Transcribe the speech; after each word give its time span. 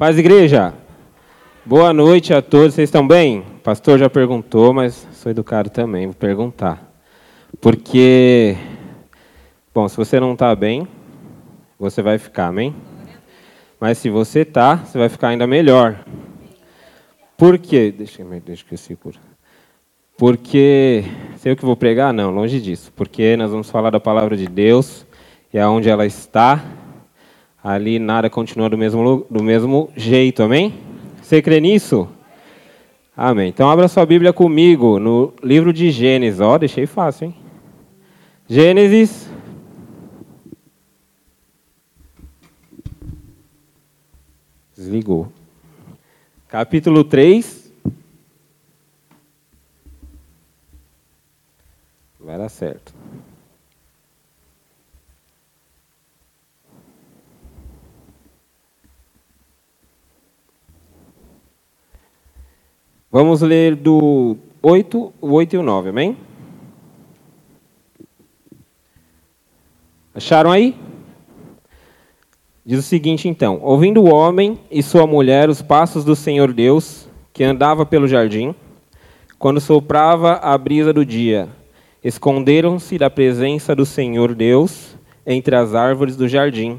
Paz, 0.00 0.16
igreja. 0.16 0.72
Boa 1.62 1.92
noite 1.92 2.32
a 2.32 2.40
todos. 2.40 2.72
Vocês 2.72 2.88
estão 2.88 3.06
bem? 3.06 3.40
O 3.40 3.58
pastor 3.62 3.98
já 3.98 4.08
perguntou, 4.08 4.72
mas 4.72 5.06
sou 5.12 5.30
educado 5.30 5.68
também, 5.68 6.06
vou 6.06 6.14
perguntar. 6.14 6.90
Porque, 7.60 8.56
bom, 9.74 9.86
se 9.90 9.98
você 9.98 10.18
não 10.18 10.32
está 10.32 10.56
bem, 10.56 10.88
você 11.78 12.00
vai 12.00 12.16
ficar, 12.16 12.46
amém? 12.46 12.74
Mas 13.78 13.98
se 13.98 14.08
você 14.08 14.40
está, 14.40 14.76
você 14.76 14.96
vai 14.96 15.10
ficar 15.10 15.28
ainda 15.28 15.46
melhor. 15.46 16.02
Por 17.36 17.58
quê? 17.58 17.94
Deixa, 17.94 18.24
deixa 18.42 18.64
eu 18.70 18.78
seguro. 18.78 19.18
Porque, 20.16 21.04
sei 21.36 21.52
o 21.52 21.56
que 21.56 21.62
vou 21.62 21.76
pregar? 21.76 22.10
Não, 22.14 22.30
longe 22.30 22.58
disso. 22.58 22.90
Porque 22.96 23.36
nós 23.36 23.50
vamos 23.50 23.68
falar 23.68 23.90
da 23.90 24.00
palavra 24.00 24.34
de 24.34 24.46
Deus 24.46 25.06
e 25.52 25.58
aonde 25.58 25.90
ela 25.90 26.06
está, 26.06 26.64
ali 27.62 27.98
nada 27.98 28.30
continua 28.30 28.68
do 28.68 28.78
mesmo, 28.78 29.26
do 29.30 29.42
mesmo 29.42 29.90
jeito, 29.96 30.42
amém? 30.42 30.74
Você 31.22 31.40
crê 31.42 31.60
nisso? 31.60 32.08
Amém. 33.16 33.48
Então 33.48 33.70
abra 33.70 33.86
sua 33.86 34.06
Bíblia 34.06 34.32
comigo 34.32 34.98
no 34.98 35.32
livro 35.42 35.72
de 35.72 35.90
Gênesis. 35.90 36.40
Ó, 36.40 36.54
oh, 36.54 36.58
deixei 36.58 36.86
fácil, 36.86 37.26
hein? 37.26 37.34
Gênesis. 38.48 39.30
Desligou. 44.74 45.30
Capítulo 46.48 47.04
3. 47.04 47.70
Vai 52.18 52.38
dar 52.38 52.48
certo. 52.48 52.99
Vamos 63.12 63.42
ler 63.42 63.74
do 63.74 64.36
8, 64.62 65.12
o 65.20 65.32
8 65.32 65.54
e 65.54 65.58
o 65.58 65.64
9, 65.64 65.88
amém? 65.88 66.16
Acharam 70.14 70.52
aí? 70.52 70.76
Diz 72.64 72.78
o 72.78 72.82
seguinte 72.82 73.26
então: 73.26 73.58
Ouvindo 73.62 74.00
o 74.00 74.14
homem 74.14 74.60
e 74.70 74.80
sua 74.80 75.08
mulher 75.08 75.48
os 75.48 75.60
passos 75.60 76.04
do 76.04 76.14
Senhor 76.14 76.52
Deus, 76.52 77.08
que 77.32 77.42
andava 77.42 77.84
pelo 77.84 78.06
jardim, 78.06 78.54
quando 79.40 79.60
soprava 79.60 80.34
a 80.34 80.56
brisa 80.56 80.92
do 80.92 81.04
dia, 81.04 81.48
esconderam-se 82.04 82.96
da 82.96 83.10
presença 83.10 83.74
do 83.74 83.84
Senhor 83.84 84.36
Deus 84.36 84.96
entre 85.26 85.56
as 85.56 85.74
árvores 85.74 86.14
do 86.14 86.28
jardim. 86.28 86.78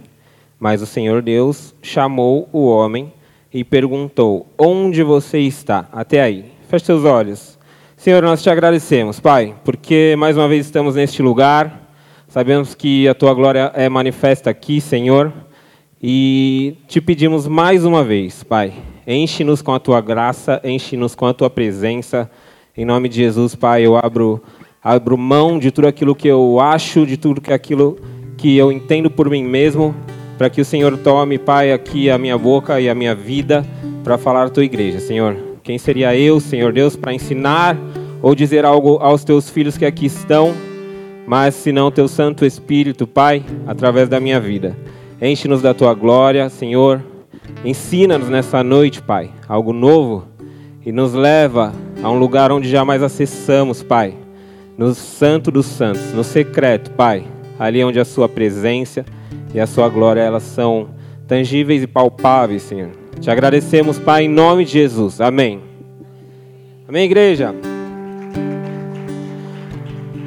Mas 0.58 0.82
o 0.82 0.86
Senhor 0.86 1.22
Deus 1.22 1.76
chamou 1.82 2.48
o 2.54 2.66
homem 2.68 3.12
e 3.54 3.64
perguntou: 3.64 4.48
Onde 4.58 5.04
você 5.04 5.40
está? 5.40 5.88
Até 5.92 6.22
aí. 6.22 6.52
Feche 6.70 6.86
seus 6.86 7.04
olhos. 7.04 7.60
Senhor, 7.98 8.24
nós 8.24 8.42
te 8.42 8.50
agradecemos, 8.50 9.20
Pai, 9.20 9.54
porque 9.64 10.16
mais 10.18 10.36
uma 10.36 10.48
vez 10.48 10.66
estamos 10.66 10.96
neste 10.96 11.22
lugar. 11.22 11.90
Sabemos 12.28 12.74
que 12.74 13.08
a 13.08 13.14
tua 13.14 13.34
glória 13.34 13.72
é 13.76 13.90
manifesta 13.90 14.50
aqui, 14.50 14.80
Senhor. 14.82 15.32
E 16.02 16.78
te 16.88 17.00
pedimos 17.00 17.48
mais 17.48 17.86
uma 17.86 18.04
vez, 18.04 18.42
Pai, 18.42 18.74
enche-nos 19.06 19.62
com 19.62 19.74
a 19.74 19.80
tua 19.80 20.02
graça, 20.02 20.60
enche-nos 20.64 21.14
com 21.14 21.28
a 21.28 21.34
tua 21.34 21.50
presença. 21.50 22.32
Em 22.76 22.86
nome 22.86 23.08
de 23.08 23.18
Jesus, 23.18 23.54
Pai, 23.54 23.86
eu 23.86 23.96
abro, 23.96 24.42
abro 24.84 25.16
mão 25.16 25.60
de 25.60 25.70
tudo 25.70 25.88
aquilo 25.88 26.16
que 26.16 26.28
eu 26.28 26.60
acho, 26.60 27.06
de 27.06 27.18
tudo 27.18 27.42
aquilo 27.54 28.00
que 28.36 28.58
eu 28.58 28.72
entendo 28.72 29.12
por 29.12 29.30
mim 29.30 29.44
mesmo 29.44 29.94
para 30.42 30.50
que 30.50 30.60
o 30.60 30.66
Senhor 30.66 30.98
tome, 30.98 31.38
Pai, 31.38 31.72
aqui 31.72 32.10
a 32.10 32.18
minha 32.18 32.36
boca 32.36 32.82
e 32.82 32.90
a 32.90 32.96
minha 32.96 33.14
vida 33.14 33.64
para 34.04 34.18
falar 34.18 34.48
à 34.48 34.50
tua 34.50 34.66
igreja, 34.66 35.00
Senhor. 35.00 35.38
Quem 35.62 35.78
seria 35.78 36.18
eu, 36.18 36.40
Senhor 36.40 36.74
Deus, 36.74 36.96
para 36.96 37.14
ensinar 37.14 37.78
ou 38.24 38.34
dizer 38.34 38.66
algo 38.66 38.98
aos 38.98 39.24
teus 39.24 39.52
filhos 39.52 39.78
que 39.78 39.86
aqui 39.86 40.08
estão, 40.08 40.52
mas 41.28 41.54
senão 41.54 41.92
teu 41.92 42.08
Santo 42.08 42.44
Espírito, 42.44 43.06
Pai, 43.06 43.46
através 43.68 44.10
da 44.10 44.20
minha 44.20 44.40
vida. 44.40 44.76
Enche-nos 45.22 45.62
da 45.62 45.76
tua 45.76 45.94
glória, 45.94 46.50
Senhor. 46.50 47.04
Ensina-nos 47.64 48.28
nessa 48.28 48.64
noite, 48.64 49.00
Pai, 49.00 49.30
algo 49.48 49.72
novo 49.72 50.26
e 50.84 50.92
nos 50.92 51.14
leva 51.14 51.72
a 52.02 52.10
um 52.10 52.18
lugar 52.18 52.52
onde 52.52 52.68
jamais 52.68 53.04
acessamos, 53.04 53.84
Pai. 53.84 54.16
No 54.76 54.96
Santo 54.96 55.52
dos 55.52 55.68
Santos, 55.68 56.12
no 56.14 56.24
secreto, 56.24 56.90
Pai, 56.90 57.28
ali 57.62 57.84
onde 57.84 58.00
a 58.00 58.06
Sua 58.06 58.28
presença 58.28 59.06
e 59.54 59.60
a 59.60 59.68
sua 59.68 59.88
glória, 59.88 60.20
elas 60.20 60.42
são 60.42 60.90
tangíveis 61.28 61.84
e 61.84 61.88
palpáveis, 61.88 62.64
Senhor. 62.64 62.90
Te 63.20 63.30
agradecemos, 63.30 64.00
Pai, 64.00 64.24
em 64.24 64.28
nome 64.28 64.66
de 64.66 64.72
Jesus. 64.72 65.22
Amém. 65.22 65.62
Amém, 66.88 67.06
igreja? 67.06 67.54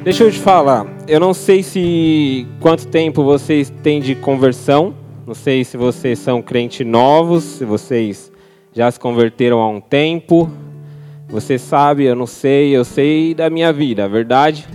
Deixa 0.01 0.23
eu 0.23 0.31
te 0.31 0.39
falar, 0.39 0.87
eu 1.09 1.19
não 1.19 1.33
sei 1.33 1.61
se 1.61 2.47
quanto 2.61 2.87
tempo 2.87 3.21
vocês 3.21 3.69
têm 3.83 3.99
de 3.99 4.15
conversão, 4.15 4.93
não 5.27 5.33
sei 5.33 5.65
se 5.65 5.75
vocês 5.75 6.19
são 6.19 6.41
crentes 6.41 6.87
novos, 6.87 7.43
se 7.43 7.65
vocês 7.65 8.31
já 8.71 8.89
se 8.89 8.99
converteram 8.99 9.59
há 9.59 9.67
um 9.67 9.81
tempo. 9.81 10.49
Você 11.27 11.57
sabe, 11.57 12.05
eu 12.05 12.15
não 12.15 12.27
sei, 12.27 12.69
eu 12.69 12.85
sei 12.85 13.33
da 13.33 13.49
minha 13.49 13.73
vida. 13.73 14.05
A 14.05 14.07
verdade 14.07 14.65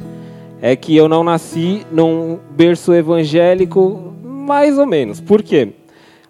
é 0.63 0.77
que 0.77 0.97
eu 0.97 1.09
não 1.09 1.25
nasci 1.25 1.87
num 1.91 2.39
berço 2.51 2.93
evangélico 2.93 4.15
mais 4.23 4.79
ou 4.79 4.87
menos. 4.87 5.21
Por 5.21 5.43
quê? 5.43 5.69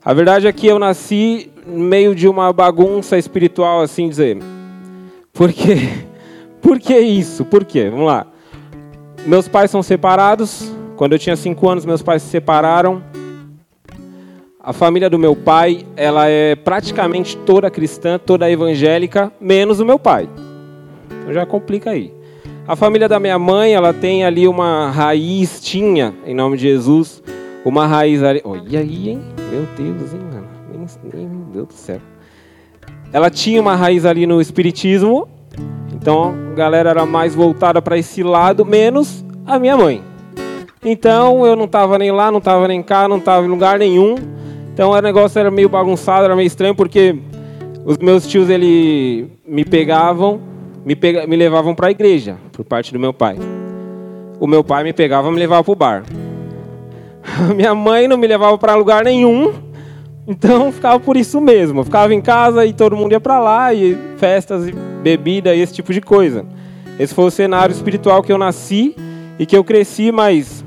A 0.05 0.15
verdade 0.15 0.47
é 0.47 0.53
que 0.53 0.67
eu 0.67 0.79
nasci 0.79 1.51
no 1.67 1.79
meio 1.79 2.15
de 2.15 2.29
uma 2.29 2.53
bagunça 2.53 3.19
espiritual, 3.19 3.81
assim 3.81 4.09
dizer. 4.09 4.39
Por 5.33 5.53
quê? 5.53 5.77
Por 6.63 6.79
que 6.79 6.99
isso? 6.99 7.45
Por 7.45 7.65
quê? 7.65 7.89
Vamos 7.91 8.07
lá. 8.07 8.27
Meus 9.27 9.49
pais 9.49 9.71
são 9.71 9.83
separados. 9.83 10.71
Quando 10.97 11.13
eu 11.13 11.19
tinha 11.19 11.37
cinco 11.37 11.69
anos, 11.69 11.87
meus 11.87 12.03
pais 12.03 12.23
se 12.23 12.29
separaram. 12.29 13.03
A 14.63 14.75
família 14.75 15.09
do 15.09 15.19
meu 15.19 15.35
pai, 15.35 15.87
ela 15.97 16.29
é 16.29 16.55
praticamente 16.55 17.37
toda 17.39 17.71
cristã, 17.71 18.19
toda 18.19 18.51
evangélica, 18.51 19.33
menos 19.41 19.81
o 19.81 19.87
meu 19.87 19.99
pai. 19.99 20.29
Então 21.11 21.33
já 21.33 21.47
complica 21.47 21.91
aí. 21.91 22.20
A 22.71 22.77
família 22.77 23.09
da 23.09 23.19
minha 23.19 23.37
mãe, 23.37 23.75
ela 23.75 23.93
tem 23.93 24.25
ali 24.25 24.47
uma 24.47 24.93
raiz, 24.93 25.61
tinha, 25.61 26.15
em 26.25 26.33
nome 26.33 26.57
de 26.57 26.63
Jesus, 26.63 27.21
uma 27.65 27.85
raiz 27.85 28.23
ali. 28.23 28.41
Olha 28.45 28.79
aí, 28.79 29.11
hein? 29.11 29.21
Meu 29.51 29.67
Deus, 29.77 30.15
hein, 30.15 30.21
mano? 30.33 30.47
Meu 31.13 31.47
Deus 31.53 31.67
do 31.67 31.73
céu. 31.73 31.99
Ela 33.13 33.29
tinha 33.29 33.61
uma 33.61 33.75
raiz 33.75 34.07
ali 34.07 34.25
no 34.25 34.41
espiritismo. 34.41 35.27
Então 35.93 36.33
a 36.53 36.55
galera 36.55 36.91
era 36.91 37.05
mais 37.05 37.35
voltada 37.35 37.83
para 37.83 37.99
esse 37.99 38.23
lado, 38.23 38.65
menos 38.65 39.25
a 39.45 39.59
minha 39.59 39.77
mãe. 39.77 40.05
Então 40.85 41.45
eu 41.45 41.57
não 41.57 41.65
estava 41.65 41.99
nem 41.99 42.13
lá, 42.13 42.31
não 42.31 42.39
estava 42.39 42.69
nem 42.69 42.85
cá, 42.85 43.09
não 43.09 43.19
estava 43.19 43.45
em 43.45 43.49
lugar 43.49 43.81
nenhum. 43.81 44.15
Então 44.73 44.93
o 44.93 45.01
negócio 45.01 45.41
era 45.41 45.51
meio 45.51 45.69
bagunçado, 45.69 46.25
era 46.25 46.37
meio 46.37 46.47
estranho, 46.47 46.77
porque 46.77 47.19
os 47.85 47.99
meus 47.99 48.29
tios 48.29 48.49
ele 48.49 49.29
me 49.45 49.65
pegavam, 49.65 50.50
me, 50.85 50.97
pega, 50.97 51.27
me 51.27 51.37
levavam 51.37 51.75
para 51.75 51.89
a 51.89 51.91
igreja, 51.91 52.37
por 52.53 52.65
parte 52.65 52.93
do 52.93 52.99
meu 52.99 53.13
pai. 53.13 53.37
O 54.39 54.47
meu 54.47 54.65
pai 54.65 54.85
me 54.85 54.93
pegava 54.93 55.29
e 55.29 55.33
me 55.33 55.39
levava 55.39 55.63
para 55.63 55.73
o 55.73 55.77
bar. 55.77 56.05
Minha 57.55 57.75
mãe 57.75 58.09
não 58.09 58.17
me 58.17 58.27
levava 58.27 58.57
para 58.57 58.75
lugar 58.75 59.05
nenhum, 59.05 59.53
então 60.27 60.73
ficava 60.73 60.99
por 60.99 61.17
isso 61.17 61.41
mesmo. 61.41 61.81
Eu 61.81 61.85
ficava 61.85 62.15
em 62.15 62.21
casa 62.21 62.65
e 62.65 62.73
todo 62.73 62.97
mundo 62.97 63.13
ia 63.13 63.21
para 63.21 63.39
lá, 63.39 63.75
e 63.75 63.97
festas, 64.17 64.69
e 64.69 64.73
bebida, 64.73 65.55
e 65.55 65.61
esse 65.61 65.75
tipo 65.75 65.93
de 65.93 66.01
coisa. 66.01 66.45
Esse 66.99 67.15
foi 67.15 67.25
o 67.25 67.31
cenário 67.31 67.73
espiritual 67.73 68.23
que 68.23 68.33
eu 68.33 68.39
nasci 68.39 68.95
e 69.39 69.47
que 69.47 69.57
eu 69.57 69.65
cresci, 69.65 70.13
mas 70.13 70.65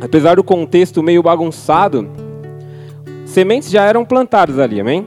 apesar 0.00 0.36
do 0.36 0.44
contexto 0.44 1.02
meio 1.02 1.22
bagunçado, 1.22 2.08
sementes 3.24 3.70
já 3.70 3.84
eram 3.84 4.04
plantadas 4.04 4.58
ali, 4.58 4.80
amém? 4.80 5.06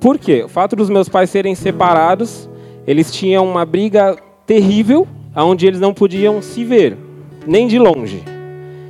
Por 0.00 0.18
quê? 0.18 0.44
O 0.44 0.48
fato 0.48 0.76
dos 0.76 0.88
meus 0.88 1.08
pais 1.08 1.30
serem 1.30 1.54
separados, 1.54 2.48
eles 2.88 3.12
tinham 3.12 3.46
uma 3.46 3.66
briga 3.66 4.16
terrível, 4.46 5.06
onde 5.36 5.66
eles 5.66 5.78
não 5.78 5.92
podiam 5.92 6.40
se 6.40 6.64
ver, 6.64 6.96
nem 7.46 7.68
de 7.68 7.78
longe. 7.78 8.24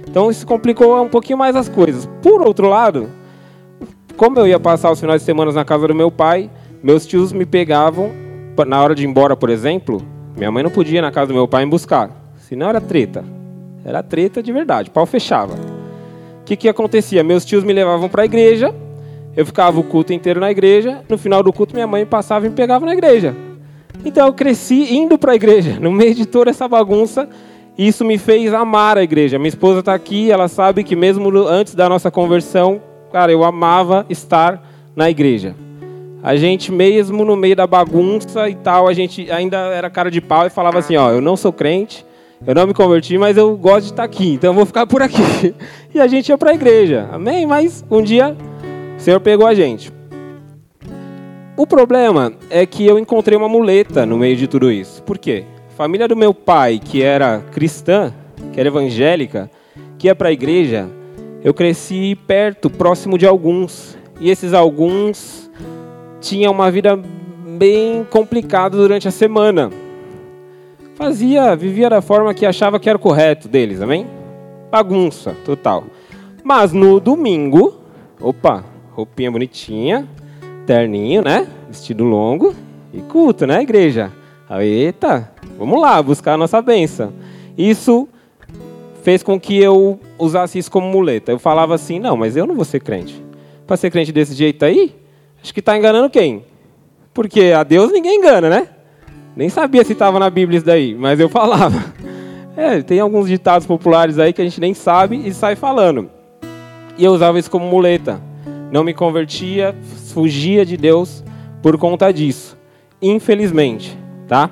Então 0.09 0.31
isso 0.31 0.47
complicou 0.47 1.03
um 1.03 1.09
pouquinho 1.09 1.37
mais 1.37 1.57
as 1.57 1.69
coisas. 1.69 2.09
Por 2.23 2.41
outro 2.41 2.69
lado, 2.69 3.09
como 4.17 4.39
eu 4.39 4.47
ia 4.47 4.61
passar 4.61 4.93
os 4.93 5.01
finais 5.01 5.23
de 5.23 5.27
semana 5.27 5.51
na 5.51 5.65
casa 5.65 5.89
do 5.89 5.97
meu 5.97 6.13
pai, 6.13 6.49
meus 6.81 7.05
tios 7.07 7.33
me 7.33 7.45
pegavam 7.45 8.13
na 8.65 8.81
hora 8.81 8.95
de 8.95 9.03
ir 9.03 9.09
embora, 9.09 9.37
por 9.37 9.51
exemplo. 9.51 10.01
Minha 10.37 10.53
mãe 10.53 10.63
não 10.63 10.71
podia 10.71 11.01
ir 11.01 11.03
na 11.03 11.11
casa 11.11 11.27
do 11.27 11.35
meu 11.35 11.49
pai 11.49 11.65
me 11.65 11.71
buscar, 11.73 12.33
senão 12.37 12.69
era 12.69 12.81
treta. 12.81 13.25
Era 13.85 14.01
treta 14.01 14.41
de 14.41 14.53
verdade, 14.53 14.91
pau 14.91 15.07
fechava. 15.07 15.55
O 16.41 16.45
que, 16.45 16.55
que 16.55 16.69
acontecia? 16.69 17.25
Meus 17.25 17.45
tios 17.45 17.65
me 17.65 17.73
levavam 17.73 18.09
para 18.09 18.23
a 18.23 18.27
igreja, 18.27 18.73
eu 19.37 19.45
ficava 19.45 19.81
o 19.81 19.83
culto 19.83 20.13
inteiro 20.13 20.39
na 20.39 20.53
igreja, 20.53 21.03
no 21.09 21.19
final 21.19 21.43
do 21.43 21.53
culto 21.53 21.75
minha 21.75 21.87
mãe 21.87 22.07
passava 22.07 22.47
e 22.47 22.49
me 22.49 22.55
pegava 22.55 22.87
na 22.87 22.93
igreja. 22.93 23.48
Então 24.05 24.27
eu 24.27 24.33
cresci 24.33 24.95
indo 24.95 25.19
para 25.19 25.33
a 25.33 25.35
igreja, 25.35 25.79
no 25.81 25.91
meio 25.91 26.15
de 26.15 26.27
toda 26.27 26.51
essa 26.51 26.69
bagunça, 26.69 27.29
isso 27.77 28.05
me 28.05 28.19
fez 28.19 28.53
amar 28.53 28.99
a 28.99 29.03
igreja. 29.03 29.39
Minha 29.39 29.49
esposa 29.49 29.81
está 29.81 29.95
aqui, 29.95 30.31
ela 30.31 30.49
sabe 30.49 30.83
que 30.83 30.97
mesmo 30.97 31.31
antes 31.47 31.75
da 31.75 31.89
nossa 31.89 32.11
conversão, 32.11 32.81
cara, 33.13 33.31
eu 33.31 33.45
amava 33.45 34.05
estar 34.09 34.63
na 34.97 35.09
igreja. 35.09 35.55
a 36.23 36.35
gente 36.35 36.73
mesmo 36.73 37.25
no 37.25 37.37
meio 37.37 37.55
da 37.55 37.67
bagunça 37.67 38.49
e 38.49 38.55
tal, 38.57 38.89
a 38.89 38.93
gente 38.93 39.31
ainda 39.31 39.57
era 39.57 39.89
cara 39.89 40.11
de 40.11 40.21
pau 40.21 40.47
e 40.47 40.51
falava 40.51 40.81
assim, 40.81 40.97
ó, 40.97 41.13
eu 41.13 41.21
não 41.21 41.37
sou 41.37 41.53
crente, 41.53 42.05
eu 42.45 42.55
não 42.55 42.67
me 42.67 42.75
converti, 42.75 43.17
mas 43.17 43.37
eu 43.37 43.57
gosto 43.57 43.87
de 43.87 43.93
estar 43.93 44.03
aqui, 44.03 44.33
então 44.33 44.51
eu 44.51 44.55
vou 44.55 44.67
ficar 44.67 44.87
por 44.87 45.03
aqui. 45.03 45.23
E 45.95 46.01
a 46.01 46.07
gente 46.07 46.29
ia 46.29 46.37
para 46.37 46.51
a 46.51 46.55
igreja, 46.55 47.09
amém? 47.11 47.47
Mas 47.47 47.83
um 47.91 48.03
dia 48.03 48.37
o 48.97 49.01
Senhor 49.01 49.19
pegou 49.21 49.47
a 49.47 49.55
gente. 49.55 49.91
O 51.59 51.67
problema 51.67 52.33
é 52.51 52.65
que 52.65 52.87
eu 52.87 53.01
encontrei 53.01 53.37
uma 53.37 53.49
muleta 53.49 54.07
no 54.07 54.17
meio 54.17 54.37
de 54.37 54.47
tudo 54.47 54.71
isso. 54.71 55.03
Por 55.03 55.19
quê? 55.19 55.45
Família 55.77 56.07
do 56.07 56.15
meu 56.15 56.33
pai, 56.33 56.79
que 56.79 57.03
era 57.03 57.41
cristã, 57.51 58.15
que 58.53 58.61
era 58.61 58.69
evangélica, 58.69 59.51
que 59.99 60.07
ia 60.07 60.15
para 60.15 60.29
a 60.29 60.33
igreja, 60.33 60.89
eu 61.43 61.53
cresci 61.53 62.15
perto, 62.29 62.71
próximo 62.71 63.19
de 63.19 63.27
alguns. 63.27 63.99
E 64.21 64.31
esses 64.31 64.55
alguns 64.55 65.51
tinham 66.21 66.53
uma 66.53 66.71
vida 66.71 66.97
bem 66.97 68.07
complicada 68.09 68.77
durante 68.77 69.09
a 69.09 69.11
semana. 69.11 69.69
Fazia, 70.95 71.57
vivia 71.57 71.91
da 71.91 72.01
forma 72.01 72.33
que 72.35 72.47
achava 72.47 72.79
que 72.79 72.89
era 72.89 73.01
correto 73.01 73.49
deles, 73.49 73.83
amém? 73.83 74.07
Bagunça 74.71 75.35
total. 75.45 75.83
Mas 76.45 76.73
no 76.73 77.01
domingo, 77.01 77.81
opa, 78.21 78.65
roupinha 78.93 79.33
bonitinha, 79.33 80.09
terninho, 80.69 81.23
né? 81.23 81.47
Vestido 81.67 82.05
longo 82.05 82.55
e 82.93 83.01
culto, 83.01 83.47
né, 83.47 83.63
igreja? 83.63 84.13
Eita, 84.61 85.31
vamos 85.59 85.81
lá, 85.81 86.03
buscar 86.03 86.35
a 86.35 86.37
nossa 86.37 86.61
bênção. 86.61 87.15
Isso 87.57 88.07
fez 89.03 89.23
com 89.23 89.41
que 89.41 89.59
eu 89.59 89.99
usasse 90.19 90.59
isso 90.59 90.71
como 90.71 90.87
muleta. 90.87 91.33
Eu 91.33 91.39
falava 91.39 91.75
assim, 91.75 91.99
não, 91.99 92.19
mas 92.19 92.37
eu 92.37 92.47
não 92.47 92.55
vou 92.55 92.67
ser 92.67 92.81
crente. 92.81 93.25
Para 93.67 93.79
ser 93.79 93.91
crente 93.91 94.13
desse 94.13 94.35
jeito 94.35 94.63
aí, 94.63 94.95
acho 95.43 95.55
que 95.55 95.61
está 95.61 95.75
enganando 95.75 96.11
quem? 96.11 96.45
Porque 97.15 97.53
a 97.57 97.63
Deus 97.63 97.91
ninguém 97.91 98.19
engana, 98.19 98.51
né? 98.51 98.69
Nem 99.35 99.49
sabia 99.49 99.83
se 99.85 99.95
estava 99.95 100.19
na 100.19 100.29
Bíblia 100.29 100.59
isso 100.59 100.67
daí, 100.67 100.95
mas 100.95 101.19
eu 101.19 101.31
falava. 101.31 101.83
É, 102.61 102.83
tem 102.83 102.99
alguns 102.99 103.29
ditados 103.29 103.69
populares 103.69 104.19
aí 104.19 104.33
que 104.33 104.43
a 104.43 104.45
gente 104.45 104.61
nem 104.61 104.75
sabe 104.75 105.17
e 105.25 105.33
sai 105.33 105.55
falando. 105.55 106.11
E 106.99 107.05
eu 107.05 107.13
usava 107.13 107.39
isso 107.39 107.49
como 107.49 107.65
muleta. 107.65 108.21
Não 108.71 108.85
me 108.85 108.93
convertia, 108.93 109.75
fugia 110.13 110.65
de 110.65 110.77
Deus 110.77 111.25
por 111.63 111.79
conta 111.79 112.13
disso. 112.13 112.57
Infelizmente, 113.01 113.97
tá? 114.27 114.51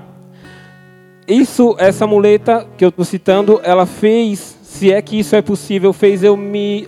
Isso, 1.28 1.74
essa 1.78 2.06
muleta 2.06 2.66
que 2.78 2.84
eu 2.84 2.90
estou 2.90 3.04
citando, 3.04 3.60
ela 3.64 3.84
fez, 3.84 4.58
se 4.62 4.92
é 4.92 5.02
que 5.02 5.18
isso 5.18 5.34
é 5.34 5.42
possível, 5.42 5.92
fez 5.92 6.22
eu 6.22 6.36
me 6.36 6.86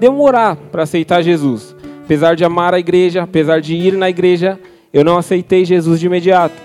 demorar 0.00 0.56
para 0.56 0.82
aceitar 0.82 1.22
Jesus. 1.22 1.76
Apesar 2.04 2.34
de 2.34 2.44
amar 2.44 2.74
a 2.74 2.78
igreja, 2.78 3.22
apesar 3.22 3.60
de 3.60 3.74
ir 3.74 3.94
na 3.94 4.10
igreja, 4.10 4.58
eu 4.92 5.04
não 5.04 5.16
aceitei 5.16 5.64
Jesus 5.64 6.00
de 6.00 6.06
imediato. 6.06 6.56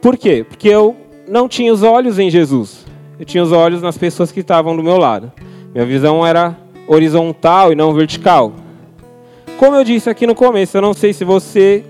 Por 0.00 0.16
quê? 0.16 0.44
Porque 0.48 0.68
eu 0.68 0.96
não 1.28 1.48
tinha 1.48 1.72
os 1.72 1.82
olhos 1.82 2.18
em 2.18 2.28
Jesus. 2.28 2.84
Eu 3.18 3.24
tinha 3.24 3.42
os 3.42 3.52
olhos 3.52 3.80
nas 3.80 3.96
pessoas 3.96 4.32
que 4.32 4.40
estavam 4.40 4.76
do 4.76 4.82
meu 4.82 4.96
lado. 4.96 5.30
Minha 5.72 5.86
visão 5.86 6.26
era 6.26 6.56
horizontal 6.88 7.70
e 7.72 7.76
não 7.76 7.94
vertical. 7.94 8.52
Como 9.62 9.76
eu 9.76 9.84
disse 9.84 10.10
aqui 10.10 10.26
no 10.26 10.34
começo, 10.34 10.76
eu 10.76 10.82
não 10.82 10.92
sei 10.92 11.12
se 11.12 11.24
você 11.24 11.84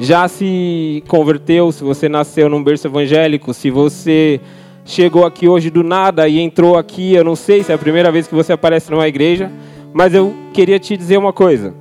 já 0.00 0.26
se 0.26 1.04
converteu, 1.06 1.70
se 1.70 1.84
você 1.84 2.08
nasceu 2.08 2.48
num 2.48 2.64
berço 2.64 2.86
evangélico, 2.86 3.52
se 3.52 3.70
você 3.70 4.40
chegou 4.86 5.26
aqui 5.26 5.46
hoje 5.46 5.68
do 5.68 5.82
nada 5.82 6.26
e 6.26 6.40
entrou 6.40 6.78
aqui, 6.78 7.12
eu 7.12 7.22
não 7.22 7.36
sei 7.36 7.62
se 7.62 7.72
é 7.72 7.74
a 7.74 7.78
primeira 7.78 8.10
vez 8.10 8.26
que 8.26 8.34
você 8.34 8.54
aparece 8.54 8.90
numa 8.90 9.06
igreja, 9.06 9.52
mas 9.92 10.14
eu 10.14 10.34
queria 10.54 10.78
te 10.78 10.96
dizer 10.96 11.18
uma 11.18 11.30
coisa. 11.30 11.74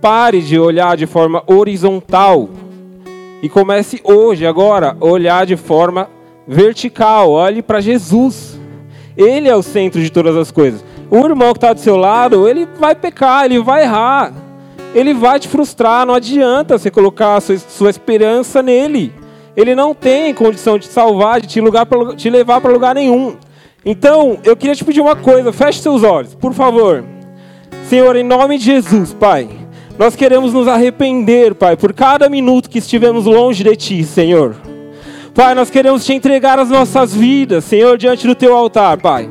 Pare 0.00 0.42
de 0.42 0.58
olhar 0.58 0.96
de 0.96 1.06
forma 1.06 1.44
horizontal 1.46 2.48
e 3.40 3.48
comece 3.48 4.00
hoje, 4.02 4.44
agora, 4.44 4.96
olhar 4.98 5.46
de 5.46 5.56
forma 5.56 6.10
vertical. 6.44 7.30
Olhe 7.30 7.62
para 7.62 7.80
Jesus. 7.80 8.58
Ele 9.16 9.48
é 9.48 9.54
o 9.54 9.62
centro 9.62 10.02
de 10.02 10.10
todas 10.10 10.34
as 10.34 10.50
coisas. 10.50 10.84
O 11.08 11.18
irmão 11.18 11.52
que 11.52 11.58
está 11.58 11.72
do 11.72 11.78
seu 11.78 11.96
lado, 11.96 12.48
ele 12.48 12.66
vai 12.80 12.96
pecar, 12.96 13.44
ele 13.44 13.60
vai 13.60 13.84
errar 13.84 14.45
ele 14.96 15.12
vai 15.12 15.38
te 15.38 15.46
frustrar. 15.46 16.06
Não 16.06 16.14
adianta 16.14 16.78
você 16.78 16.90
colocar 16.90 17.38
sua, 17.42 17.58
sua 17.58 17.90
esperança 17.90 18.62
nele. 18.62 19.12
Ele 19.54 19.74
não 19.74 19.94
tem 19.94 20.32
condição 20.32 20.78
de 20.78 20.86
te 20.86 20.92
salvar, 20.92 21.40
de 21.40 21.46
te, 21.46 21.60
lugar 21.60 21.84
pra, 21.84 22.14
te 22.14 22.30
levar 22.30 22.62
para 22.62 22.72
lugar 22.72 22.94
nenhum. 22.94 23.36
Então, 23.84 24.38
eu 24.42 24.56
queria 24.56 24.74
te 24.74 24.84
pedir 24.84 25.02
uma 25.02 25.14
coisa: 25.14 25.52
feche 25.52 25.80
seus 25.80 26.02
olhos, 26.02 26.34
por 26.34 26.54
favor. 26.54 27.04
Senhor, 27.88 28.16
em 28.16 28.24
nome 28.24 28.58
de 28.58 28.64
Jesus, 28.64 29.12
Pai, 29.12 29.48
nós 29.98 30.16
queremos 30.16 30.52
nos 30.52 30.66
arrepender, 30.66 31.54
Pai, 31.54 31.76
por 31.76 31.92
cada 31.92 32.28
minuto 32.28 32.70
que 32.70 32.78
estivemos 32.78 33.26
longe 33.26 33.62
de 33.62 33.76
Ti, 33.76 34.02
Senhor. 34.02 34.56
Pai, 35.34 35.54
nós 35.54 35.68
queremos 35.68 36.04
te 36.04 36.14
entregar 36.14 36.58
as 36.58 36.70
nossas 36.70 37.14
vidas, 37.14 37.64
Senhor, 37.64 37.98
diante 37.98 38.26
do 38.26 38.34
Teu 38.34 38.56
altar, 38.56 38.98
Pai. 38.98 39.30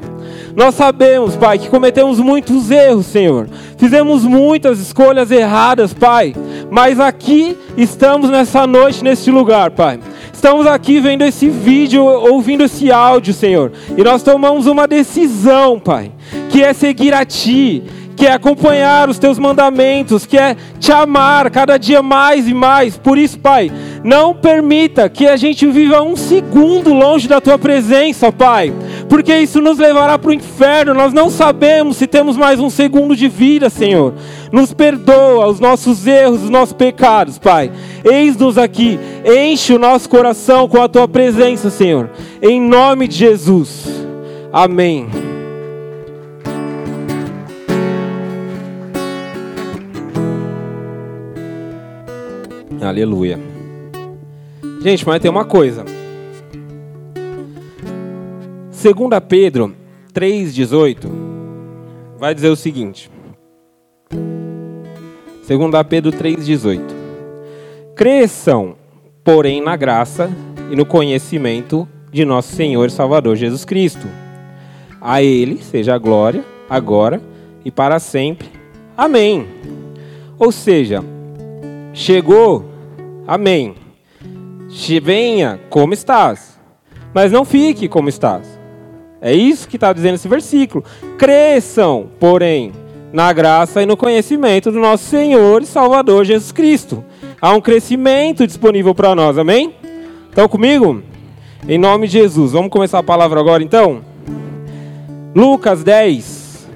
Nós 0.55 0.75
sabemos, 0.75 1.35
Pai, 1.35 1.59
que 1.59 1.69
cometemos 1.69 2.17
muitos 2.19 2.71
erros, 2.71 3.05
Senhor. 3.07 3.49
Fizemos 3.77 4.23
muitas 4.23 4.79
escolhas 4.79 5.29
erradas, 5.29 5.93
Pai. 5.93 6.33
Mas 6.71 6.97
aqui 6.97 7.57
estamos 7.75 8.29
nessa 8.29 8.65
noite, 8.65 9.03
neste 9.03 9.29
lugar, 9.29 9.71
Pai. 9.71 9.99
Estamos 10.33 10.65
aqui 10.65 11.01
vendo 11.01 11.23
esse 11.23 11.49
vídeo, 11.49 12.03
ouvindo 12.05 12.63
esse 12.63 12.89
áudio, 12.89 13.33
Senhor. 13.33 13.73
E 13.97 14.03
nós 14.03 14.23
tomamos 14.23 14.65
uma 14.65 14.87
decisão, 14.87 15.77
Pai, 15.77 16.11
que 16.49 16.63
é 16.63 16.71
seguir 16.71 17.13
a 17.13 17.25
Ti, 17.25 17.83
que 18.15 18.25
é 18.25 18.31
acompanhar 18.31 19.09
os 19.09 19.19
teus 19.19 19.37
mandamentos, 19.37 20.25
que 20.25 20.37
é 20.37 20.55
te 20.79 20.91
amar 20.91 21.49
cada 21.51 21.77
dia 21.77 22.01
mais 22.01 22.47
e 22.47 22.53
mais. 22.53 22.97
Por 22.97 23.17
isso, 23.17 23.37
Pai, 23.39 23.71
não 24.03 24.33
permita 24.33 25.09
que 25.09 25.27
a 25.27 25.35
gente 25.35 25.65
viva 25.67 26.01
um 26.01 26.15
segundo 26.15 26.93
longe 26.93 27.27
da 27.27 27.41
tua 27.41 27.57
presença, 27.57 28.31
Pai, 28.31 28.73
porque 29.09 29.35
isso 29.37 29.59
nos 29.61 29.77
levará 29.77 30.17
para 30.17 30.29
o 30.29 30.33
inferno. 30.33 30.93
Nós 30.93 31.11
não 31.11 31.29
sabemos 31.29 31.97
se 31.97 32.07
temos 32.07 32.37
mais 32.37 32.59
um 32.59 32.69
segundo 32.69 33.15
de 33.15 33.27
vida, 33.27 33.69
Senhor. 33.69 34.13
Nos 34.51 34.73
perdoa 34.73 35.47
os 35.47 35.59
nossos 35.59 36.07
erros, 36.07 36.43
os 36.43 36.49
nossos 36.49 36.73
pecados, 36.73 37.37
Pai. 37.37 37.71
Eis-nos 38.03 38.57
aqui, 38.57 38.99
enche 39.25 39.73
o 39.73 39.79
nosso 39.79 40.07
coração 40.07 40.67
com 40.67 40.81
a 40.81 40.87
tua 40.87 41.07
presença, 41.07 41.69
Senhor. 41.69 42.09
Em 42.41 42.61
nome 42.61 43.07
de 43.07 43.17
Jesus. 43.17 44.05
Amém. 44.53 45.24
Aleluia. 52.89 53.39
Gente, 54.81 55.05
mas 55.05 55.21
tem 55.21 55.31
uma 55.31 55.45
coisa. 55.45 55.83
2 58.85 58.95
Pedro 59.27 59.73
3,18 60.13 61.09
vai 62.19 62.35
dizer 62.35 62.49
o 62.49 62.55
seguinte. 62.55 63.09
2 64.09 65.83
Pedro 65.89 66.11
3,18 66.11 66.81
Cresçam, 67.95 68.75
porém, 69.23 69.61
na 69.61 69.75
graça 69.75 70.29
e 70.71 70.75
no 70.75 70.85
conhecimento 70.85 71.87
de 72.11 72.25
nosso 72.25 72.53
Senhor 72.53 72.87
e 72.87 72.91
Salvador 72.91 73.35
Jesus 73.35 73.65
Cristo. 73.65 74.07
A 75.01 75.23
Ele 75.23 75.57
seja 75.63 75.95
a 75.95 75.97
glória, 75.97 76.43
agora 76.69 77.21
e 77.63 77.71
para 77.71 77.99
sempre. 77.99 78.49
Amém. 78.95 79.47
Ou 80.37 80.51
seja, 80.51 81.03
chegou 81.93 82.74
Amém. 83.27 83.75
Venha 85.01 85.59
como 85.69 85.93
estás, 85.93 86.59
mas 87.13 87.31
não 87.31 87.45
fique 87.45 87.87
como 87.87 88.09
estás. 88.09 88.59
É 89.21 89.33
isso 89.33 89.67
que 89.67 89.77
está 89.77 89.91
dizendo 89.93 90.15
esse 90.15 90.27
versículo. 90.27 90.83
Cresçam, 91.17 92.09
porém, 92.19 92.71
na 93.11 93.31
graça 93.31 93.81
e 93.81 93.85
no 93.85 93.97
conhecimento 93.97 94.71
do 94.71 94.79
nosso 94.79 95.05
Senhor 95.05 95.61
e 95.61 95.65
Salvador 95.65 96.25
Jesus 96.25 96.51
Cristo. 96.51 97.03
Há 97.41 97.53
um 97.53 97.61
crescimento 97.61 98.45
disponível 98.45 98.93
para 98.93 99.15
nós, 99.15 99.37
amém? 99.37 99.73
Estão 100.29 100.47
comigo? 100.47 101.01
Em 101.67 101.77
nome 101.77 102.07
de 102.07 102.13
Jesus. 102.13 102.51
Vamos 102.51 102.69
começar 102.69 102.99
a 102.99 103.03
palavra 103.03 103.39
agora 103.39 103.63
então? 103.63 104.01
Lucas 105.33 105.83
10. 105.83 106.69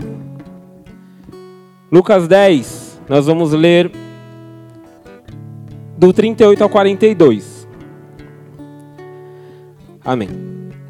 Lucas 1.92 2.28
10. 2.28 3.02
Nós 3.08 3.26
vamos 3.26 3.52
ler 3.52 3.92
do 6.00 6.14
38 6.14 6.64
ao 6.64 6.70
42. 6.70 7.68
Amém. 10.04 10.30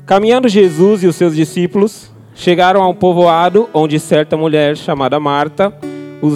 Caminhando 0.06 0.48
Jesus 0.48 1.02
e 1.02 1.08
os 1.08 1.16
seus 1.16 1.36
discípulos 1.36 2.12
chegaram 2.36 2.84
a 2.84 2.88
um 2.88 2.94
povoado 2.94 3.68
onde 3.74 4.00
certa 4.00 4.38
mulher 4.38 4.78
chamada 4.78 5.20
Marta 5.20 5.74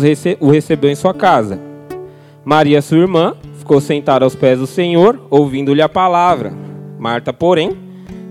rece 0.01 0.37
o 0.39 0.49
recebeu 0.49 0.89
em 0.89 0.95
sua 0.95 1.13
casa. 1.13 1.61
Maria, 2.43 2.81
sua 2.81 2.97
irmã, 2.97 3.35
ficou 3.59 3.79
sentada 3.79 4.25
aos 4.25 4.35
pés 4.35 4.57
do 4.57 4.65
Senhor, 4.65 5.21
ouvindo-lhe 5.29 5.81
a 5.81 5.87
palavra. 5.87 6.51
Marta, 6.97 7.31
porém, 7.31 7.77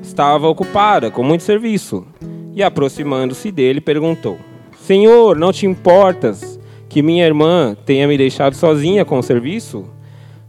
estava 0.03 0.49
ocupada 0.49 1.09
com 1.09 1.23
muito 1.23 1.45
serviço 1.45 2.05
e, 2.53 2.65
aproximando-se 2.65 3.53
dele, 3.53 3.81
perguntou: 3.81 4.39
Senhor, 4.77 5.39
não 5.39 5.53
te 5.53 5.67
importas 5.67 6.59
que 6.89 7.01
minha 7.01 7.25
irmã 7.25 7.77
tenha 7.87 8.09
me 8.09 8.19
deixado 8.19 8.57
sozinha 8.57 9.05
com 9.05 9.21
o 9.21 9.23
serviço? 9.23 9.89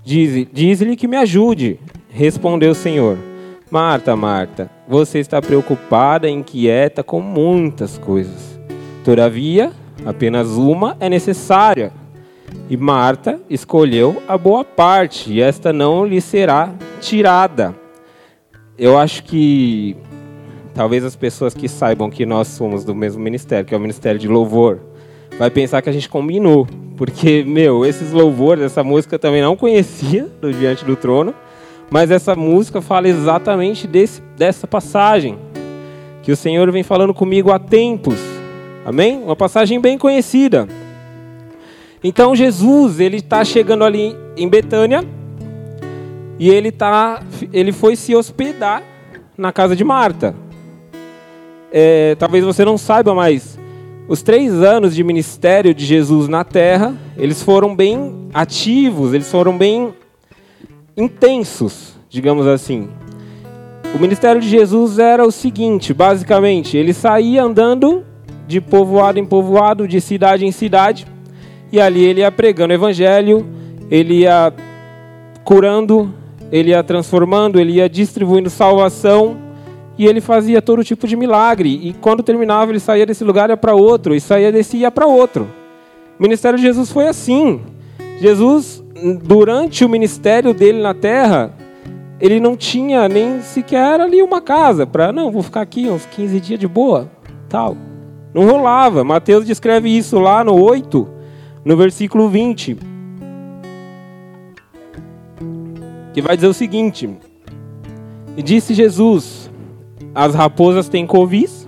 Diz-lhe 0.03 0.45
diz 0.51 0.81
que 0.97 1.07
me 1.07 1.15
ajude. 1.17 1.79
Respondeu 2.09 2.71
o 2.71 2.75
Senhor: 2.75 3.17
Marta, 3.71 4.15
Marta, 4.15 4.69
você 4.87 5.19
está 5.19 5.41
preocupada 5.41 6.29
e 6.29 6.31
inquieta 6.31 7.03
com 7.03 7.21
muitas 7.21 7.97
coisas. 7.97 8.59
Todavia, 9.03 9.71
apenas 10.05 10.49
uma 10.49 10.97
é 10.99 11.09
necessária. 11.09 11.91
E 12.69 12.77
Marta 12.77 13.39
escolheu 13.49 14.21
a 14.27 14.37
boa 14.37 14.63
parte, 14.63 15.33
e 15.33 15.41
esta 15.41 15.73
não 15.73 16.05
lhe 16.05 16.21
será 16.21 16.73
tirada. 17.01 17.73
Eu 18.77 18.97
acho 18.97 19.23
que 19.23 19.95
talvez 20.73 21.03
as 21.03 21.15
pessoas 21.15 21.53
que 21.53 21.67
saibam 21.67 22.09
que 22.09 22.25
nós 22.25 22.47
somos 22.49 22.83
do 22.83 22.93
mesmo 22.93 23.21
ministério, 23.21 23.65
que 23.65 23.73
é 23.73 23.77
o 23.77 23.81
ministério 23.81 24.19
de 24.19 24.27
louvor, 24.27 24.79
vai 25.37 25.49
pensar 25.49 25.81
que 25.81 25.89
a 25.89 25.93
gente 25.93 26.09
combinou, 26.09 26.67
porque 26.95 27.43
meu, 27.45 27.85
esses 27.85 28.11
louvores, 28.11 28.63
essa 28.63 28.83
música 28.83 29.15
eu 29.15 29.19
também 29.19 29.41
não 29.41 29.55
conhecia 29.55 30.27
do 30.41 30.51
diante 30.53 30.85
do 30.85 30.95
trono, 30.95 31.33
mas 31.89 32.11
essa 32.11 32.35
música 32.35 32.81
fala 32.81 33.07
exatamente 33.07 33.87
desse, 33.87 34.21
dessa 34.37 34.67
passagem 34.67 35.37
que 36.21 36.31
o 36.31 36.35
Senhor 36.35 36.71
vem 36.71 36.83
falando 36.83 37.13
comigo 37.13 37.51
há 37.51 37.59
tempos. 37.59 38.19
Amém? 38.85 39.21
Uma 39.21 39.35
passagem 39.35 39.79
bem 39.79 39.97
conhecida. 39.97 40.67
Então 42.03 42.35
Jesus, 42.35 42.99
ele 42.99 43.17
está 43.17 43.43
chegando 43.45 43.83
ali 43.83 44.15
em 44.35 44.47
Betânia 44.47 45.03
e 46.39 46.49
ele 46.49 46.71
tá, 46.71 47.21
ele 47.51 47.71
foi 47.71 47.95
se 47.95 48.15
hospedar 48.15 48.83
na 49.37 49.51
casa 49.51 49.75
de 49.75 49.83
Marta. 49.83 50.35
É, 51.71 52.15
talvez 52.15 52.43
você 52.43 52.63
não 52.63 52.77
saiba, 52.77 53.15
mas 53.15 53.57
os 54.07 54.21
três 54.21 54.51
anos 54.61 54.93
de 54.93 55.03
ministério 55.03 55.73
de 55.73 55.85
Jesus 55.85 56.27
na 56.27 56.43
Terra, 56.43 56.93
eles 57.17 57.41
foram 57.41 57.75
bem 57.75 58.27
ativos, 58.33 59.13
eles 59.13 59.29
foram 59.29 59.57
bem 59.57 59.93
intensos, 60.97 61.93
digamos 62.09 62.45
assim. 62.45 62.89
O 63.95 63.99
ministério 63.99 64.41
de 64.41 64.49
Jesus 64.49 64.99
era 64.99 65.25
o 65.25 65.31
seguinte, 65.31 65.93
basicamente, 65.93 66.75
ele 66.75 66.93
saía 66.93 67.43
andando 67.43 68.03
de 68.47 68.59
povoado 68.59 69.19
em 69.19 69.25
povoado, 69.25 69.87
de 69.87 70.01
cidade 70.01 70.45
em 70.45 70.51
cidade, 70.51 71.07
e 71.71 71.79
ali 71.79 72.03
ele 72.03 72.21
ia 72.21 72.31
pregando 72.31 72.71
o 72.71 72.75
evangelho, 72.75 73.47
ele 73.89 74.21
ia 74.21 74.53
curando, 75.43 76.13
ele 76.51 76.71
ia 76.71 76.83
transformando, 76.83 77.59
ele 77.59 77.73
ia 77.73 77.89
distribuindo 77.89 78.49
salvação, 78.49 79.37
e 79.97 80.05
ele 80.05 80.21
fazia 80.21 80.61
todo 80.61 80.83
tipo 80.83 81.07
de 81.07 81.15
milagre. 81.15 81.69
E 81.69 81.93
quando 81.93 82.23
terminava, 82.23 82.71
ele 82.71 82.79
saía 82.79 83.05
desse 83.05 83.23
lugar 83.23 83.49
e 83.49 83.53
ia 83.53 83.57
para 83.57 83.75
outro, 83.75 84.15
e 84.15 84.21
saía 84.21 84.51
desse 84.51 84.77
ia 84.77 84.91
para 84.91 85.05
outro. 85.05 85.47
O 86.19 86.23
ministério 86.23 86.57
de 86.57 86.63
Jesus 86.63 86.91
foi 86.91 87.07
assim. 87.07 87.61
Jesus, 88.19 88.83
durante 89.23 89.83
o 89.83 89.89
ministério 89.89 90.53
dele 90.53 90.81
na 90.81 90.93
terra, 90.93 91.53
ele 92.19 92.39
não 92.39 92.55
tinha 92.55 93.09
nem 93.09 93.41
sequer 93.41 93.99
ali 93.99 94.21
uma 94.21 94.39
casa 94.39 94.87
para, 94.87 95.11
não, 95.11 95.31
vou 95.31 95.43
ficar 95.43 95.61
aqui 95.61 95.89
uns 95.89 96.05
15 96.05 96.39
dias 96.39 96.59
de 96.59 96.67
boa, 96.67 97.11
tal. 97.49 97.75
Não 98.33 98.45
rolava. 98.45 99.03
Mateus 99.03 99.45
descreve 99.45 99.95
isso 99.95 100.19
lá 100.19 100.43
no 100.43 100.55
8, 100.55 101.07
no 101.63 101.77
versículo 101.77 102.29
20. 102.29 102.77
Que 106.13 106.21
vai 106.21 106.35
dizer 106.35 106.47
o 106.47 106.53
seguinte: 106.53 107.09
E 108.35 108.41
disse 108.41 108.73
Jesus: 108.73 109.42
As 110.15 110.35
raposas 110.35 110.87
têm 110.87 111.07
covis, 111.07 111.67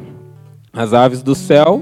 as 0.71 0.93
aves 0.93 1.23
do 1.23 1.33
céu 1.33 1.81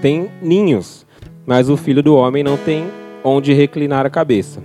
têm 0.00 0.28
ninhos, 0.40 1.04
mas 1.44 1.68
o 1.68 1.76
filho 1.76 2.02
do 2.02 2.14
homem 2.14 2.44
não 2.44 2.56
tem 2.56 2.84
onde 3.24 3.52
reclinar 3.52 4.06
a 4.06 4.10
cabeça. 4.10 4.62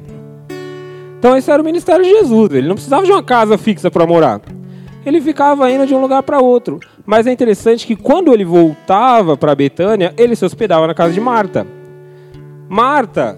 Então, 1.18 1.36
esse 1.36 1.52
era 1.52 1.62
o 1.62 1.66
ministério 1.66 2.04
de 2.04 2.10
Jesus. 2.10 2.52
Ele 2.52 2.68
não 2.68 2.76
precisava 2.76 3.06
de 3.06 3.12
uma 3.12 3.24
casa 3.24 3.58
fixa 3.58 3.90
para 3.90 4.06
morar. 4.06 4.42
Ele 5.06 5.22
ficava 5.22 5.72
indo 5.72 5.86
de 5.86 5.94
um 5.96 6.02
lugar 6.02 6.24
para 6.24 6.40
outro. 6.40 6.80
Mas 7.06 7.26
é 7.26 7.32
interessante 7.32 7.86
que 7.88 7.96
quando 7.96 8.34
ele 8.34 8.46
voltava 8.46 9.36
para 9.36 9.56
Betânia, 9.56 10.14
ele 10.18 10.36
se 10.36 10.46
hospedava 10.46 10.86
na 10.86 10.94
casa 10.94 11.14
de 11.14 11.22
Marta. 11.22 11.66
Marta 12.70 13.38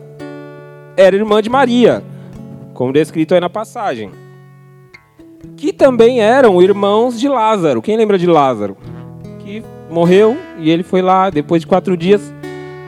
era 0.98 1.16
irmã 1.16 1.42
de 1.42 1.50
Maria, 1.50 2.04
como 2.74 2.94
descrito 2.94 3.34
aí 3.34 3.40
na 3.40 3.50
passagem. 3.50 4.23
Que 5.56 5.72
também 5.72 6.22
eram 6.22 6.62
irmãos 6.62 7.20
de 7.20 7.28
Lázaro. 7.28 7.82
Quem 7.82 7.98
lembra 7.98 8.18
de 8.18 8.28
Lázaro? 8.28 8.78
Que 9.40 9.64
morreu 9.90 10.38
e 10.58 10.70
ele 10.70 10.84
foi 10.84 11.02
lá, 11.02 11.30
depois 11.30 11.62
de 11.62 11.68
quatro 11.68 11.96
dias, 11.96 12.34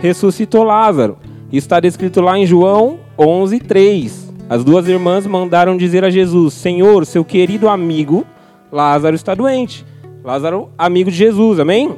ressuscitou 0.01 0.63
Lázaro. 0.63 1.17
Está 1.51 1.79
descrito 1.79 2.21
lá 2.21 2.37
em 2.37 2.45
João 2.45 2.99
11, 3.17 3.59
3. 3.59 4.33
As 4.49 4.63
duas 4.63 4.87
irmãs 4.87 5.25
mandaram 5.25 5.77
dizer 5.77 6.03
a 6.03 6.09
Jesus: 6.09 6.53
Senhor, 6.53 7.05
seu 7.05 7.23
querido 7.23 7.69
amigo 7.69 8.25
Lázaro 8.71 9.15
está 9.15 9.33
doente. 9.33 9.85
Lázaro, 10.23 10.69
amigo 10.77 11.09
de 11.09 11.17
Jesus, 11.17 11.59
amém? 11.59 11.95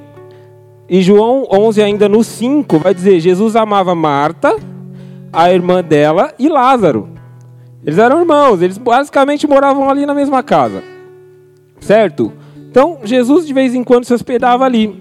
E 0.89 1.01
João 1.01 1.45
11, 1.51 1.81
ainda 1.81 2.07
no 2.07 2.23
5, 2.23 2.79
vai 2.79 2.93
dizer: 2.93 3.19
Jesus 3.19 3.55
amava 3.55 3.95
Marta, 3.95 4.55
a 5.33 5.51
irmã 5.51 5.83
dela 5.83 6.33
e 6.37 6.47
Lázaro. 6.47 7.09
Eles 7.86 8.00
eram 8.00 8.19
irmãos, 8.19 8.62
eles 8.62 8.77
basicamente 8.77 9.48
moravam 9.48 9.89
ali 9.89 10.05
na 10.05 10.13
mesma 10.13 10.43
casa. 10.43 10.84
Certo? 11.79 12.34
Então, 12.69 13.00
Jesus 13.03 13.46
de 13.46 13.53
vez 13.53 13.74
em 13.74 13.84
quando 13.84 14.05
se 14.05 14.13
hospedava 14.13 14.65
ali. 14.65 14.96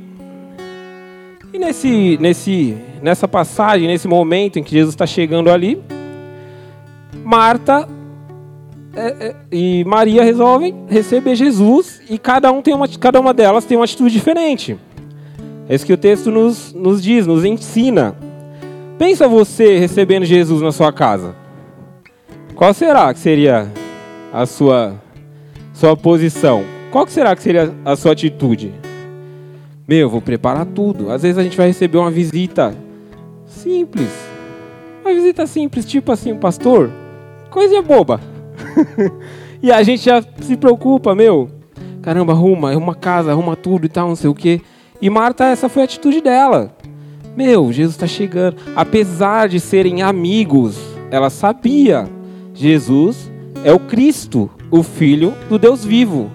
E 1.52 1.58
nesse, 1.58 2.18
nesse, 2.20 2.76
nessa 3.02 3.26
passagem, 3.26 3.88
nesse 3.88 4.06
momento 4.06 4.58
em 4.58 4.62
que 4.62 4.72
Jesus 4.72 4.94
está 4.94 5.06
chegando 5.06 5.50
ali, 5.50 5.82
Marta 7.24 7.88
é, 8.94 9.28
é, 9.28 9.36
e 9.52 9.84
Maria 9.84 10.22
resolvem 10.22 10.74
receber 10.88 11.34
Jesus 11.34 12.00
e 12.08 12.18
cada, 12.18 12.50
um 12.50 12.62
tem 12.62 12.74
uma, 12.74 12.88
cada 12.88 13.20
uma 13.20 13.34
delas 13.34 13.64
tem 13.64 13.76
uma 13.76 13.84
atitude 13.84 14.12
diferente. 14.12 14.78
É 15.68 15.74
isso 15.74 15.84
que 15.84 15.92
o 15.92 15.98
texto 15.98 16.30
nos, 16.30 16.72
nos 16.72 17.02
diz, 17.02 17.26
nos 17.26 17.44
ensina. 17.44 18.16
Pensa 18.98 19.28
você 19.28 19.78
recebendo 19.78 20.24
Jesus 20.24 20.62
na 20.62 20.72
sua 20.72 20.92
casa. 20.92 21.34
Qual 22.56 22.72
será 22.72 23.12
que 23.12 23.20
seria 23.20 23.70
a 24.32 24.46
sua, 24.46 24.94
sua 25.74 25.94
posição? 25.94 26.64
Qual 26.90 27.04
que 27.04 27.12
será 27.12 27.36
que 27.36 27.42
seria 27.42 27.74
a 27.84 27.94
sua 27.94 28.12
atitude? 28.12 28.72
Meu, 29.86 30.08
vou 30.08 30.22
preparar 30.22 30.64
tudo. 30.64 31.10
Às 31.10 31.20
vezes 31.20 31.36
a 31.36 31.42
gente 31.42 31.54
vai 31.54 31.66
receber 31.66 31.98
uma 31.98 32.10
visita 32.10 32.74
simples. 33.44 34.08
Uma 35.04 35.12
visita 35.12 35.46
simples, 35.46 35.84
tipo 35.84 36.10
assim, 36.10 36.32
um 36.32 36.38
pastor. 36.38 36.90
Coisa 37.50 37.82
boba. 37.82 38.22
e 39.62 39.70
a 39.70 39.82
gente 39.82 40.02
já 40.02 40.24
se 40.40 40.56
preocupa, 40.56 41.14
meu. 41.14 41.50
Caramba, 42.00 42.32
arruma, 42.32 42.70
arruma 42.70 42.94
casa, 42.94 43.32
arruma 43.32 43.54
tudo 43.54 43.84
e 43.84 43.90
tal, 43.90 44.08
não 44.08 44.16
sei 44.16 44.30
o 44.30 44.34
quê. 44.34 44.62
E 44.98 45.10
Marta, 45.10 45.44
essa 45.44 45.68
foi 45.68 45.82
a 45.82 45.84
atitude 45.84 46.22
dela. 46.22 46.74
Meu, 47.36 47.70
Jesus 47.70 47.96
está 47.96 48.06
chegando. 48.06 48.56
Apesar 48.74 49.46
de 49.46 49.60
serem 49.60 50.00
amigos, 50.00 50.78
ela 51.10 51.28
sabia: 51.28 52.15
Jesus 52.56 53.30
é 53.62 53.70
o 53.72 53.78
Cristo, 53.78 54.50
o 54.70 54.82
Filho 54.82 55.34
do 55.48 55.58
Deus 55.58 55.84
vivo. 55.84 56.30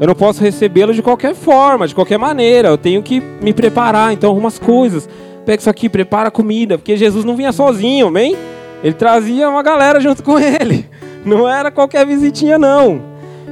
Eu 0.00 0.06
não 0.06 0.14
posso 0.14 0.40
recebê-lo 0.40 0.94
de 0.94 1.02
qualquer 1.02 1.34
forma, 1.34 1.86
de 1.86 1.94
qualquer 1.94 2.18
maneira. 2.18 2.68
Eu 2.68 2.78
tenho 2.78 3.02
que 3.02 3.20
me 3.20 3.52
preparar. 3.52 4.12
Então, 4.12 4.30
arruma 4.30 4.48
as 4.48 4.58
coisas. 4.58 5.08
Pega 5.44 5.60
isso 5.60 5.70
aqui, 5.70 5.88
prepara 5.88 6.28
a 6.28 6.30
comida. 6.30 6.78
Porque 6.78 6.96
Jesus 6.96 7.24
não 7.24 7.36
vinha 7.36 7.52
sozinho, 7.52 8.08
amém? 8.08 8.34
Ele 8.82 8.94
trazia 8.94 9.48
uma 9.48 9.62
galera 9.62 10.00
junto 10.00 10.22
com 10.22 10.38
ele. 10.40 10.86
Não 11.24 11.48
era 11.48 11.70
qualquer 11.70 12.06
visitinha, 12.06 12.58
não. 12.58 13.00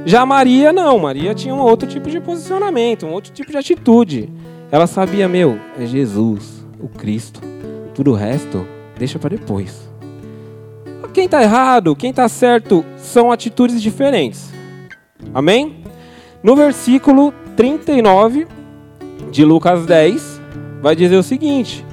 Já 0.05 0.25
Maria, 0.25 0.73
não. 0.73 0.97
Maria 0.99 1.33
tinha 1.33 1.53
um 1.53 1.59
outro 1.59 1.87
tipo 1.87 2.09
de 2.09 2.19
posicionamento, 2.19 3.05
um 3.05 3.11
outro 3.11 3.31
tipo 3.31 3.51
de 3.51 3.57
atitude. 3.57 4.29
Ela 4.71 4.87
sabia, 4.87 5.27
meu, 5.27 5.59
é 5.79 5.85
Jesus, 5.85 6.65
o 6.79 6.87
Cristo. 6.87 7.39
Tudo 7.93 8.11
o 8.11 8.15
resto, 8.15 8.65
deixa 8.97 9.17
para 9.17 9.35
depois. 9.35 9.89
Quem 11.15 11.25
está 11.25 11.41
errado, 11.41 11.95
quem 11.95 12.09
está 12.09 12.27
certo, 12.27 12.83
são 12.97 13.31
atitudes 13.31 13.81
diferentes. 13.81 14.53
Amém? 15.33 15.77
No 16.43 16.57
versículo 16.57 17.33
39 17.55 18.45
de 19.31 19.45
Lucas 19.45 19.85
10, 19.85 20.41
vai 20.81 20.93
dizer 20.93 21.15
o 21.15 21.23
seguinte: 21.23 21.85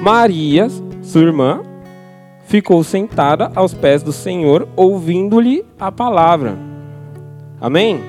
Maria, 0.00 0.68
sua 1.02 1.22
irmã, 1.22 1.62
ficou 2.46 2.84
sentada 2.84 3.50
aos 3.56 3.74
pés 3.74 4.04
do 4.04 4.12
Senhor, 4.12 4.68
ouvindo-lhe 4.76 5.66
a 5.76 5.90
palavra. 5.90 6.56
Amém? 7.60 8.00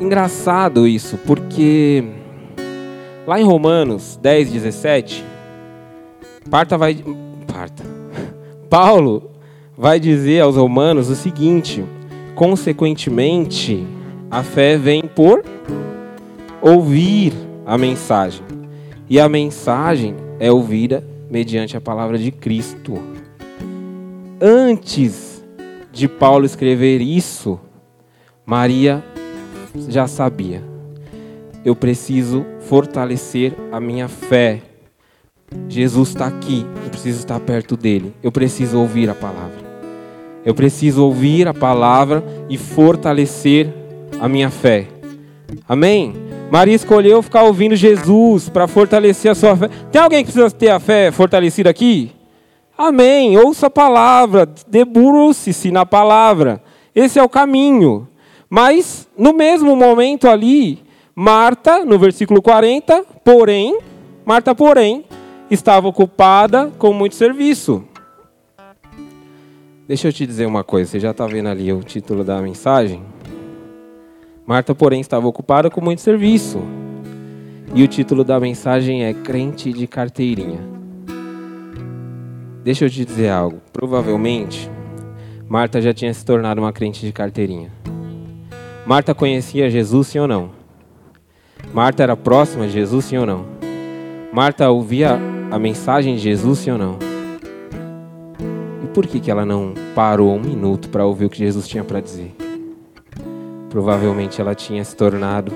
Engraçado 0.00 0.86
isso, 0.86 1.18
porque 1.26 2.04
Lá 3.26 3.40
em 3.40 3.44
Romanos 3.44 4.16
10, 4.22 4.52
17, 4.52 5.24
Parta 6.48 6.78
vai. 6.78 6.96
Parta. 7.52 7.99
Paulo 8.70 9.32
vai 9.76 9.98
dizer 9.98 10.40
aos 10.40 10.54
romanos 10.54 11.10
o 11.10 11.16
seguinte: 11.16 11.84
consequentemente, 12.36 13.84
a 14.30 14.44
fé 14.44 14.78
vem 14.78 15.02
por 15.02 15.44
ouvir 16.62 17.32
a 17.66 17.76
mensagem. 17.76 18.44
E 19.08 19.18
a 19.18 19.28
mensagem 19.28 20.14
é 20.38 20.52
ouvida 20.52 21.04
mediante 21.28 21.76
a 21.76 21.80
palavra 21.80 22.16
de 22.16 22.30
Cristo. 22.30 22.94
Antes 24.40 25.44
de 25.92 26.06
Paulo 26.06 26.46
escrever 26.46 27.00
isso, 27.00 27.58
Maria 28.46 29.02
já 29.88 30.06
sabia. 30.06 30.62
Eu 31.64 31.74
preciso 31.74 32.46
fortalecer 32.60 33.52
a 33.72 33.80
minha 33.80 34.06
fé. 34.06 34.62
Jesus 35.68 36.10
está 36.10 36.26
aqui, 36.26 36.66
eu 36.84 36.90
preciso 36.90 37.20
estar 37.20 37.38
perto 37.40 37.76
dele. 37.76 38.14
Eu 38.22 38.32
preciso 38.32 38.78
ouvir 38.78 39.08
a 39.08 39.14
palavra. 39.14 39.58
Eu 40.44 40.54
preciso 40.54 41.04
ouvir 41.04 41.46
a 41.46 41.54
palavra 41.54 42.24
e 42.48 42.56
fortalecer 42.56 43.68
a 44.20 44.28
minha 44.28 44.50
fé. 44.50 44.86
Amém? 45.68 46.14
Maria 46.50 46.74
escolheu 46.74 47.22
ficar 47.22 47.44
ouvindo 47.44 47.76
Jesus 47.76 48.48
para 48.48 48.66
fortalecer 48.66 49.30
a 49.30 49.34
sua 49.34 49.56
fé. 49.56 49.68
Tem 49.92 50.00
alguém 50.00 50.24
que 50.24 50.32
precisa 50.32 50.50
ter 50.50 50.70
a 50.70 50.80
fé 50.80 51.12
fortalecida 51.12 51.70
aqui? 51.70 52.12
Amém. 52.76 53.36
Ouça 53.36 53.66
a 53.66 53.70
palavra, 53.70 54.48
debruce-se 54.66 55.70
na 55.70 55.84
palavra. 55.84 56.62
Esse 56.94 57.18
é 57.18 57.22
o 57.22 57.28
caminho. 57.28 58.08
Mas, 58.48 59.08
no 59.16 59.32
mesmo 59.32 59.76
momento 59.76 60.28
ali, 60.28 60.82
Marta, 61.14 61.84
no 61.84 61.98
versículo 61.98 62.42
40, 62.42 63.04
porém, 63.24 63.78
Marta, 64.24 64.54
porém, 64.54 65.04
estava 65.50 65.88
ocupada 65.88 66.70
com 66.78 66.92
muito 66.92 67.14
serviço. 67.14 67.84
Deixa 69.88 70.08
eu 70.08 70.12
te 70.12 70.24
dizer 70.24 70.46
uma 70.46 70.62
coisa, 70.62 70.90
você 70.90 71.00
já 71.00 71.10
está 71.10 71.26
vendo 71.26 71.48
ali 71.48 71.72
o 71.72 71.82
título 71.82 72.22
da 72.22 72.40
mensagem? 72.40 73.02
Marta, 74.46 74.74
porém, 74.74 75.00
estava 75.00 75.26
ocupada 75.26 75.68
com 75.68 75.80
muito 75.80 76.00
serviço. 76.00 76.60
E 77.74 77.82
o 77.82 77.88
título 77.88 78.22
da 78.24 78.38
mensagem 78.38 79.04
é 79.04 79.12
Crente 79.12 79.72
de 79.72 79.86
Carteirinha. 79.86 80.60
Deixa 82.62 82.84
eu 82.84 82.90
te 82.90 83.04
dizer 83.04 83.30
algo. 83.30 83.60
Provavelmente, 83.72 84.70
Marta 85.48 85.80
já 85.80 85.92
tinha 85.92 86.12
se 86.14 86.24
tornado 86.24 86.60
uma 86.60 86.72
crente 86.72 87.04
de 87.04 87.10
carteirinha. 87.10 87.72
Marta 88.86 89.14
conhecia 89.14 89.70
Jesus, 89.70 90.08
sim 90.08 90.18
ou 90.18 90.28
não? 90.28 90.50
Marta 91.72 92.02
era 92.02 92.16
próxima 92.16 92.66
de 92.66 92.72
Jesus, 92.72 93.06
sim 93.06 93.16
ou 93.16 93.26
não? 93.26 93.46
Marta 94.32 94.70
ouvia 94.70 95.18
a 95.50 95.58
mensagem 95.58 96.16
de 96.16 96.22
Jesus, 96.22 96.60
sim 96.60 96.70
ou 96.70 96.78
não? 96.78 97.10
por 98.92 99.06
que, 99.06 99.20
que 99.20 99.30
ela 99.30 99.44
não 99.44 99.72
parou 99.94 100.34
um 100.34 100.40
minuto 100.40 100.88
para 100.88 101.06
ouvir 101.06 101.24
o 101.24 101.30
que 101.30 101.38
Jesus 101.38 101.66
tinha 101.68 101.84
para 101.84 102.00
dizer? 102.00 102.34
Provavelmente 103.68 104.40
ela 104.40 104.54
tinha 104.54 104.82
se 104.84 104.96
tornado 104.96 105.52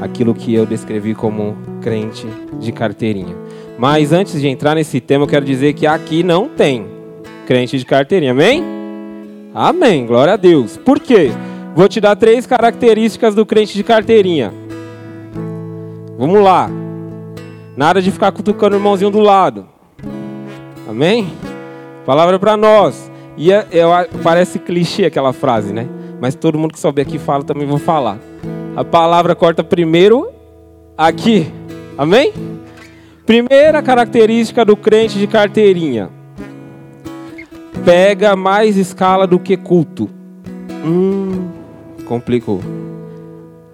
aquilo 0.00 0.34
que 0.34 0.54
eu 0.54 0.66
descrevi 0.66 1.14
como 1.14 1.56
crente 1.80 2.26
de 2.58 2.72
carteirinha. 2.72 3.36
Mas 3.78 4.12
antes 4.12 4.40
de 4.40 4.48
entrar 4.48 4.74
nesse 4.74 5.00
tema, 5.00 5.24
eu 5.24 5.28
quero 5.28 5.44
dizer 5.44 5.72
que 5.74 5.86
aqui 5.86 6.22
não 6.22 6.48
tem 6.48 6.86
crente 7.46 7.78
de 7.78 7.84
carteirinha, 7.84 8.32
amém? 8.32 8.64
Amém, 9.54 10.06
glória 10.06 10.34
a 10.34 10.36
Deus. 10.36 10.76
Por 10.76 10.98
quê? 10.98 11.30
Vou 11.74 11.88
te 11.88 12.00
dar 12.00 12.16
três 12.16 12.46
características 12.46 13.34
do 13.34 13.46
crente 13.46 13.74
de 13.74 13.84
carteirinha. 13.84 14.52
Vamos 16.18 16.42
lá. 16.42 16.81
Nada 17.76 18.02
de 18.02 18.10
ficar 18.10 18.32
cutucando 18.32 18.76
o 18.76 18.78
irmãozinho 18.78 19.10
do 19.10 19.20
lado. 19.20 19.66
Amém? 20.88 21.32
Palavra 22.04 22.38
para 22.38 22.56
nós. 22.56 23.10
E 23.36 23.50
é, 23.50 23.66
é, 23.70 24.08
parece 24.22 24.58
clichê 24.58 25.06
aquela 25.06 25.32
frase, 25.32 25.72
né? 25.72 25.88
Mas 26.20 26.34
todo 26.34 26.58
mundo 26.58 26.72
que 26.72 26.80
souber 26.80 27.06
aqui 27.06 27.18
fala, 27.18 27.42
também 27.42 27.66
vou 27.66 27.78
falar. 27.78 28.18
A 28.76 28.84
palavra 28.84 29.34
corta 29.34 29.64
primeiro 29.64 30.30
aqui. 30.96 31.50
Amém? 31.96 32.32
Primeira 33.24 33.82
característica 33.82 34.64
do 34.64 34.76
crente 34.76 35.18
de 35.18 35.26
carteirinha. 35.26 36.10
Pega 37.84 38.36
mais 38.36 38.76
escala 38.76 39.26
do 39.26 39.38
que 39.38 39.56
culto. 39.56 40.10
Hum, 40.84 41.48
complicou. 42.06 42.60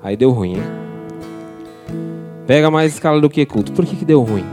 Aí 0.03 0.17
deu 0.17 0.31
ruim, 0.31 0.55
hein? 0.55 0.88
Pega 2.49 2.69
mais 2.69 2.95
escala 2.95 3.21
do 3.21 3.31
que 3.31 3.47
culto. 3.47 3.71
Por 3.71 3.87
que, 3.87 3.95
que 3.95 4.05
deu 4.05 4.23
ruim? 4.23 4.45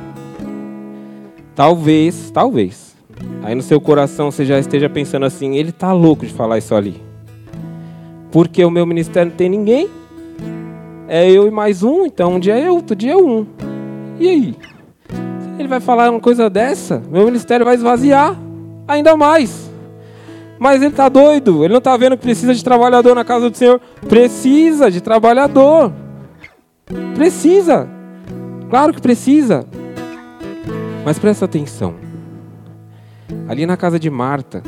Talvez, 1.55 2.29
talvez 2.29 2.95
Aí 3.43 3.53
no 3.53 3.61
seu 3.61 3.79
coração 3.79 4.31
você 4.31 4.45
já 4.45 4.59
esteja 4.59 4.89
pensando 4.89 5.25
assim: 5.25 5.55
ele 5.55 5.69
está 5.69 5.93
louco 5.93 6.25
de 6.25 6.33
falar 6.33 6.57
isso 6.57 6.73
ali. 6.73 7.01
Porque 8.31 8.63
o 8.65 8.71
meu 8.71 8.85
ministério 8.85 9.29
não 9.29 9.37
tem 9.37 9.49
ninguém. 9.49 9.89
É 11.07 11.29
eu 11.29 11.47
e 11.47 11.51
mais 11.51 11.83
um, 11.83 12.05
então 12.05 12.33
um 12.33 12.39
dia 12.39 12.57
é 12.57 12.67
eu, 12.67 12.75
outro 12.75 12.95
dia 12.95 13.13
é 13.13 13.15
um. 13.15 13.45
E 14.19 14.27
aí? 14.27 14.55
Ele 15.59 15.67
vai 15.67 15.79
falar 15.79 16.09
uma 16.09 16.19
coisa 16.19 16.49
dessa, 16.49 17.01
meu 17.09 17.25
ministério 17.25 17.65
vai 17.65 17.75
esvaziar 17.75 18.35
ainda 18.87 19.15
mais. 19.15 19.71
Mas 20.57 20.81
ele 20.81 20.91
está 20.91 21.07
doido, 21.07 21.63
ele 21.63 21.73
não 21.73 21.77
está 21.77 21.95
vendo 21.95 22.17
que 22.17 22.23
precisa 22.23 22.53
de 22.53 22.63
trabalhador 22.63 23.13
na 23.13 23.23
casa 23.23 23.49
do 23.49 23.55
Senhor. 23.55 23.79
Precisa 24.07 24.89
de 24.89 24.99
trabalhador. 25.01 25.93
Precisa. 27.13 27.87
Claro 28.69 28.93
que 28.93 29.01
precisa. 29.01 29.65
Mas 31.03 31.17
presta 31.17 31.45
atenção. 31.45 31.95
Ali 33.47 33.65
na 33.65 33.77
casa 33.77 33.99
de 33.99 34.09
Marta, 34.09 34.63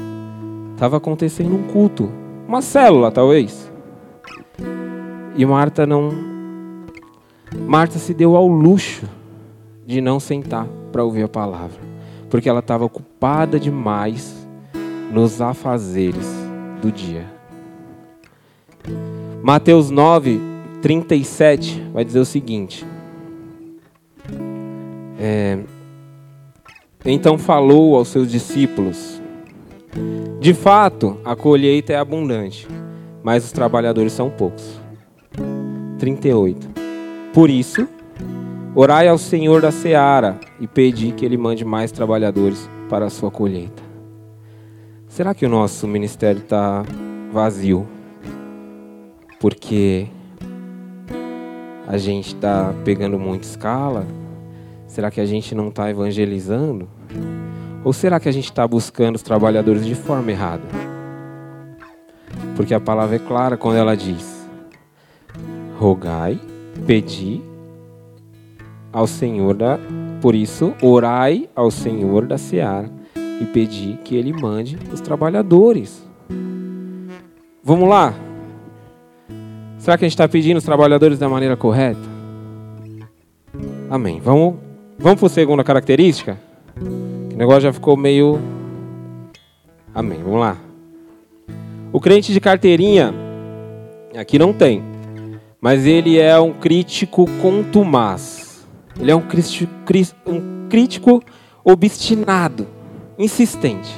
estava 0.74 0.98
acontecendo 0.98 1.56
um 1.56 1.64
culto, 1.64 2.12
uma 2.48 2.62
célula 2.62 3.12
talvez. 3.12 3.72
E 5.36 5.46
Marta 5.46 5.86
não. 5.86 6.12
Marta 7.68 7.98
se 7.98 8.14
deu 8.14 8.36
ao 8.36 8.48
luxo 8.48 9.08
de 9.86 10.02
não 10.02 10.20
sentar 10.20 10.68
para 10.92 11.04
ouvir 11.04 11.24
a 11.24 11.28
palavra, 11.28 11.80
porque 12.30 12.50
ela 12.50 12.60
estava 12.60 12.86
ocupada 12.86 13.60
demais 13.60 14.48
nos 15.12 15.42
afazeres 15.42 16.28
do 16.82 16.92
dia. 16.92 17.26
Mateus 19.42 19.90
9, 19.90 20.40
37 20.88 21.84
vai 21.92 22.06
dizer 22.06 22.20
o 22.20 22.26
seguinte: 22.26 22.86
é, 25.20 25.60
então 27.04 27.38
falou 27.38 27.98
aos 27.98 28.08
seus 28.08 28.32
discípulos: 28.32 29.22
De 30.40 30.54
fato, 30.54 31.18
a 31.26 31.36
colheita 31.36 31.92
é 31.92 31.98
abundante, 31.98 32.66
mas 33.22 33.44
os 33.44 33.52
trabalhadores 33.52 34.14
são 34.14 34.30
poucos. 34.30 34.80
38. 36.00 36.70
Por 37.34 37.50
isso, 37.50 37.86
orai 38.74 39.10
ao 39.10 39.18
Senhor 39.18 39.62
da 39.62 39.72
seara 39.72 40.40
e 40.58 40.68
pedi 40.68 41.12
que 41.12 41.26
ele 41.26 41.36
mande 41.36 41.66
mais 41.66 41.92
trabalhadores 41.92 42.70
para 42.90 43.08
a 43.08 43.10
sua 43.10 43.30
colheita. 43.30 43.84
Será 45.10 45.34
que 45.34 45.46
o 45.46 45.50
nosso 45.50 45.86
ministério 45.86 46.40
está 46.40 46.86
vazio? 47.34 47.86
Porque 49.38 50.08
a 51.88 51.98
gente 51.98 52.36
está 52.36 52.74
pegando 52.84 53.18
muita 53.18 53.48
escala? 53.48 54.06
Será 54.88 55.10
que 55.10 55.22
a 55.22 55.26
gente 55.26 55.56
não 55.56 55.70
está 55.70 55.90
evangelizando? 55.90 56.88
Ou 57.84 57.94
será 57.94 58.20
que 58.20 58.28
a 58.28 58.32
gente 58.32 58.46
está 58.46 58.68
buscando 58.68 59.16
os 59.16 59.22
trabalhadores 59.22 59.86
de 59.86 59.96
forma 59.96 60.32
errada? 60.32 60.64
Porque 62.56 62.74
a 62.74 62.80
palavra 62.80 63.16
é 63.16 63.20
clara 63.20 63.56
quando 63.56 63.78
ela 63.78 63.96
diz: 63.96 64.46
rogai, 65.80 66.40
pedi 66.86 67.42
ao 68.92 69.08
Senhor 69.08 69.54
da. 69.56 69.80
Por 70.22 70.36
isso, 70.36 70.74
orai 70.82 71.48
ao 71.56 71.72
Senhor 71.72 72.26
da 72.26 72.38
seara 72.38 72.90
e 73.40 73.46
pedi 73.46 74.00
que 74.04 74.16
ele 74.16 74.34
mande 74.34 74.78
os 74.92 75.00
trabalhadores. 75.00 76.06
Vamos 77.64 77.88
lá? 77.88 78.27
Será 79.88 79.98
que 79.98 80.04
a 80.04 80.08
gente 80.10 80.16
está 80.16 80.28
pedindo 80.28 80.58
os 80.58 80.66
trabalhadores 80.66 81.18
da 81.18 81.30
maneira 81.30 81.56
correta? 81.56 82.02
Amém. 83.90 84.20
Vamos, 84.20 84.56
vamos 85.00 85.18
para 85.18 85.28
a 85.28 85.30
segunda 85.30 85.64
característica? 85.64 86.38
O 86.78 87.38
negócio 87.38 87.62
já 87.62 87.72
ficou 87.72 87.96
meio. 87.96 88.38
Amém. 89.96 90.22
Vamos 90.22 90.42
lá. 90.42 90.58
O 91.90 92.02
crente 92.02 92.34
de 92.34 92.42
carteirinha, 92.42 93.14
aqui 94.14 94.38
não 94.38 94.52
tem, 94.52 94.84
mas 95.62 95.86
ele 95.86 96.20
é 96.20 96.38
um 96.38 96.52
crítico 96.52 97.26
contumaz. 97.42 98.68
Ele 99.00 99.10
é 99.10 99.16
um 99.16 99.22
crítico, 99.22 99.72
um 100.26 100.68
crítico 100.68 101.24
obstinado, 101.64 102.68
insistente. 103.18 103.96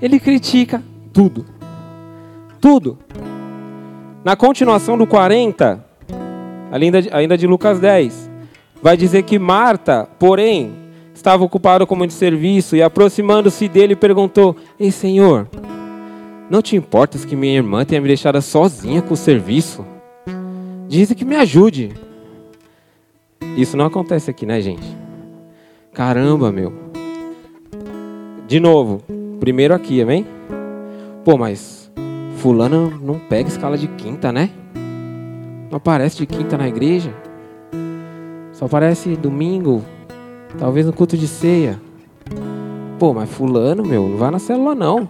Ele 0.00 0.20
critica 0.20 0.80
tudo. 1.12 1.44
Tudo. 2.60 2.96
Na 4.22 4.36
continuação 4.36 4.98
do 4.98 5.06
40, 5.06 5.82
ainda 6.70 7.00
de, 7.00 7.08
ainda 7.10 7.38
de 7.38 7.46
Lucas 7.46 7.80
10, 7.80 8.30
vai 8.82 8.94
dizer 8.94 9.22
que 9.22 9.38
Marta, 9.38 10.06
porém, 10.18 10.72
estava 11.14 11.42
ocupado 11.42 11.86
com 11.86 11.96
muito 11.96 12.12
serviço 12.12 12.76
e, 12.76 12.82
aproximando-se 12.82 13.66
dele, 13.66 13.96
perguntou: 13.96 14.54
Ei, 14.78 14.90
Senhor, 14.90 15.48
não 16.50 16.60
te 16.60 16.76
importas 16.76 17.24
que 17.24 17.34
minha 17.34 17.56
irmã 17.56 17.82
tenha 17.84 18.00
me 18.00 18.08
deixado 18.08 18.42
sozinha 18.42 19.00
com 19.00 19.14
o 19.14 19.16
serviço? 19.16 19.86
Diz 20.86 21.10
que 21.12 21.24
me 21.24 21.36
ajude. 21.36 21.94
Isso 23.56 23.76
não 23.76 23.86
acontece 23.86 24.30
aqui, 24.30 24.44
né, 24.44 24.60
gente? 24.60 24.86
Caramba, 25.94 26.52
meu. 26.52 26.72
De 28.46 28.60
novo, 28.60 29.02
primeiro 29.38 29.72
aqui, 29.72 30.02
amém? 30.02 30.26
Pô, 31.24 31.38
mas 31.38 31.90
fulano 32.40 32.98
não 33.02 33.18
pega 33.18 33.50
escala 33.50 33.76
de 33.76 33.86
quinta, 33.86 34.32
né? 34.32 34.48
Não 35.70 35.76
aparece 35.76 36.16
de 36.16 36.26
quinta 36.26 36.56
na 36.56 36.66
igreja. 36.66 37.12
Só 38.52 38.64
aparece 38.64 39.14
domingo, 39.14 39.84
talvez 40.58 40.86
no 40.86 40.92
culto 40.92 41.18
de 41.18 41.28
ceia. 41.28 41.78
Pô, 42.98 43.12
mas 43.12 43.30
fulano, 43.30 43.84
meu, 43.84 44.08
não 44.08 44.16
vai 44.16 44.30
na 44.30 44.38
célula 44.38 44.74
não. 44.74 45.08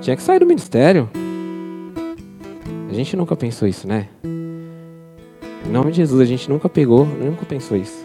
Tinha 0.00 0.16
que 0.16 0.22
sair 0.22 0.40
do 0.40 0.46
ministério. 0.46 1.08
A 2.90 2.92
gente 2.92 3.16
nunca 3.16 3.36
pensou 3.36 3.68
isso, 3.68 3.86
né? 3.86 4.08
Em 4.24 5.70
nome 5.70 5.92
de 5.92 5.98
Jesus, 5.98 6.20
a 6.20 6.24
gente 6.24 6.48
nunca 6.48 6.68
pegou, 6.68 7.06
nunca 7.06 7.46
pensou 7.46 7.76
isso. 7.76 8.04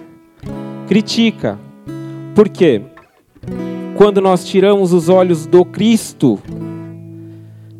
Critica. 0.88 1.58
Por 2.36 2.48
quê? 2.48 2.84
Quando 3.98 4.22
nós 4.22 4.46
tiramos 4.46 4.94
os 4.94 5.10
olhos 5.10 5.48
do 5.48 5.66
Cristo, 5.66 6.40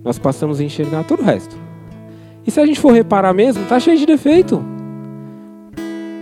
nós 0.06 0.20
passamos 0.20 0.60
a 0.60 0.64
enxergar 0.64 1.04
todo 1.04 1.22
o 1.22 1.26
resto. 1.26 1.58
E 2.46 2.52
se 2.52 2.60
a 2.60 2.66
gente 2.66 2.80
for 2.80 2.94
reparar 2.94 3.34
mesmo, 3.34 3.66
tá 3.66 3.80
cheio 3.80 3.98
de 3.98 4.06
defeito. 4.06 4.64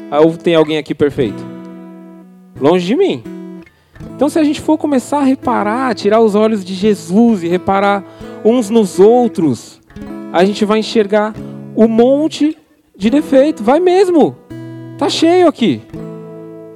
Ah, 0.10 0.22
ou 0.22 0.38
tem 0.38 0.56
alguém 0.56 0.78
aqui 0.78 0.96
perfeito? 0.96 1.44
Longe 2.60 2.86
de 2.86 2.96
mim. 2.96 3.22
Então, 4.16 4.30
se 4.30 4.40
a 4.40 4.44
gente 4.44 4.62
for 4.62 4.78
começar 4.78 5.20
a 5.20 5.24
reparar, 5.24 5.94
tirar 5.96 6.22
os 6.22 6.34
olhos 6.34 6.64
de 6.64 6.74
Jesus 6.74 7.44
e 7.44 7.48
reparar 7.48 8.06
uns 8.46 8.70
nos 8.70 9.00
outros, 9.00 9.82
a 10.32 10.46
gente 10.46 10.64
vai 10.64 10.80
enxergar 10.80 11.34
um 11.76 11.88
monte 11.88 12.58
de 12.96 13.10
defeito. 13.10 13.64
Vai 13.64 13.82
mesmo. 13.82 14.38
Tá 14.98 15.10
cheio 15.10 15.48
aqui. 15.48 15.82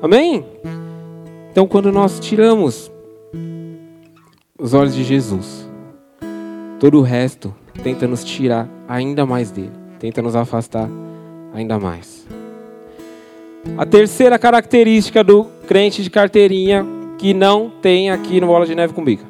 Amém? 0.01 0.45
Então, 1.51 1.67
quando 1.67 1.91
nós 1.91 2.19
tiramos 2.19 2.91
os 4.59 4.73
olhos 4.73 4.93
de 4.93 5.03
Jesus, 5.03 5.66
todo 6.79 6.99
o 6.99 7.01
resto 7.01 7.53
tenta 7.83 8.07
nos 8.07 8.23
tirar 8.23 8.67
ainda 8.87 9.25
mais 9.25 9.51
dele, 9.51 9.71
tenta 9.99 10.21
nos 10.21 10.35
afastar 10.35 10.89
ainda 11.53 11.79
mais. 11.79 12.27
A 13.77 13.85
terceira 13.85 14.37
característica 14.39 15.23
do 15.23 15.45
crente 15.67 16.01
de 16.03 16.09
carteirinha 16.09 16.85
que 17.17 17.33
não 17.33 17.69
tem 17.81 18.11
aqui 18.11 18.39
no 18.39 18.47
Bola 18.47 18.65
de 18.65 18.75
Neve 18.75 18.93
com 18.93 19.03
Bica. 19.03 19.25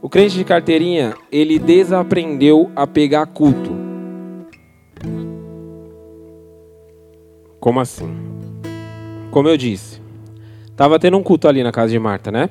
O 0.00 0.08
crente 0.08 0.36
de 0.36 0.44
carteirinha, 0.44 1.14
ele 1.30 1.58
desaprendeu 1.58 2.70
a 2.74 2.86
pegar 2.86 3.26
culto. 3.26 3.76
Como 7.58 7.80
assim? 7.80 8.08
Como 9.30 9.48
eu 9.48 9.56
disse, 9.56 10.00
tava 10.74 10.98
tendo 10.98 11.18
um 11.18 11.22
culto 11.22 11.46
ali 11.46 11.62
na 11.62 11.70
casa 11.70 11.92
de 11.92 11.98
Marta, 11.98 12.32
né? 12.32 12.48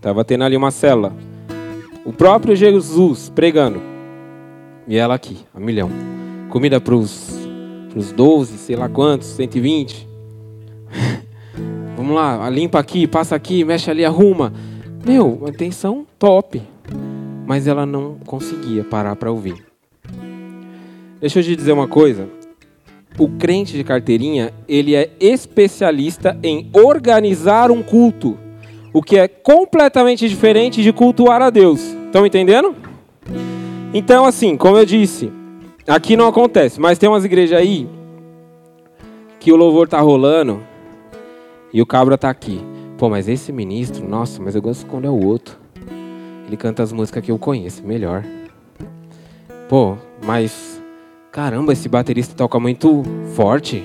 Tava 0.00 0.24
tendo 0.24 0.42
ali 0.42 0.56
uma 0.56 0.72
cela. 0.72 1.12
O 2.04 2.12
próprio 2.12 2.54
Jesus 2.54 3.32
pregando. 3.34 3.80
E 4.86 4.96
ela 4.96 5.14
aqui, 5.14 5.38
a 5.54 5.58
milhão. 5.58 5.90
Comida 6.50 6.78
para 6.78 6.94
os 6.94 8.12
12, 8.14 8.58
sei 8.58 8.76
lá 8.76 8.90
quantos, 8.90 9.28
120. 9.28 10.06
Vamos 11.96 12.14
lá, 12.14 12.50
limpa 12.50 12.78
aqui, 12.78 13.06
passa 13.06 13.34
aqui, 13.34 13.64
mexe 13.64 13.90
ali, 13.90 14.04
arruma. 14.04 14.52
Meu, 15.02 15.44
atenção 15.46 16.06
top. 16.18 16.62
Mas 17.46 17.66
ela 17.66 17.86
não 17.86 18.18
conseguia 18.26 18.84
parar 18.84 19.16
para 19.16 19.30
ouvir. 19.30 19.64
Deixa 21.20 21.38
eu 21.38 21.42
te 21.42 21.56
dizer 21.56 21.72
uma 21.72 21.88
coisa. 21.88 22.28
O 23.18 23.28
crente 23.28 23.78
de 23.78 23.84
carteirinha, 23.84 24.52
ele 24.68 24.94
é 24.94 25.10
especialista 25.18 26.38
em 26.42 26.68
organizar 26.74 27.70
um 27.70 27.82
culto. 27.82 28.43
O 28.94 29.02
que 29.02 29.18
é 29.18 29.26
completamente 29.26 30.28
diferente 30.28 30.80
de 30.80 30.92
cultuar 30.92 31.42
a 31.42 31.50
Deus. 31.50 31.80
Estão 31.80 32.24
entendendo? 32.24 32.76
Então, 33.92 34.24
assim, 34.24 34.56
como 34.56 34.76
eu 34.76 34.86
disse, 34.86 35.32
aqui 35.88 36.16
não 36.16 36.28
acontece, 36.28 36.80
mas 36.80 36.96
tem 36.96 37.08
umas 37.08 37.24
igrejas 37.24 37.58
aí 37.58 37.88
que 39.40 39.50
o 39.50 39.56
louvor 39.56 39.88
tá 39.88 40.00
rolando 40.00 40.62
e 41.72 41.82
o 41.82 41.86
cabra 41.86 42.16
tá 42.16 42.30
aqui. 42.30 42.60
Pô, 42.96 43.10
mas 43.10 43.28
esse 43.28 43.50
ministro, 43.50 44.08
nossa, 44.08 44.40
mas 44.40 44.54
eu 44.54 44.62
gosto 44.62 44.86
quando 44.86 45.06
é 45.06 45.10
o 45.10 45.26
outro. 45.26 45.58
Ele 46.46 46.56
canta 46.56 46.84
as 46.84 46.92
músicas 46.92 47.24
que 47.24 47.32
eu 47.32 47.38
conheço, 47.38 47.82
melhor. 47.84 48.24
Pô, 49.68 49.96
mas 50.24 50.80
caramba, 51.32 51.72
esse 51.72 51.88
baterista 51.88 52.32
toca 52.36 52.60
muito 52.60 53.02
forte. 53.34 53.84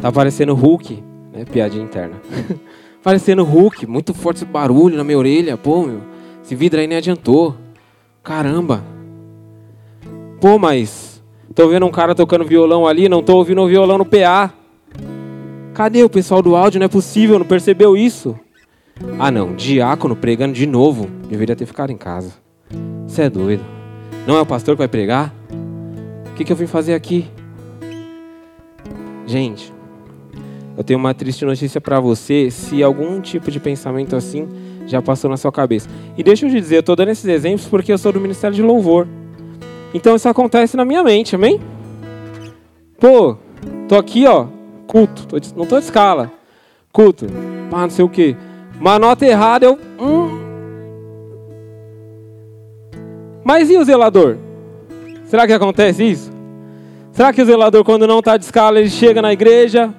Tá 0.00 0.10
parecendo 0.10 0.54
Hulk, 0.54 1.04
né? 1.30 1.44
Piadinha 1.44 1.84
interna. 1.84 2.16
parecendo 3.02 3.44
Hulk, 3.44 3.86
muito 3.86 4.14
forte 4.14 4.38
esse 4.38 4.44
barulho 4.44 4.96
na 4.96 5.04
minha 5.04 5.18
orelha. 5.18 5.56
Pô, 5.56 5.82
meu, 5.82 6.00
esse 6.42 6.54
vidro 6.54 6.80
aí 6.80 6.86
nem 6.86 6.98
adiantou. 6.98 7.56
Caramba. 8.22 8.84
Pô, 10.40 10.58
mas 10.58 11.22
tô 11.54 11.68
vendo 11.68 11.86
um 11.86 11.90
cara 11.90 12.14
tocando 12.14 12.44
violão 12.44 12.86
ali, 12.86 13.08
não 13.08 13.22
tô 13.22 13.36
ouvindo 13.36 13.60
o 13.60 13.68
violão 13.68 13.98
no 13.98 14.04
PA. 14.04 14.52
Cadê 15.74 16.02
o 16.02 16.10
pessoal 16.10 16.42
do 16.42 16.56
áudio? 16.56 16.78
Não 16.78 16.86
é 16.86 16.88
possível, 16.88 17.38
não 17.38 17.46
percebeu 17.46 17.96
isso? 17.96 18.38
Ah 19.18 19.30
não, 19.30 19.54
diácono 19.54 20.14
pregando 20.14 20.52
de 20.52 20.66
novo. 20.66 21.08
Deveria 21.28 21.56
ter 21.56 21.66
ficado 21.66 21.90
em 21.90 21.96
casa. 21.96 22.32
Você 23.06 23.22
é 23.22 23.30
doido. 23.30 23.64
Não 24.26 24.36
é 24.36 24.40
o 24.40 24.46
pastor 24.46 24.74
que 24.74 24.78
vai 24.78 24.88
pregar? 24.88 25.34
O 26.30 26.34
que, 26.34 26.44
que 26.44 26.52
eu 26.52 26.56
vim 26.56 26.66
fazer 26.66 26.94
aqui? 26.94 27.26
Gente, 29.26 29.72
eu 30.80 30.84
tenho 30.84 30.98
uma 30.98 31.12
triste 31.12 31.44
notícia 31.44 31.78
para 31.78 32.00
você 32.00 32.50
se 32.50 32.82
algum 32.82 33.20
tipo 33.20 33.50
de 33.50 33.60
pensamento 33.60 34.16
assim 34.16 34.48
já 34.86 35.02
passou 35.02 35.28
na 35.28 35.36
sua 35.36 35.52
cabeça. 35.52 35.86
E 36.16 36.22
deixa 36.22 36.46
eu 36.46 36.50
te 36.50 36.58
dizer, 36.58 36.76
eu 36.76 36.80
estou 36.80 36.96
dando 36.96 37.10
esses 37.10 37.26
exemplos 37.26 37.68
porque 37.68 37.92
eu 37.92 37.98
sou 37.98 38.10
do 38.10 38.18
Ministério 38.18 38.56
de 38.56 38.62
Louvor. 38.62 39.06
Então 39.92 40.16
isso 40.16 40.26
acontece 40.26 40.78
na 40.78 40.84
minha 40.86 41.04
mente, 41.04 41.34
amém? 41.34 41.60
Pô, 42.98 43.36
tô 43.90 43.96
aqui, 43.96 44.26
ó, 44.26 44.46
culto. 44.86 45.26
Tô 45.26 45.36
não 45.54 45.66
tô 45.66 45.78
de 45.78 45.84
escala. 45.84 46.32
Culto. 46.90 47.26
Pá, 47.70 47.82
não 47.82 47.90
sei 47.90 48.04
o 48.06 48.08
quê. 48.08 48.34
Uma 48.80 48.98
nota 48.98 49.26
errada, 49.26 49.66
eu. 49.66 49.78
Hum. 50.00 50.40
Mas 53.44 53.68
e 53.68 53.76
o 53.76 53.84
zelador? 53.84 54.38
Será 55.26 55.46
que 55.46 55.52
acontece 55.52 56.04
isso? 56.04 56.32
Será 57.12 57.34
que 57.34 57.42
o 57.42 57.44
zelador, 57.44 57.84
quando 57.84 58.06
não 58.06 58.20
está 58.20 58.38
de 58.38 58.46
escala, 58.46 58.80
ele 58.80 58.88
chega 58.88 59.20
na 59.20 59.30
igreja? 59.30 59.94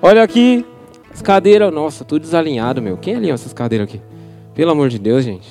Olha 0.00 0.22
aqui, 0.22 0.64
as 1.12 1.20
cadeiras. 1.20 1.72
Nossa, 1.72 2.04
tudo 2.04 2.22
desalinhado, 2.22 2.80
meu. 2.80 2.96
Quem 2.96 3.16
alinhou 3.16 3.34
essas 3.34 3.52
cadeiras 3.52 3.88
aqui? 3.88 4.00
Pelo 4.54 4.70
amor 4.70 4.88
de 4.88 4.98
Deus, 4.98 5.24
gente. 5.24 5.48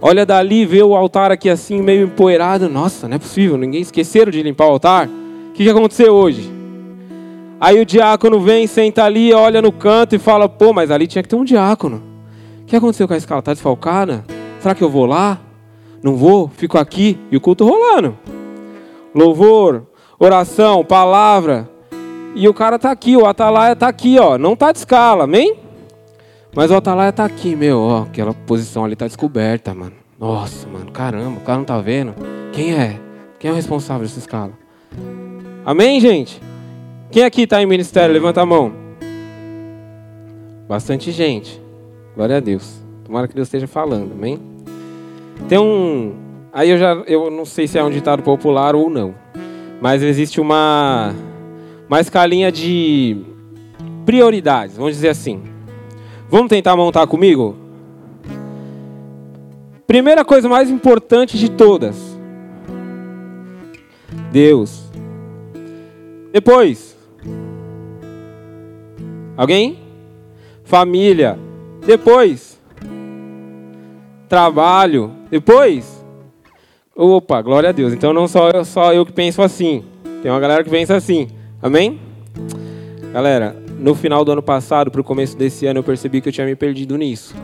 Olha 0.00 0.24
dali, 0.24 0.66
vê 0.66 0.82
o 0.82 0.94
altar 0.94 1.32
aqui 1.32 1.48
assim, 1.48 1.80
meio 1.80 2.06
empoeirado. 2.06 2.68
Nossa, 2.68 3.08
não 3.08 3.16
é 3.16 3.18
possível. 3.18 3.56
Ninguém 3.56 3.80
esqueceram 3.80 4.30
de 4.30 4.42
limpar 4.42 4.66
o 4.66 4.70
altar. 4.70 5.08
O 5.08 5.52
que, 5.52 5.64
que 5.64 5.70
aconteceu 5.70 6.12
hoje? 6.14 6.52
Aí 7.60 7.80
o 7.80 7.86
diácono 7.86 8.40
vem, 8.40 8.66
senta 8.66 9.04
ali, 9.04 9.32
olha 9.32 9.62
no 9.62 9.72
canto 9.72 10.14
e 10.14 10.18
fala: 10.18 10.48
pô, 10.48 10.72
mas 10.72 10.90
ali 10.90 11.06
tinha 11.06 11.22
que 11.22 11.28
ter 11.28 11.36
um 11.36 11.44
diácono. 11.44 12.02
O 12.62 12.66
que 12.66 12.76
aconteceu 12.76 13.08
com 13.08 13.14
a 13.14 13.16
escala? 13.16 13.38
Está 13.40 13.52
desfalcada? 13.52 14.24
Será 14.60 14.74
que 14.74 14.84
eu 14.84 14.90
vou 14.90 15.06
lá? 15.06 15.40
Não 16.02 16.16
vou? 16.16 16.48
Fico 16.48 16.76
aqui 16.76 17.18
e 17.30 17.36
o 17.36 17.40
culto 17.40 17.64
rolando. 17.64 18.16
Louvor, 19.14 19.84
oração, 20.18 20.84
palavra. 20.84 21.73
E 22.34 22.48
o 22.48 22.54
cara 22.54 22.78
tá 22.78 22.90
aqui, 22.90 23.16
o 23.16 23.26
atalaia 23.26 23.76
tá 23.76 23.86
aqui, 23.86 24.18
ó. 24.18 24.36
Não 24.36 24.56
tá 24.56 24.72
de 24.72 24.78
escala, 24.78 25.24
amém? 25.24 25.56
Mas 26.54 26.70
o 26.70 26.74
atalaia 26.74 27.12
tá 27.12 27.24
aqui, 27.24 27.54
meu, 27.54 27.78
ó. 27.78 28.02
Aquela 28.02 28.34
posição 28.34 28.84
ali 28.84 28.96
tá 28.96 29.06
descoberta, 29.06 29.72
mano. 29.72 29.92
Nossa, 30.18 30.68
mano, 30.68 30.90
caramba, 30.90 31.38
o 31.38 31.42
cara 31.42 31.58
não 31.58 31.64
tá 31.64 31.78
vendo. 31.80 32.14
Quem 32.52 32.74
é? 32.74 32.98
Quem 33.38 33.50
é 33.50 33.52
o 33.52 33.56
responsável 33.56 34.02
dessa 34.02 34.18
escala? 34.18 34.52
Amém, 35.64 36.00
gente? 36.00 36.40
Quem 37.10 37.24
aqui 37.24 37.42
está 37.42 37.62
em 37.62 37.66
ministério? 37.66 38.12
Levanta 38.12 38.40
a 38.40 38.46
mão. 38.46 38.72
Bastante 40.68 41.12
gente. 41.12 41.62
Glória 42.16 42.38
a 42.38 42.40
Deus. 42.40 42.82
Tomara 43.04 43.28
que 43.28 43.34
Deus 43.34 43.48
esteja 43.48 43.66
falando, 43.66 44.12
amém? 44.12 44.40
Tem 45.48 45.58
um. 45.58 46.14
Aí 46.52 46.70
eu 46.70 46.78
já. 46.78 46.94
Eu 47.06 47.30
não 47.30 47.44
sei 47.44 47.66
se 47.66 47.78
é 47.78 47.84
um 47.84 47.90
ditado 47.90 48.22
popular 48.22 48.74
ou 48.74 48.88
não. 48.88 49.14
Mas 49.80 50.02
existe 50.02 50.40
uma. 50.40 51.14
Uma 51.94 52.00
escalinha 52.00 52.50
de 52.50 53.18
prioridades, 54.04 54.76
vamos 54.76 54.94
dizer 54.94 55.10
assim. 55.10 55.40
Vamos 56.28 56.48
tentar 56.48 56.74
montar 56.74 57.06
comigo? 57.06 57.54
Primeira 59.86 60.24
coisa 60.24 60.48
mais 60.48 60.68
importante 60.68 61.38
de 61.38 61.48
todas. 61.48 61.96
Deus. 64.32 64.90
Depois, 66.32 66.96
Alguém? 69.36 69.78
Família. 70.64 71.38
Depois. 71.86 72.60
Trabalho. 74.28 75.12
Depois. 75.30 76.04
Opa, 76.96 77.40
glória 77.40 77.68
a 77.68 77.72
Deus. 77.72 77.92
Então 77.92 78.12
não 78.12 78.26
só 78.26 78.50
eu, 78.50 78.64
só 78.64 78.92
eu 78.92 79.06
que 79.06 79.12
penso 79.12 79.40
assim. 79.40 79.84
Tem 80.24 80.32
uma 80.32 80.40
galera 80.40 80.64
que 80.64 80.70
pensa 80.70 80.96
assim. 80.96 81.28
Amém? 81.64 81.98
Galera, 83.10 83.56
no 83.78 83.94
final 83.94 84.22
do 84.22 84.30
ano 84.30 84.42
passado, 84.42 84.90
para 84.90 85.00
o 85.00 85.04
começo 85.04 85.34
desse 85.34 85.64
ano, 85.64 85.78
eu 85.78 85.82
percebi 85.82 86.20
que 86.20 86.28
eu 86.28 86.32
tinha 86.32 86.46
me 86.46 86.54
perdido 86.54 86.94
nisso. 86.98 87.34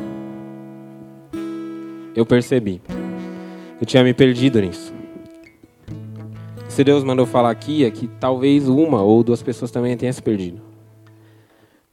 Eu 2.15 2.27
percebi. 2.27 2.83
Eu 3.81 3.87
tinha 3.87 4.05
me 4.05 4.13
perdido 4.13 4.61
nisso. 4.61 4.93
se 6.69 6.85
Deus 6.85 7.03
mandou 7.03 7.25
falar 7.25 7.49
aqui, 7.49 7.83
é 7.83 7.91
que 7.91 8.09
talvez 8.21 8.69
uma 8.69 9.01
ou 9.01 9.25
duas 9.25 9.43
pessoas 9.43 9.71
também 9.71 9.97
tenham 9.97 10.13
se 10.13 10.21
perdido. 10.21 10.61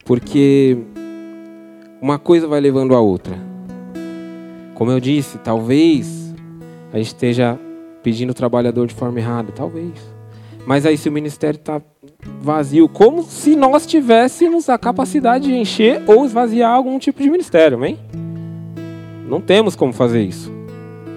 Porque 0.03 0.77
uma 2.01 2.19
coisa 2.19 2.45
vai 2.45 2.59
levando 2.59 2.93
a 2.93 2.99
outra. 2.99 3.39
Como 4.75 4.91
eu 4.91 4.99
disse, 4.99 5.37
talvez 5.37 6.35
a 6.91 6.97
gente 6.97 7.07
esteja 7.07 7.57
pedindo 8.03 8.31
o 8.31 8.33
trabalhador 8.33 8.85
de 8.85 8.93
forma 8.93 9.17
errada, 9.17 9.53
talvez. 9.53 10.16
Mas 10.67 10.85
aí 10.85 10.97
se 10.97 11.07
o 11.07 11.11
ministério 11.13 11.57
está 11.57 11.81
vazio, 12.41 12.89
como 12.89 13.23
se 13.23 13.55
nós 13.55 13.85
tivéssemos 13.85 14.67
a 14.67 14.77
capacidade 14.77 15.47
de 15.47 15.55
encher 15.55 16.03
ou 16.05 16.25
esvaziar 16.25 16.73
algum 16.73 16.99
tipo 16.99 17.23
de 17.23 17.29
ministério, 17.29 17.77
amém? 17.77 17.97
Não 19.29 19.39
temos 19.39 19.77
como 19.77 19.93
fazer 19.93 20.21
isso. 20.23 20.51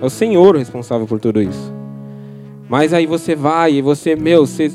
É 0.00 0.06
o 0.06 0.08
Senhor 0.08 0.54
o 0.54 0.58
responsável 0.58 1.04
por 1.04 1.18
tudo 1.18 1.42
isso. 1.42 1.74
Mas 2.68 2.94
aí 2.94 3.06
você 3.06 3.34
vai 3.34 3.72
e 3.72 3.82
você, 3.82 4.14
meu, 4.14 4.46
você 4.46 4.70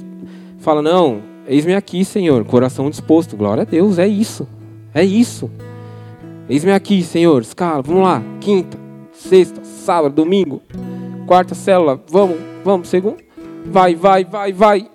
fala, 0.60 0.82
não, 0.82 1.22
eis-me 1.48 1.74
aqui, 1.74 2.04
Senhor, 2.04 2.44
coração 2.44 2.90
disposto. 2.90 3.38
Glória 3.38 3.62
a 3.62 3.66
Deus, 3.66 3.98
é 3.98 4.06
isso. 4.06 4.46
É 4.94 5.06
isso. 5.06 5.50
Eis-me 6.50 6.74
aqui, 6.74 7.02
Senhor, 7.02 7.42
escala, 7.42 7.82
vamos 7.82 8.04
lá. 8.04 8.22
Quinta, 8.42 8.78
sexta, 9.14 9.64
sábado, 9.64 10.16
domingo, 10.16 10.62
quarta 11.26 11.56
célula, 11.56 11.98
vamos, 12.10 12.36
vamos, 12.62 12.90
segundo. 12.90 13.25
Vai, 13.66 13.96
vai, 13.96 14.24
vai, 14.24 14.54
vai. 14.54 14.90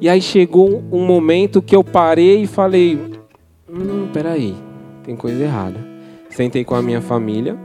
E 0.00 0.08
aí 0.08 0.20
chegou 0.20 0.82
um 0.92 1.04
momento 1.04 1.60
que 1.60 1.74
eu 1.74 1.82
parei 1.82 2.42
e 2.42 2.46
falei, 2.46 2.98
hum, 3.68 4.08
peraí, 4.12 4.54
tem 5.02 5.16
coisa 5.16 5.42
errada. 5.42 5.78
Sentei 6.30 6.64
com 6.64 6.74
a 6.74 6.82
minha 6.82 7.00
família 7.00 7.58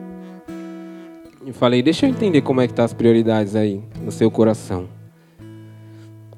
e 1.46 1.52
falei, 1.52 1.84
deixa 1.84 2.06
eu 2.06 2.10
entender 2.10 2.42
como 2.42 2.62
é 2.62 2.68
que 2.68 2.74
tá 2.74 2.84
as 2.84 2.94
prioridades 2.94 3.56
aí 3.56 3.84
no 4.04 4.12
seu 4.12 4.32
coração. 4.32 4.88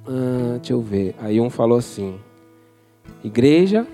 Ah, 0.07 0.57
deixa 0.57 0.73
eu 0.73 0.81
ver. 0.81 1.15
Aí 1.19 1.41
um 1.41 1.49
falou 1.49 1.77
assim: 1.77 2.19
igreja, 3.23 3.87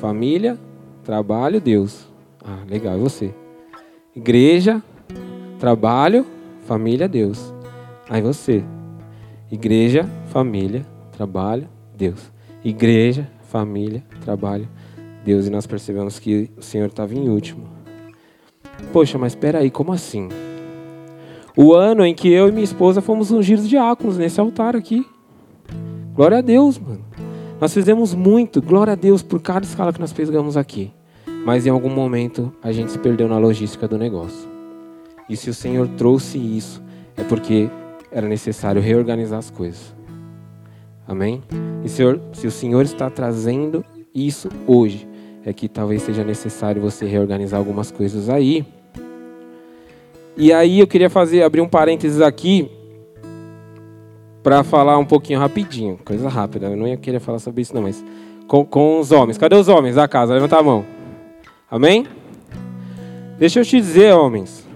família, 0.00 0.58
trabalho, 1.04 1.60
Deus. 1.60 2.06
Ah, 2.42 2.60
legal, 2.68 2.96
e 2.96 3.00
você? 3.00 3.34
Igreja, 4.16 4.82
trabalho, 5.58 6.24
família, 6.66 7.08
Deus. 7.08 7.52
Aí 8.08 8.22
você. 8.22 8.64
Igreja, 9.50 10.06
família, 10.26 10.84
trabalho, 11.10 11.68
Deus. 11.96 12.30
Igreja, 12.62 13.30
família, 13.42 14.04
trabalho, 14.20 14.68
Deus. 15.24 15.46
E 15.46 15.50
nós 15.50 15.66
percebemos 15.66 16.18
que 16.18 16.50
o 16.56 16.62
Senhor 16.62 16.86
estava 16.86 17.14
em 17.14 17.30
último. 17.30 17.66
Poxa, 18.92 19.16
mas 19.16 19.32
espera 19.32 19.60
aí, 19.60 19.70
como 19.70 19.92
assim? 19.92 20.28
O 21.56 21.72
ano 21.74 22.04
em 22.04 22.14
que 22.14 22.28
eu 22.30 22.48
e 22.48 22.52
minha 22.52 22.62
esposa 22.62 23.00
fomos 23.00 23.30
ungidos 23.30 23.68
diáconos 23.68 24.18
nesse 24.18 24.38
altar 24.38 24.76
aqui. 24.76 25.04
Glória 26.14 26.38
a 26.38 26.42
Deus, 26.42 26.78
mano. 26.78 27.04
Nós 27.60 27.72
fizemos 27.72 28.14
muito, 28.14 28.60
glória 28.60 28.92
a 28.92 28.96
Deus 28.96 29.22
por 29.22 29.40
cada 29.40 29.64
escala 29.64 29.92
que 29.92 30.00
nós 30.00 30.12
pegamos 30.12 30.56
aqui. 30.56 30.92
Mas 31.44 31.66
em 31.66 31.70
algum 31.70 31.90
momento 31.90 32.52
a 32.62 32.70
gente 32.70 32.92
se 32.92 32.98
perdeu 32.98 33.26
na 33.28 33.38
logística 33.38 33.88
do 33.88 33.96
negócio. 33.96 34.48
E 35.28 35.36
se 35.36 35.48
o 35.48 35.54
Senhor 35.54 35.88
trouxe 35.96 36.38
isso, 36.38 36.82
é 37.16 37.24
porque 37.24 37.68
era 38.10 38.26
necessário 38.26 38.80
reorganizar 38.80 39.38
as 39.38 39.50
coisas. 39.50 39.94
Amém? 41.06 41.42
E 41.84 41.88
senhor, 41.88 42.20
se 42.32 42.46
o 42.46 42.50
Senhor 42.50 42.82
está 42.82 43.08
trazendo 43.08 43.84
isso 44.14 44.48
hoje, 44.66 45.08
é 45.44 45.52
que 45.52 45.68
talvez 45.68 46.02
seja 46.02 46.22
necessário 46.22 46.82
você 46.82 47.06
reorganizar 47.06 47.58
algumas 47.58 47.90
coisas 47.90 48.28
aí. 48.28 48.66
E 50.36 50.52
aí 50.52 50.80
eu 50.80 50.86
queria 50.86 51.08
fazer 51.08 51.42
abrir 51.42 51.62
um 51.62 51.68
parênteses 51.68 52.20
aqui 52.20 52.70
para 54.42 54.62
falar 54.62 54.98
um 54.98 55.04
pouquinho 55.04 55.38
rapidinho, 55.38 55.98
coisa 56.04 56.28
rápida. 56.28 56.66
Eu 56.66 56.76
não 56.76 56.86
ia 56.86 56.96
querer 56.96 57.20
falar 57.20 57.38
sobre 57.38 57.62
isso 57.62 57.74
não, 57.74 57.82
mas 57.82 58.04
com, 58.46 58.64
com 58.64 59.00
os 59.00 59.10
homens. 59.10 59.38
Cadê 59.38 59.56
os 59.56 59.68
homens 59.68 59.94
da 59.94 60.06
casa? 60.06 60.34
Levanta 60.34 60.58
a 60.58 60.62
mão. 60.62 60.84
Amém? 61.70 62.06
Deixa 63.38 63.60
eu 63.60 63.64
te 63.64 63.78
dizer, 63.78 64.12
homens. 64.14 64.67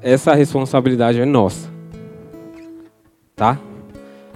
Essa 0.00 0.34
responsabilidade 0.34 1.20
é 1.20 1.24
nossa. 1.24 1.68
Tá? 3.34 3.58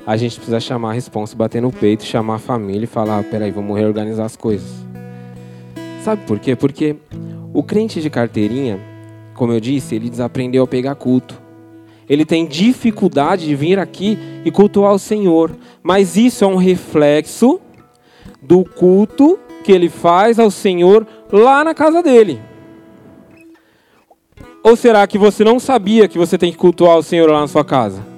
a 0.06 0.16
gente 0.16 0.36
precisa 0.36 0.60
chamar 0.60 0.90
a 0.90 0.92
responsa, 0.94 1.36
bater 1.36 1.62
no 1.62 1.72
peito, 1.72 2.04
chamar 2.04 2.36
a 2.36 2.38
família 2.38 2.84
e 2.84 2.88
falar: 2.88 3.22
peraí, 3.24 3.50
vamos 3.50 3.76
reorganizar 3.76 4.26
as 4.26 4.36
coisas. 4.36 4.68
Sabe 6.02 6.24
por 6.26 6.38
quê? 6.38 6.56
Porque 6.56 6.96
o 7.52 7.62
crente 7.62 8.00
de 8.00 8.10
carteirinha, 8.10 8.78
como 9.34 9.52
eu 9.52 9.60
disse, 9.60 9.94
ele 9.94 10.10
desaprendeu 10.10 10.64
a 10.64 10.66
pegar 10.66 10.94
culto. 10.96 11.40
Ele 12.08 12.24
tem 12.24 12.46
dificuldade 12.46 13.46
de 13.46 13.54
vir 13.54 13.78
aqui 13.78 14.18
e 14.44 14.50
cultuar 14.50 14.92
o 14.92 14.98
Senhor. 14.98 15.52
Mas 15.82 16.16
isso 16.16 16.44
é 16.44 16.46
um 16.46 16.56
reflexo 16.56 17.60
do 18.42 18.64
culto 18.64 19.38
que 19.62 19.70
ele 19.70 19.88
faz 19.88 20.38
ao 20.40 20.50
Senhor 20.50 21.06
lá 21.30 21.62
na 21.62 21.72
casa 21.72 22.02
dele. 22.02 22.40
Ou 24.62 24.76
será 24.76 25.06
que 25.06 25.18
você 25.18 25.42
não 25.44 25.58
sabia 25.58 26.08
que 26.08 26.18
você 26.18 26.38
tem 26.38 26.52
que 26.52 26.58
cultuar 26.58 26.96
o 26.96 27.02
Senhor 27.02 27.30
lá 27.30 27.40
na 27.40 27.48
sua 27.48 27.64
casa? 27.64 28.12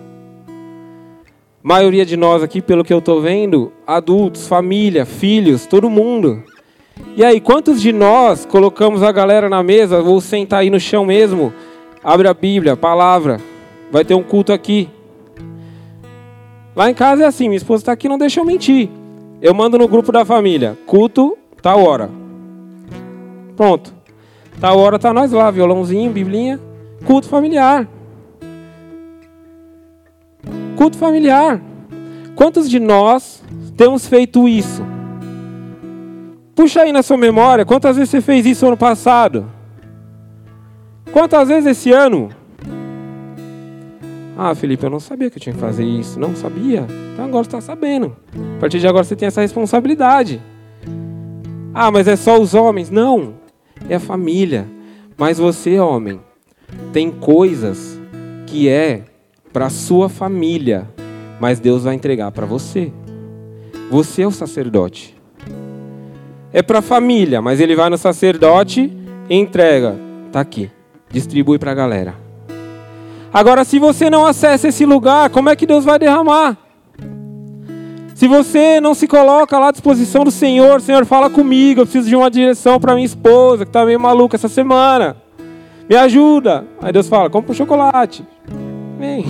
maioria 1.64 2.04
de 2.04 2.14
nós 2.14 2.42
aqui, 2.42 2.60
pelo 2.60 2.84
que 2.84 2.92
eu 2.92 2.98
estou 2.98 3.22
vendo, 3.22 3.72
adultos, 3.86 4.46
família, 4.46 5.06
filhos, 5.06 5.64
todo 5.64 5.88
mundo. 5.88 6.42
E 7.16 7.24
aí, 7.24 7.40
quantos 7.40 7.80
de 7.80 7.90
nós 7.90 8.44
colocamos 8.44 9.02
a 9.02 9.10
galera 9.10 9.48
na 9.48 9.62
mesa, 9.62 10.02
vou 10.02 10.20
sentar 10.20 10.60
aí 10.60 10.68
no 10.68 10.78
chão 10.78 11.06
mesmo, 11.06 11.54
abre 12.02 12.28
a 12.28 12.34
Bíblia, 12.34 12.74
a 12.74 12.76
palavra, 12.76 13.40
vai 13.90 14.04
ter 14.04 14.14
um 14.14 14.22
culto 14.22 14.52
aqui. 14.52 14.90
Lá 16.76 16.90
em 16.90 16.94
casa 16.94 17.24
é 17.24 17.26
assim, 17.26 17.48
minha 17.48 17.56
esposa 17.56 17.80
está 17.80 17.92
aqui, 17.92 18.10
não 18.10 18.18
deixa 18.18 18.40
eu 18.40 18.44
mentir. 18.44 18.90
Eu 19.40 19.54
mando 19.54 19.78
no 19.78 19.88
grupo 19.88 20.12
da 20.12 20.22
família, 20.22 20.76
culto, 20.84 21.38
tal 21.62 21.82
hora. 21.82 22.10
Pronto. 23.56 23.93
Tal 24.60 24.78
hora 24.78 24.98
tá 24.98 25.12
nós 25.12 25.32
lá, 25.32 25.50
violãozinho, 25.50 26.10
biblinha, 26.10 26.60
culto 27.04 27.28
familiar. 27.28 27.88
Culto 30.76 30.96
familiar. 30.96 31.60
Quantos 32.34 32.68
de 32.68 32.80
nós 32.80 33.42
temos 33.76 34.06
feito 34.06 34.48
isso? 34.48 34.82
Puxa 36.54 36.82
aí 36.82 36.92
na 36.92 37.02
sua 37.02 37.16
memória, 37.16 37.64
quantas 37.64 37.96
vezes 37.96 38.10
você 38.10 38.20
fez 38.20 38.46
isso 38.46 38.66
ano 38.66 38.76
passado? 38.76 39.50
Quantas 41.12 41.48
vezes 41.48 41.66
esse 41.66 41.92
ano? 41.92 42.30
Ah, 44.36 44.54
Felipe, 44.54 44.84
eu 44.84 44.90
não 44.90 44.98
sabia 44.98 45.30
que 45.30 45.38
eu 45.38 45.42
tinha 45.42 45.54
que 45.54 45.60
fazer 45.60 45.84
isso. 45.84 46.18
Não 46.18 46.34
sabia? 46.34 46.86
Então 47.12 47.24
agora 47.24 47.46
está 47.46 47.60
sabendo. 47.60 48.16
A 48.56 48.60
partir 48.60 48.80
de 48.80 48.86
agora 48.88 49.04
você 49.04 49.14
tem 49.14 49.28
essa 49.28 49.40
responsabilidade. 49.40 50.42
Ah, 51.72 51.90
mas 51.90 52.08
é 52.08 52.16
só 52.16 52.40
os 52.40 52.52
homens. 52.52 52.90
Não, 52.90 53.34
é 53.88 53.96
a 53.96 54.00
família. 54.00 54.66
Mas 55.16 55.38
você, 55.38 55.78
homem, 55.78 56.20
tem 56.92 57.10
coisas 57.10 57.98
que 58.46 58.68
é 58.68 59.04
para 59.52 59.70
sua 59.70 60.08
família, 60.08 60.88
mas 61.40 61.60
Deus 61.60 61.84
vai 61.84 61.94
entregar 61.94 62.32
para 62.32 62.46
você. 62.46 62.92
Você 63.90 64.22
é 64.22 64.26
o 64.26 64.30
sacerdote. 64.30 65.16
É 66.52 66.62
para 66.62 66.78
a 66.78 66.82
família, 66.82 67.42
mas 67.42 67.60
ele 67.60 67.76
vai 67.76 67.90
no 67.90 67.98
sacerdote 67.98 68.92
e 69.28 69.34
entrega. 69.34 69.96
Tá 70.32 70.40
aqui. 70.40 70.70
Distribui 71.10 71.58
para 71.58 71.70
a 71.72 71.74
galera. 71.74 72.14
Agora, 73.32 73.64
se 73.64 73.78
você 73.78 74.08
não 74.08 74.24
acessa 74.24 74.68
esse 74.68 74.86
lugar, 74.86 75.30
como 75.30 75.48
é 75.48 75.56
que 75.56 75.66
Deus 75.66 75.84
vai 75.84 75.98
derramar? 75.98 76.56
Se 78.24 78.28
você 78.28 78.80
não 78.80 78.94
se 78.94 79.06
coloca 79.06 79.58
lá 79.58 79.68
à 79.68 79.70
disposição 79.70 80.24
do 80.24 80.30
Senhor, 80.30 80.80
Senhor, 80.80 81.04
fala 81.04 81.28
comigo, 81.28 81.82
eu 81.82 81.84
preciso 81.84 82.08
de 82.08 82.16
uma 82.16 82.30
direção 82.30 82.80
para 82.80 82.94
minha 82.94 83.04
esposa, 83.04 83.66
que 83.66 83.68
está 83.68 83.84
meio 83.84 84.00
maluca 84.00 84.34
essa 84.34 84.48
semana. 84.48 85.14
Me 85.86 85.94
ajuda. 85.94 86.66
Aí 86.80 86.90
Deus 86.90 87.06
fala, 87.06 87.28
compra 87.28 87.52
um 87.52 87.54
chocolate. 87.54 88.24
Amém. 88.96 89.26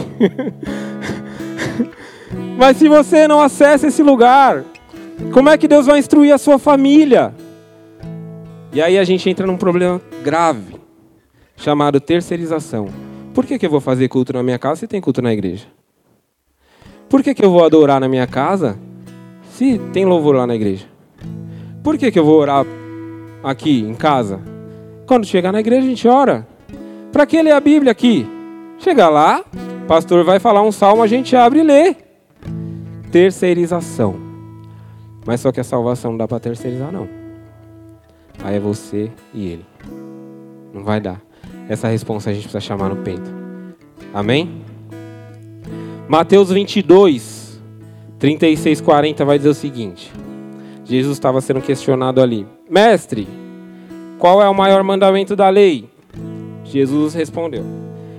Mas 2.57 2.76
se 2.76 2.88
você 2.88 3.26
não 3.26 3.40
acessa 3.40 3.88
esse 3.88 4.00
lugar, 4.00 4.62
como 5.33 5.48
é 5.48 5.59
que 5.59 5.66
Deus 5.66 5.87
vai 5.87 5.98
instruir 5.98 6.33
a 6.33 6.38
sua 6.38 6.57
família? 6.57 7.35
E 8.72 8.80
aí 8.80 8.96
a 8.96 9.02
gente 9.02 9.28
entra 9.28 9.44
num 9.44 9.57
problema 9.57 10.00
grave, 10.22 10.76
chamado 11.57 11.98
terceirização. 11.98 12.87
Por 13.35 13.44
que, 13.44 13.59
que 13.59 13.66
eu 13.66 13.70
vou 13.70 13.80
fazer 13.80 14.07
culto 14.07 14.33
na 14.33 14.42
minha 14.44 14.57
casa 14.57 14.76
se 14.76 14.87
tem 14.87 15.00
culto 15.00 15.20
na 15.20 15.33
igreja? 15.33 15.73
Por 17.09 17.23
que, 17.23 17.35
que 17.35 17.45
eu 17.45 17.51
vou 17.51 17.64
adorar 17.64 18.01
na 18.01 18.09
minha 18.09 18.27
casa 18.27 18.79
se 19.53 19.79
tem 19.93 20.05
louvor 20.05 20.37
lá 20.37 20.47
na 20.47 20.55
igreja? 20.55 20.87
Por 21.83 21.99
que, 21.99 22.11
que 22.11 22.19
eu 22.19 22.25
vou 22.25 22.40
orar 22.40 22.67
aqui 23.43 23.81
em 23.81 23.95
casa? 23.95 24.40
Quando 25.07 25.27
chegar 25.27 25.53
na 25.53 25.61
igreja 25.61 25.87
a 25.87 25.88
gente 25.88 26.09
ora. 26.09 26.47
Para 27.12 27.27
que 27.27 27.40
ler 27.40 27.53
a 27.53 27.61
Bíblia 27.61 27.93
aqui? 27.93 28.27
Chega 28.79 29.09
lá, 29.09 29.45
pastor 29.87 30.25
vai 30.25 30.38
falar 30.38 30.62
um 30.62 30.73
salmo, 30.73 31.03
a 31.03 31.07
gente 31.07 31.37
abre 31.37 31.61
e 31.61 31.62
lê. 31.62 31.97
Terceirização. 33.12 34.17
Mas 35.25 35.40
só 35.40 35.53
que 35.53 35.61
a 35.61 35.64
salvação 35.64 36.11
não 36.12 36.19
dá 36.19 36.27
para 36.27 36.40
terceirizar, 36.40 36.90
não. 36.90 37.09
Aí 38.43 38.57
é 38.57 38.61
você 38.61 39.11
e 39.33 39.47
ele. 39.47 39.67
Não 40.73 40.83
vai 40.83 41.01
dar. 41.01 41.21
Essa 41.69 41.88
resposta 41.88 42.31
a 42.31 42.33
gente 42.33 42.43
precisa 42.43 42.61
chamar 42.61 42.88
no 42.88 42.97
peito. 42.97 43.31
Amém? 44.12 44.62
Mateus 46.07 46.51
22, 46.51 47.62
36, 48.19 48.81
40 48.83 49.25
vai 49.25 49.38
dizer 49.38 49.49
o 49.49 49.55
seguinte: 49.55 50.12
Jesus 50.85 51.17
estava 51.17 51.40
sendo 51.40 51.62
questionado 51.62 52.21
ali, 52.21 52.47
Mestre, 52.69 53.27
qual 54.19 54.43
é 54.43 54.49
o 54.49 54.55
maior 54.55 54.83
mandamento 54.83 55.35
da 55.35 55.49
lei? 55.49 55.88
Jesus 56.62 57.14
respondeu: 57.14 57.64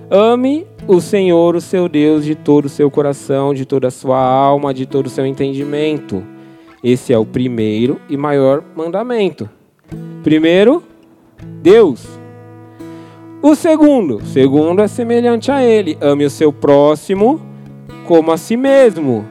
Ame 0.09 0.65
o 0.87 0.99
Senhor, 0.99 1.55
o 1.55 1.61
seu 1.61 1.87
Deus, 1.87 2.25
de 2.25 2.33
todo 2.33 2.65
o 2.65 2.69
seu 2.69 2.89
coração, 2.89 3.53
de 3.53 3.65
toda 3.65 3.87
a 3.89 3.91
sua 3.91 4.19
alma, 4.19 4.73
de 4.73 4.87
todo 4.87 5.05
o 5.05 5.09
seu 5.09 5.25
entendimento. 5.25 6.23
Esse 6.83 7.13
é 7.13 7.17
o 7.17 7.25
primeiro 7.25 8.01
e 8.09 8.17
maior 8.17 8.63
mandamento. 8.75 9.47
Primeiro, 10.23 10.83
Deus. 11.61 12.03
O 13.43 13.53
segundo, 13.53 14.25
segundo 14.25 14.81
é 14.81 14.87
semelhante 14.87 15.51
a 15.51 15.63
ele: 15.63 15.95
ame 16.01 16.25
o 16.25 16.31
seu 16.31 16.51
próximo 16.51 17.53
como 18.05 18.31
a 18.31 18.37
si 18.37 18.55
mesmo. 18.55 19.25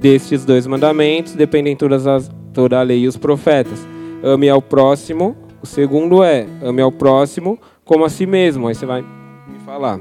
Destes 0.00 0.44
dois 0.44 0.66
mandamentos 0.66 1.34
dependem 1.34 1.76
todas 1.76 2.06
as, 2.06 2.30
toda 2.52 2.78
a 2.78 2.82
lei 2.82 3.00
e 3.00 3.08
os 3.08 3.16
profetas. 3.16 3.86
Ame 4.22 4.48
ao 4.48 4.62
próximo. 4.62 5.36
O 5.60 5.66
segundo 5.66 6.22
é 6.22 6.46
ame 6.62 6.80
ao 6.80 6.92
próximo 6.92 7.58
como 7.84 8.04
a 8.04 8.08
si 8.08 8.26
mesmo. 8.26 8.68
Aí 8.68 8.74
você 8.74 8.86
vai 8.86 9.02
me 9.02 9.58
falar. 9.64 10.00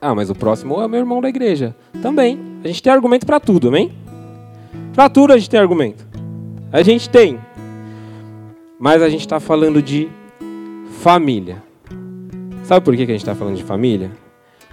Ah, 0.00 0.14
mas 0.14 0.30
o 0.30 0.34
próximo 0.34 0.80
é 0.80 0.86
meu 0.86 1.00
irmão 1.00 1.20
da 1.20 1.28
igreja. 1.28 1.74
Também. 2.00 2.40
A 2.62 2.68
gente 2.68 2.82
tem 2.82 2.92
argumento 2.92 3.26
para 3.26 3.40
tudo, 3.40 3.68
amém? 3.68 3.92
Para 4.94 5.08
tudo 5.08 5.32
a 5.32 5.38
gente 5.38 5.50
tem 5.50 5.58
argumento. 5.58 6.06
A 6.72 6.82
gente 6.82 7.10
tem. 7.10 7.40
Mas 8.78 9.02
a 9.02 9.08
gente 9.08 9.22
está 9.22 9.40
falando 9.40 9.82
de 9.82 10.08
família. 11.00 11.62
Sabe 12.62 12.84
por 12.84 12.94
que 12.94 13.02
a 13.02 13.06
gente 13.06 13.16
está 13.16 13.34
falando 13.34 13.56
de 13.56 13.64
família? 13.64 14.10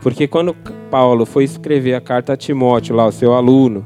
Porque 0.02 0.28
quando 0.28 0.56
Paulo 0.90 1.26
foi 1.26 1.44
escrever 1.44 1.96
a 1.96 2.02
carta 2.02 2.34
a 2.34 2.38
Timóteo, 2.38 2.96
lá, 2.96 3.08
o 3.08 3.12
seu 3.12 3.34
aluno, 3.34 3.86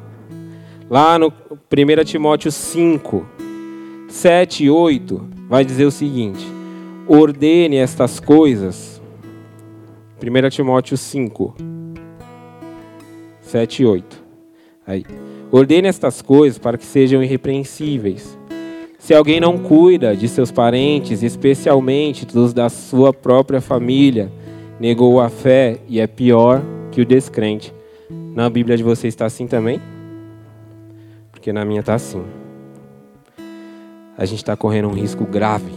lá 0.89 1.17
no 1.17 1.27
1 1.27 2.03
Timóteo 2.03 2.51
5, 2.51 3.25
7 4.07 4.65
e 4.65 4.69
8, 4.69 5.29
vai 5.47 5.63
dizer 5.63 5.85
o 5.85 5.91
seguinte: 5.91 6.45
ordene 7.07 7.77
estas 7.77 8.19
coisas. 8.19 9.01
1 10.21 10.49
Timóteo 10.49 10.97
5, 10.97 11.55
7 13.41 13.81
e 13.81 13.85
8. 13.85 14.23
Aí. 14.85 15.05
Ordene 15.51 15.87
estas 15.87 16.21
coisas 16.21 16.59
para 16.59 16.77
que 16.77 16.85
sejam 16.85 17.23
irrepreensíveis. 17.23 18.37
Se 18.99 19.13
alguém 19.13 19.39
não 19.39 19.57
cuida 19.57 20.15
de 20.15 20.27
seus 20.27 20.51
parentes, 20.51 21.23
especialmente 21.23 22.25
dos 22.25 22.53
da 22.53 22.67
sua 22.69 23.13
própria 23.13 23.61
família, 23.61 24.29
negou 24.79 25.19
a 25.19 25.29
fé 25.29 25.79
e 25.87 25.99
é 25.99 26.07
pior 26.07 26.61
que 26.91 27.01
o 27.01 27.05
descrente. 27.05 27.73
Na 28.09 28.49
Bíblia 28.49 28.77
de 28.77 28.83
vocês 28.83 29.13
está 29.13 29.25
assim 29.25 29.47
também? 29.47 29.81
Porque 31.31 31.51
na 31.51 31.65
minha 31.65 31.81
está 31.81 31.95
assim. 31.95 32.23
A 34.17 34.25
gente 34.25 34.39
está 34.39 34.55
correndo 34.55 34.87
um 34.87 34.93
risco 34.93 35.25
grave. 35.25 35.71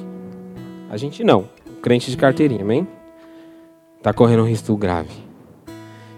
A 0.90 0.96
gente 0.96 1.24
não, 1.24 1.48
crente 1.82 2.10
de 2.10 2.16
carteirinha, 2.16 2.62
amém? 2.62 2.86
Está 3.98 4.12
correndo 4.12 4.42
um 4.42 4.46
risco 4.46 4.76
grave 4.76 5.32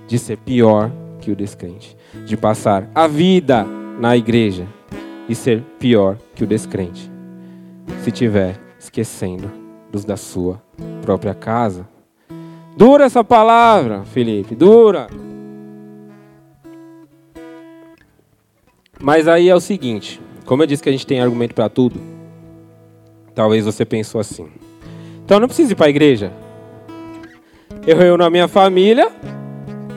de 0.06 0.18
ser 0.18 0.36
pior 0.38 0.90
que 1.20 1.30
o 1.30 1.36
descrente, 1.36 1.96
de 2.26 2.36
passar 2.36 2.90
a 2.94 3.06
vida 3.06 3.64
na 3.98 4.16
igreja 4.16 4.66
e 5.28 5.34
ser 5.34 5.62
pior 5.78 6.18
que 6.34 6.44
o 6.44 6.46
descrente, 6.46 7.10
se 8.02 8.10
tiver 8.10 8.60
esquecendo 8.78 9.50
dos 9.90 10.04
da 10.04 10.16
sua 10.16 10.62
própria 11.02 11.34
casa. 11.34 11.93
Dura 12.76 13.04
essa 13.04 13.22
palavra, 13.22 14.04
Felipe, 14.04 14.54
dura. 14.54 15.06
Mas 19.00 19.28
aí 19.28 19.48
é 19.48 19.54
o 19.54 19.60
seguinte, 19.60 20.20
como 20.44 20.62
eu 20.62 20.66
disse 20.66 20.82
que 20.82 20.88
a 20.88 20.92
gente 20.92 21.06
tem 21.06 21.20
argumento 21.20 21.54
para 21.54 21.68
tudo, 21.68 22.00
talvez 23.32 23.64
você 23.64 23.84
pensou 23.84 24.20
assim. 24.20 24.48
Então 25.24 25.38
não 25.38 25.46
preciso 25.46 25.72
ir 25.72 25.76
para 25.76 25.86
a 25.86 25.90
igreja. 25.90 26.32
Eu 27.86 27.96
reúno 27.96 28.24
a 28.24 28.30
minha 28.30 28.48
família, 28.48 29.12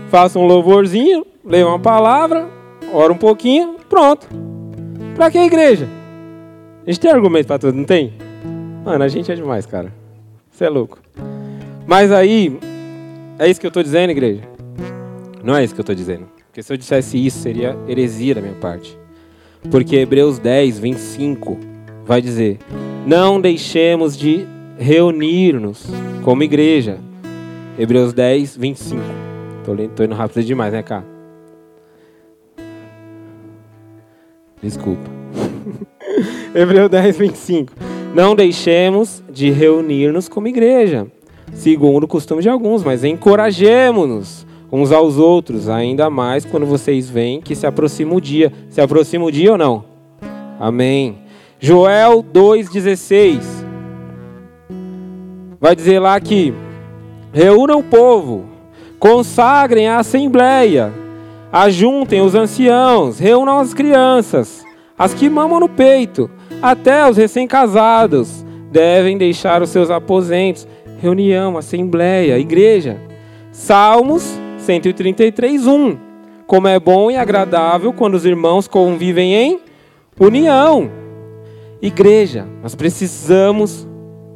faço 0.09 0.37
um 0.37 0.45
louvorzinho, 0.45 1.25
leio 1.43 1.67
uma 1.67 1.79
palavra, 1.79 2.47
oro 2.93 3.13
um 3.13 3.17
pouquinho, 3.17 3.77
pronto. 3.89 4.27
Para 5.15 5.31
que 5.31 5.37
a 5.37 5.45
igreja? 5.45 5.87
A 6.85 6.91
gente 6.91 6.99
tem 6.99 7.09
argumento 7.09 7.47
para 7.47 7.57
tudo, 7.57 7.75
não 7.75 7.85
tem? 7.85 8.13
Mano, 8.85 9.03
a 9.03 9.07
gente 9.07 9.31
é 9.31 9.35
demais, 9.35 9.65
cara. 9.65 9.91
Você 10.51 10.65
é 10.65 10.69
louco. 10.69 11.06
Mas 11.87 12.11
aí, 12.11 12.59
é 13.39 13.49
isso 13.49 13.61
que 13.61 13.65
eu 13.65 13.69
estou 13.69 13.81
dizendo, 13.81 14.09
igreja? 14.09 14.41
Não 15.41 15.55
é 15.55 15.63
isso 15.63 15.73
que 15.73 15.79
eu 15.79 15.83
estou 15.83 15.95
dizendo. 15.95 16.27
Porque 16.47 16.61
se 16.61 16.73
eu 16.73 16.75
dissesse 16.75 17.25
isso, 17.25 17.39
seria 17.39 17.77
heresia 17.87 18.35
da 18.35 18.41
minha 18.41 18.55
parte. 18.55 18.99
Porque 19.71 19.95
Hebreus 19.95 20.37
10, 20.37 20.79
25 20.79 21.57
vai 22.03 22.21
dizer: 22.21 22.59
Não 23.05 23.39
deixemos 23.39 24.17
de 24.17 24.45
reunir-nos 24.77 25.87
como 26.23 26.43
igreja. 26.43 26.99
Hebreus 27.79 28.11
10, 28.11 28.57
25. 28.57 29.01
Tô, 29.63 29.71
lendo, 29.71 29.91
tô 29.91 30.03
indo 30.03 30.13
rápido 30.13 30.43
demais, 30.43 30.73
né, 30.73 30.83
cá? 30.83 31.05
Desculpa. 34.61 35.09
Hebreus 36.53 36.89
10, 36.89 37.17
25. 37.17 37.73
Não 38.13 38.35
deixemos 38.35 39.23
de 39.31 39.51
reunir-nos 39.51 40.27
como 40.27 40.49
igreja 40.49 41.07
segundo 41.57 42.03
o 42.03 42.07
costume 42.07 42.41
de 42.41 42.49
alguns, 42.49 42.83
mas 42.83 43.03
encorajemos-nos 43.03 44.45
uns 44.71 44.91
aos 44.91 45.17
outros, 45.17 45.67
ainda 45.67 46.09
mais 46.09 46.45
quando 46.45 46.65
vocês 46.65 47.09
veem 47.09 47.41
que 47.41 47.55
se 47.55 47.65
aproxima 47.65 48.13
o 48.13 48.21
dia. 48.21 48.53
Se 48.69 48.79
aproxima 48.79 49.25
o 49.25 49.31
dia 49.31 49.53
ou 49.53 49.57
não? 49.57 49.83
Amém. 50.59 51.19
Joel 51.59 52.23
2,16 52.23 53.41
vai 55.59 55.75
dizer 55.75 55.99
lá 55.99 56.19
que 56.19 56.53
reúnam 57.33 57.79
o 57.79 57.83
povo, 57.83 58.45
consagrem 58.99 59.87
a 59.87 59.97
assembleia, 59.97 60.93
ajuntem 61.51 62.21
os 62.21 62.35
anciãos, 62.35 63.17
reúnam 63.17 63.57
as 63.57 63.73
crianças, 63.73 64.63
as 64.95 65.15
que 65.15 65.27
mamam 65.27 65.59
no 65.59 65.67
peito, 65.67 66.29
até 66.61 67.09
os 67.09 67.17
recém-casados 67.17 68.45
devem 68.71 69.17
deixar 69.17 69.63
os 69.63 69.69
seus 69.69 69.89
aposentos 69.89 70.67
reunião, 70.99 71.57
assembleia, 71.57 72.39
igreja. 72.39 72.99
Salmos 73.51 74.37
133, 74.59 75.65
1. 75.65 75.97
Como 76.45 76.67
é 76.67 76.79
bom 76.79 77.11
e 77.11 77.15
agradável 77.15 77.91
quando 77.93 78.15
os 78.15 78.25
irmãos 78.25 78.67
convivem 78.67 79.33
em 79.33 79.59
união. 80.19 80.89
Igreja, 81.81 82.47
nós 82.61 82.75
precisamos 82.75 83.87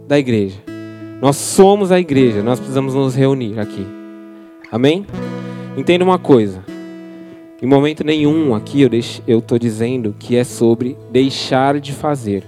da 0.07 0.19
igreja. 0.19 0.61
Nós 1.21 1.37
somos 1.37 1.91
a 1.91 1.99
igreja, 1.99 2.41
nós 2.41 2.59
precisamos 2.59 2.95
nos 2.95 3.15
reunir 3.15 3.59
aqui. 3.59 3.85
Amém? 4.71 5.05
Entenda 5.77 6.03
uma 6.03 6.17
coisa. 6.17 6.63
Em 7.61 7.67
momento 7.67 8.03
nenhum 8.03 8.55
aqui 8.55 8.81
eu 9.27 9.39
estou 9.39 9.59
dizendo 9.59 10.15
que 10.17 10.35
é 10.35 10.43
sobre 10.43 10.97
deixar 11.11 11.79
de 11.79 11.93
fazer. 11.93 12.43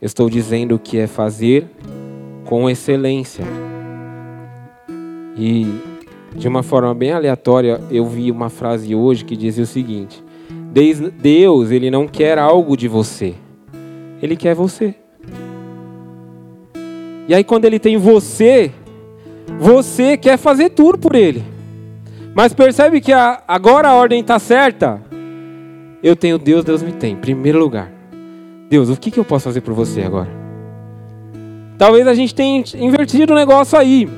Eu 0.00 0.06
estou 0.06 0.28
dizendo 0.28 0.78
que 0.78 0.98
é 0.98 1.06
fazer 1.06 1.66
com 2.48 2.68
excelência. 2.70 3.44
E 5.36 5.66
de 6.34 6.48
uma 6.48 6.62
forma 6.62 6.94
bem 6.94 7.12
aleatória, 7.12 7.78
eu 7.90 8.06
vi 8.06 8.30
uma 8.30 8.48
frase 8.48 8.94
hoje 8.94 9.22
que 9.22 9.36
dizia 9.36 9.64
o 9.64 9.66
seguinte: 9.66 10.24
Deus, 11.20 11.70
ele 11.70 11.90
não 11.90 12.08
quer 12.08 12.38
algo 12.38 12.74
de 12.74 12.88
você. 12.88 13.34
Ele 14.22 14.34
quer 14.34 14.54
você. 14.54 14.94
E 17.28 17.34
aí 17.34 17.44
quando 17.44 17.66
ele 17.66 17.78
tem 17.78 17.98
você, 17.98 18.72
você 19.60 20.16
quer 20.16 20.38
fazer 20.38 20.70
tudo 20.70 20.96
por 20.96 21.14
ele. 21.14 21.44
Mas 22.34 22.54
percebe 22.54 23.02
que 23.02 23.12
a, 23.12 23.42
agora 23.46 23.88
a 23.88 23.94
ordem 23.94 24.20
está 24.20 24.38
certa. 24.38 25.02
Eu 26.02 26.16
tenho 26.16 26.38
Deus, 26.38 26.64
Deus 26.64 26.82
me 26.82 26.92
tem. 26.92 27.12
Em 27.12 27.16
primeiro 27.16 27.58
lugar. 27.58 27.92
Deus, 28.70 28.88
o 28.88 28.96
que, 28.96 29.10
que 29.10 29.20
eu 29.20 29.24
posso 29.24 29.44
fazer 29.44 29.60
por 29.60 29.74
você 29.74 30.00
agora? 30.00 30.37
Talvez 31.78 32.08
a 32.08 32.14
gente 32.14 32.34
tenha 32.34 32.64
invertido 32.74 33.32
o 33.32 33.36
negócio 33.36 33.78
aí. 33.78 34.08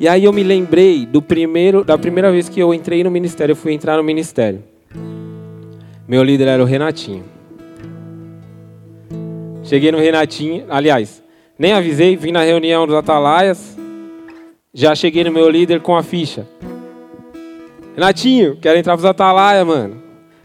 E 0.00 0.08
aí 0.08 0.24
eu 0.24 0.32
me 0.32 0.42
lembrei 0.42 1.04
do 1.04 1.20
primeiro, 1.20 1.84
da 1.84 1.98
primeira 1.98 2.32
vez 2.32 2.48
que 2.48 2.58
eu 2.58 2.72
entrei 2.72 3.04
no 3.04 3.10
ministério, 3.10 3.52
eu 3.52 3.56
fui 3.56 3.72
entrar 3.72 3.98
no 3.98 4.02
ministério. 4.02 4.64
Meu 6.08 6.24
líder 6.24 6.48
era 6.48 6.62
o 6.62 6.66
Renatinho. 6.66 7.24
Cheguei 9.62 9.92
no 9.92 9.98
Renatinho, 9.98 10.64
aliás, 10.68 11.22
nem 11.58 11.72
avisei, 11.72 12.16
vim 12.16 12.32
na 12.32 12.42
reunião 12.42 12.86
dos 12.86 12.96
atalaias. 12.96 13.78
Já 14.74 14.94
cheguei 14.94 15.22
no 15.22 15.30
meu 15.30 15.48
líder 15.48 15.80
com 15.80 15.94
a 15.94 16.02
ficha. 16.02 16.48
Renatinho, 17.94 18.56
quero 18.56 18.78
entrar 18.78 18.94
pros 18.94 19.04
atalaias, 19.04 19.64
mano. 19.64 20.02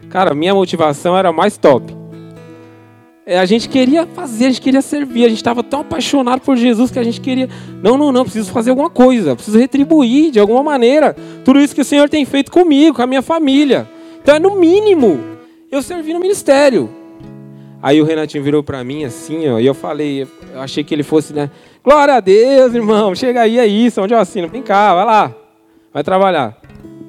Cara, 0.09 0.35
minha 0.35 0.53
motivação 0.53 1.17
era 1.17 1.31
mais 1.31 1.57
top. 1.57 1.96
É, 3.29 3.37
a 3.37 3.45
gente 3.45 3.67
queria 3.67 4.05
fazer, 4.05 4.45
a 4.45 4.47
gente 4.47 4.61
queria 4.61 4.81
servir, 4.81 5.25
a 5.25 5.27
gente 5.27 5.39
estava 5.39 5.61
tão 5.61 5.81
apaixonado 5.81 6.39
por 6.39 6.55
Jesus 6.55 6.89
que 6.89 6.97
a 6.97 7.03
gente 7.03 7.19
queria. 7.19 7.49
Não, 7.83 7.97
não, 7.97 8.09
não, 8.09 8.23
preciso 8.23 8.49
fazer 8.53 8.69
alguma 8.69 8.89
coisa, 8.89 9.35
preciso 9.35 9.59
retribuir 9.59 10.31
de 10.31 10.39
alguma 10.39 10.63
maneira 10.63 11.13
tudo 11.43 11.59
isso 11.59 11.75
que 11.75 11.81
o 11.81 11.85
Senhor 11.85 12.07
tem 12.07 12.23
feito 12.23 12.49
comigo, 12.49 12.95
com 12.95 13.01
a 13.01 13.05
minha 13.05 13.21
família. 13.21 13.85
Então 14.21 14.33
é 14.33 14.39
no 14.39 14.55
mínimo 14.55 15.19
eu 15.69 15.81
servi 15.81 16.13
no 16.13 16.21
ministério. 16.21 16.89
Aí 17.83 18.01
o 18.01 18.05
Renatinho 18.05 18.41
virou 18.41 18.63
para 18.63 18.81
mim 18.81 19.03
assim, 19.03 19.49
ó, 19.49 19.59
e 19.59 19.65
eu 19.65 19.73
falei, 19.73 20.25
eu 20.53 20.61
achei 20.61 20.81
que 20.81 20.95
ele 20.95 21.03
fosse, 21.03 21.33
né? 21.33 21.51
Glória 21.83 22.13
a 22.13 22.19
Deus, 22.21 22.73
irmão, 22.73 23.13
chega 23.13 23.41
aí, 23.41 23.59
é 23.59 23.67
isso, 23.67 24.01
onde 24.01 24.13
eu 24.13 24.19
assino? 24.19 24.47
Vem 24.47 24.63
cá, 24.63 24.95
vai 24.95 25.05
lá, 25.05 25.35
vai 25.93 26.01
trabalhar. 26.01 26.57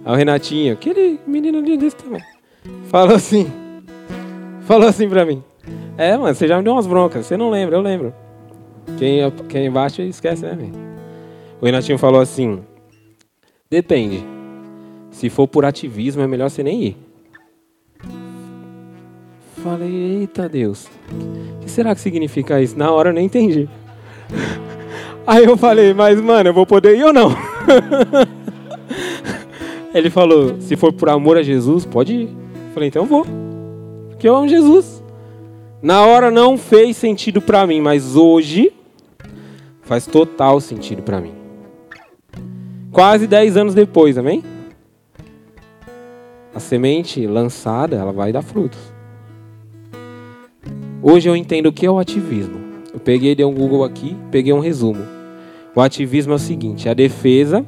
Aí 0.05 0.13
o 0.13 0.17
Renatinho, 0.17 0.73
aquele 0.73 1.21
menino 1.25 1.59
ali 1.59 1.77
desse 1.77 1.95
também, 1.95 2.23
falou 2.91 3.15
assim, 3.15 3.49
falou 4.67 4.89
assim 4.89 5.09
pra 5.09 5.25
mim. 5.25 5.45
É, 5.97 6.17
mano, 6.17 6.35
você 6.35 6.47
já 6.47 6.57
me 6.59 6.65
deu 6.65 6.73
umas 6.73 6.87
broncas. 6.87 7.27
Você 7.27 7.37
não 7.37 7.51
lembra, 7.51 7.77
eu 7.77 7.81
lembro. 7.81 8.15
Quem, 8.99 9.31
quem 9.49 9.71
bate 9.71 10.03
esquece, 10.03 10.43
né, 10.43 10.55
velho? 10.55 10.73
O 11.61 11.67
Renatinho 11.67 11.99
falou 11.99 12.21
assim: 12.21 12.61
Depende. 13.71 14.25
Se 15.11 15.29
for 15.29 15.49
por 15.49 15.65
ativismo, 15.65 16.23
é 16.23 16.27
melhor 16.27 16.49
você 16.49 16.63
nem 16.63 16.83
ir. 16.83 16.97
Falei, 19.63 20.21
eita 20.21 20.49
Deus. 20.49 20.89
O 21.57 21.61
que 21.61 21.71
será 21.71 21.95
que 21.95 22.01
significa 22.01 22.63
isso? 22.63 22.79
Na 22.79 22.91
hora 22.93 23.11
eu 23.11 23.13
nem 23.13 23.27
entendi. 23.27 23.69
Aí 25.27 25.45
eu 25.45 25.57
falei, 25.57 25.93
mas 25.93 26.21
mano, 26.21 26.49
eu 26.49 26.55
vou 26.55 26.65
poder 26.65 26.97
ir 26.97 27.05
ou 27.05 27.13
não? 27.13 27.31
Ele 29.93 30.09
falou, 30.09 30.61
se 30.61 30.77
for 30.77 30.93
por 30.93 31.09
amor 31.09 31.37
a 31.37 31.43
Jesus, 31.43 31.85
pode 31.85 32.15
ir. 32.15 32.29
Eu 32.29 32.73
falei, 32.73 32.89
então 32.89 33.03
eu 33.03 33.07
vou. 33.07 33.27
Porque 34.09 34.29
eu 34.29 34.37
amo 34.37 34.49
Jesus. 34.49 35.03
Na 35.81 36.05
hora 36.05 36.29
não 36.29 36.59
fez 36.59 36.97
sentido 36.97 37.41
para 37.41 37.65
mim, 37.65 37.81
mas 37.81 38.17
hoje 38.17 38.73
faz 39.83 40.07
total 40.07 40.61
sentido 40.61 41.03
para 41.03 41.21
mim. 41.21 41.33
Quase 42.91 43.29
10 43.29 43.57
anos 43.57 43.75
depois, 43.75 44.19
amém? 44.19 44.43
A 46.53 46.59
semente 46.59 47.25
lançada, 47.29 47.95
ela 47.95 48.11
vai 48.11 48.33
dar 48.33 48.43
frutos. 48.43 48.81
Hoje 51.01 51.29
eu 51.29 51.37
entendo 51.37 51.67
o 51.67 51.73
que 51.73 51.87
é 51.87 51.91
o 51.91 52.01
ativismo. 52.01 52.59
Eu 52.93 52.99
peguei, 52.99 53.37
dei 53.37 53.47
um 53.47 53.55
Google 53.55 53.85
aqui, 53.85 54.17
peguei 54.33 54.53
um 54.53 54.59
resumo. 54.59 55.05
O 55.77 55.81
ativismo 55.81 56.33
é 56.33 56.37
o 56.37 56.41
seguinte: 56.41 56.89
é 56.89 56.91
a 56.91 56.95
defesa 56.95 57.65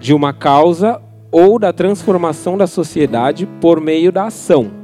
de 0.00 0.14
uma 0.14 0.32
causa 0.32 0.98
ou 1.30 1.58
da 1.58 1.74
transformação 1.74 2.56
da 2.56 2.66
sociedade 2.66 3.46
por 3.60 3.82
meio 3.82 4.10
da 4.10 4.28
ação 4.28 4.83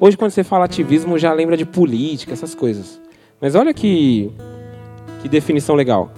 Hoje, 0.00 0.16
quando 0.16 0.30
você 0.30 0.44
fala 0.44 0.64
ativismo, 0.64 1.18
já 1.18 1.32
lembra 1.32 1.56
de 1.56 1.66
política, 1.66 2.32
essas 2.32 2.54
coisas. 2.54 3.00
Mas 3.40 3.56
olha 3.56 3.74
que, 3.74 4.30
que 5.20 5.28
definição 5.28 5.74
legal. 5.74 6.12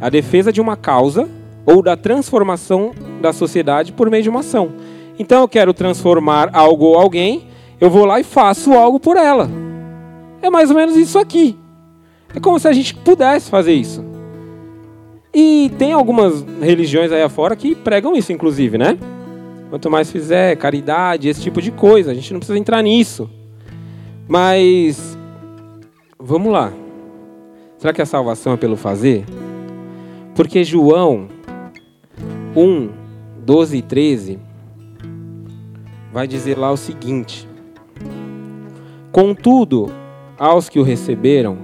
A 0.00 0.08
defesa 0.08 0.50
de 0.50 0.62
uma 0.62 0.76
causa 0.76 1.28
ou 1.66 1.82
da 1.82 1.94
transformação 1.94 2.92
da 3.20 3.30
sociedade 3.30 3.92
por 3.92 4.08
meio 4.08 4.22
de 4.22 4.30
uma 4.30 4.40
ação. 4.40 4.70
Então, 5.18 5.42
eu 5.42 5.48
quero 5.48 5.74
transformar 5.74 6.48
algo 6.54 6.86
ou 6.86 6.96
alguém, 6.96 7.48
eu 7.78 7.90
vou 7.90 8.06
lá 8.06 8.18
e 8.18 8.24
faço 8.24 8.72
algo 8.72 8.98
por 8.98 9.18
ela. 9.18 9.50
É 10.40 10.48
mais 10.48 10.70
ou 10.70 10.76
menos 10.76 10.96
isso 10.96 11.18
aqui. 11.18 11.58
É 12.34 12.40
como 12.40 12.58
se 12.58 12.66
a 12.66 12.72
gente 12.72 12.94
pudesse 12.94 13.50
fazer 13.50 13.74
isso. 13.74 14.02
E 15.34 15.70
tem 15.78 15.92
algumas 15.92 16.42
religiões 16.62 17.12
aí 17.12 17.22
afora 17.22 17.54
que 17.54 17.74
pregam 17.74 18.16
isso, 18.16 18.32
inclusive, 18.32 18.78
né? 18.78 18.96
Quanto 19.70 19.90
mais 19.90 20.10
fizer, 20.10 20.56
caridade, 20.56 21.28
esse 21.28 21.42
tipo 21.42 21.60
de 21.60 21.70
coisa. 21.70 22.10
A 22.10 22.14
gente 22.14 22.32
não 22.32 22.40
precisa 22.40 22.58
entrar 22.58 22.82
nisso. 22.82 23.28
Mas, 24.26 25.18
vamos 26.18 26.52
lá. 26.52 26.72
Será 27.76 27.92
que 27.92 28.00
a 28.00 28.06
salvação 28.06 28.54
é 28.54 28.56
pelo 28.56 28.76
fazer? 28.76 29.24
Porque 30.34 30.64
João 30.64 31.28
1, 32.56 32.90
12 33.44 33.76
e 33.76 33.82
13 33.82 34.38
vai 36.12 36.26
dizer 36.26 36.56
lá 36.56 36.72
o 36.72 36.76
seguinte: 36.76 37.46
Contudo, 39.12 39.92
aos 40.38 40.68
que 40.68 40.78
o 40.78 40.82
receberam, 40.82 41.58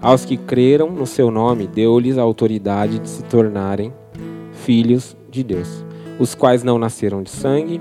aos 0.00 0.24
que 0.24 0.36
creram 0.36 0.90
no 0.90 1.06
seu 1.06 1.30
nome, 1.30 1.66
deu-lhes 1.66 2.16
a 2.16 2.22
autoridade 2.22 2.98
de 2.98 3.08
se 3.08 3.22
tornarem 3.24 3.92
filhos 4.52 5.16
de 5.30 5.44
Deus 5.44 5.91
os 6.18 6.34
quais 6.34 6.62
não 6.62 6.78
nasceram 6.78 7.22
de 7.22 7.30
sangue, 7.30 7.80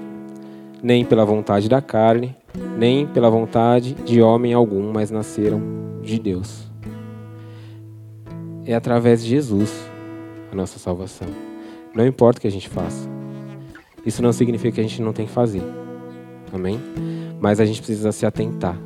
nem 0.81 1.05
pela 1.05 1.25
vontade 1.25 1.69
da 1.69 1.81
carne, 1.81 2.35
nem 2.77 3.05
pela 3.05 3.29
vontade 3.29 3.93
de 3.93 4.21
homem 4.21 4.53
algum, 4.53 4.91
mas 4.91 5.11
nasceram 5.11 5.61
de 6.01 6.19
Deus. 6.19 6.69
É 8.65 8.73
através 8.73 9.23
de 9.23 9.29
Jesus 9.29 9.71
a 10.51 10.55
nossa 10.55 10.79
salvação. 10.79 11.27
Não 11.93 12.05
importa 12.05 12.39
o 12.39 12.41
que 12.41 12.47
a 12.47 12.51
gente 12.51 12.69
faça. 12.69 13.09
Isso 14.05 14.21
não 14.21 14.33
significa 14.33 14.75
que 14.75 14.81
a 14.81 14.83
gente 14.83 15.01
não 15.01 15.13
tem 15.13 15.25
que 15.25 15.31
fazer. 15.31 15.63
Amém? 16.53 16.79
Mas 17.39 17.59
a 17.59 17.65
gente 17.65 17.81
precisa 17.81 18.11
se 18.11 18.25
atentar. 18.25 18.77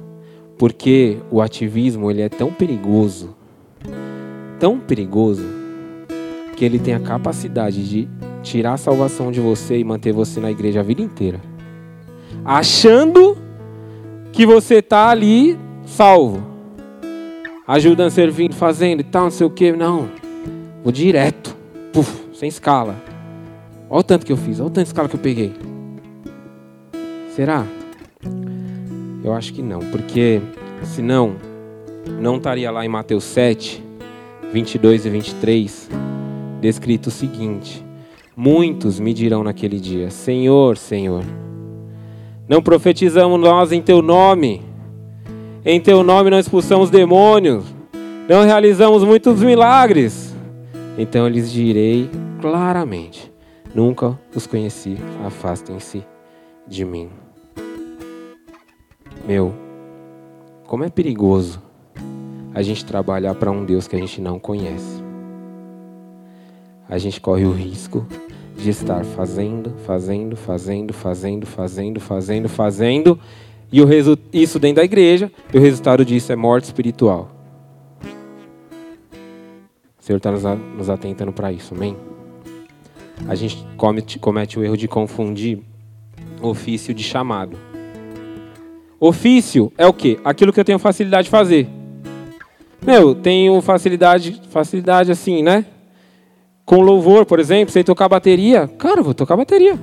Porque 0.57 1.17
o 1.31 1.41
ativismo 1.41 2.09
ele 2.09 2.21
é 2.21 2.29
tão 2.29 2.51
perigoso, 2.51 3.35
tão 4.59 4.79
perigoso, 4.79 5.43
que 6.55 6.63
ele 6.63 6.79
tem 6.79 6.93
a 6.93 6.99
capacidade 6.99 7.87
de 7.87 8.07
tirar 8.41 8.73
a 8.73 8.77
salvação 8.77 9.31
de 9.31 9.39
você 9.39 9.77
e 9.77 9.83
manter 9.83 10.13
você 10.13 10.39
na 10.39 10.49
igreja 10.49 10.79
a 10.79 10.83
vida 10.83 11.01
inteira. 11.01 11.41
Achando 12.43 13.37
que 14.31 14.45
você 14.45 14.75
está 14.75 15.09
ali 15.09 15.57
salvo. 15.85 16.43
Ajudando, 17.67 18.11
servindo, 18.11 18.53
fazendo 18.53 18.99
e 18.99 19.03
tal, 19.03 19.23
não 19.23 19.31
sei 19.31 19.47
o 19.47 19.49
que. 19.49 19.71
Não. 19.71 20.09
Vou 20.83 20.91
direto. 20.91 21.55
Puf, 21.91 22.27
sem 22.33 22.47
escala. 22.47 22.95
Olha 23.89 23.99
o 23.99 24.03
tanto 24.03 24.25
que 24.25 24.31
eu 24.31 24.37
fiz, 24.37 24.59
olha 24.59 24.67
o 24.67 24.69
tanto 24.69 24.85
de 24.85 24.89
escala 24.89 25.09
que 25.09 25.15
eu 25.15 25.19
peguei. 25.19 25.53
Será? 27.35 27.65
Eu 29.23 29.33
acho 29.33 29.53
que 29.53 29.61
não, 29.61 29.79
porque 29.79 30.41
senão 30.83 31.35
não 32.19 32.37
estaria 32.37 32.69
lá 32.69 32.85
em 32.85 32.87
Mateus 32.87 33.23
7, 33.23 33.83
22 34.53 35.05
e 35.05 35.09
23, 35.09 35.89
descrito 36.65 37.09
o 37.09 37.11
seguinte: 37.11 37.85
Muitos 38.35 38.99
me 38.99 39.13
dirão 39.13 39.43
naquele 39.43 39.79
dia: 39.79 40.09
Senhor, 40.09 40.77
Senhor, 40.77 41.23
não 42.49 42.61
profetizamos 42.61 43.39
nós 43.39 43.71
em 43.71 43.81
teu 43.81 44.01
nome, 44.01 44.63
em 45.63 45.79
teu 45.79 46.03
nome 46.03 46.31
não 46.31 46.39
expulsamos 46.39 46.89
demônios, 46.89 47.65
não 48.27 48.43
realizamos 48.43 49.03
muitos 49.03 49.41
milagres. 49.41 50.35
Então 50.97 51.25
eu 51.25 51.27
lhes 51.27 51.51
direi 51.51 52.09
claramente: 52.41 53.31
Nunca 53.73 54.19
os 54.35 54.47
conheci, 54.47 54.97
afastem-se 55.23 56.03
de 56.67 56.83
mim. 56.83 57.09
Meu, 59.27 59.53
como 60.65 60.83
é 60.83 60.89
perigoso 60.89 61.61
a 62.55 62.63
gente 62.63 62.85
trabalhar 62.85 63.35
para 63.35 63.51
um 63.51 63.63
Deus 63.63 63.87
que 63.87 63.95
a 63.95 63.99
gente 63.99 64.19
não 64.19 64.39
conhece 64.39 65.04
a 66.87 66.97
gente 66.97 67.19
corre 67.19 67.45
o 67.45 67.51
risco 67.51 68.05
de 68.55 68.69
estar 68.69 69.03
fazendo, 69.03 69.73
fazendo, 69.85 70.35
fazendo, 70.35 70.93
fazendo, 70.93 71.45
fazendo, 71.45 71.99
fazendo, 71.99 72.49
fazendo, 72.49 73.19
e 73.71 73.81
o 73.81 73.87
isso 74.31 74.59
dentro 74.59 74.77
da 74.77 74.83
igreja, 74.83 75.31
e 75.53 75.57
o 75.57 75.61
resultado 75.61 76.05
disso 76.05 76.31
é 76.31 76.35
morte 76.35 76.65
espiritual. 76.65 77.29
O 79.99 80.03
Senhor 80.05 80.17
está 80.17 80.31
nos, 80.31 80.43
nos 80.77 80.89
atentando 80.89 81.33
para 81.33 81.51
isso, 81.51 81.73
amém? 81.73 81.97
A 83.27 83.33
gente 83.33 83.65
comete, 83.75 84.19
comete 84.19 84.59
o 84.59 84.63
erro 84.63 84.77
de 84.77 84.87
confundir 84.87 85.59
ofício 86.41 86.93
de 86.93 87.03
chamado. 87.03 87.57
Ofício 88.99 89.71
é 89.77 89.85
o 89.85 89.93
quê? 89.93 90.19
Aquilo 90.23 90.53
que 90.53 90.59
eu 90.59 90.65
tenho 90.65 90.79
facilidade 90.79 91.25
de 91.25 91.31
fazer. 91.31 91.67
Meu, 92.85 93.15
tenho 93.15 93.59
facilidade, 93.61 94.41
facilidade 94.49 95.11
assim, 95.11 95.41
né? 95.41 95.65
Com 96.65 96.81
louvor, 96.81 97.25
por 97.25 97.39
exemplo, 97.39 97.71
sei 97.71 97.83
tocar 97.83 98.09
bateria, 98.09 98.67
cara, 98.77 99.03
vou 99.03 99.13
tocar 99.13 99.37
bateria. 99.37 99.79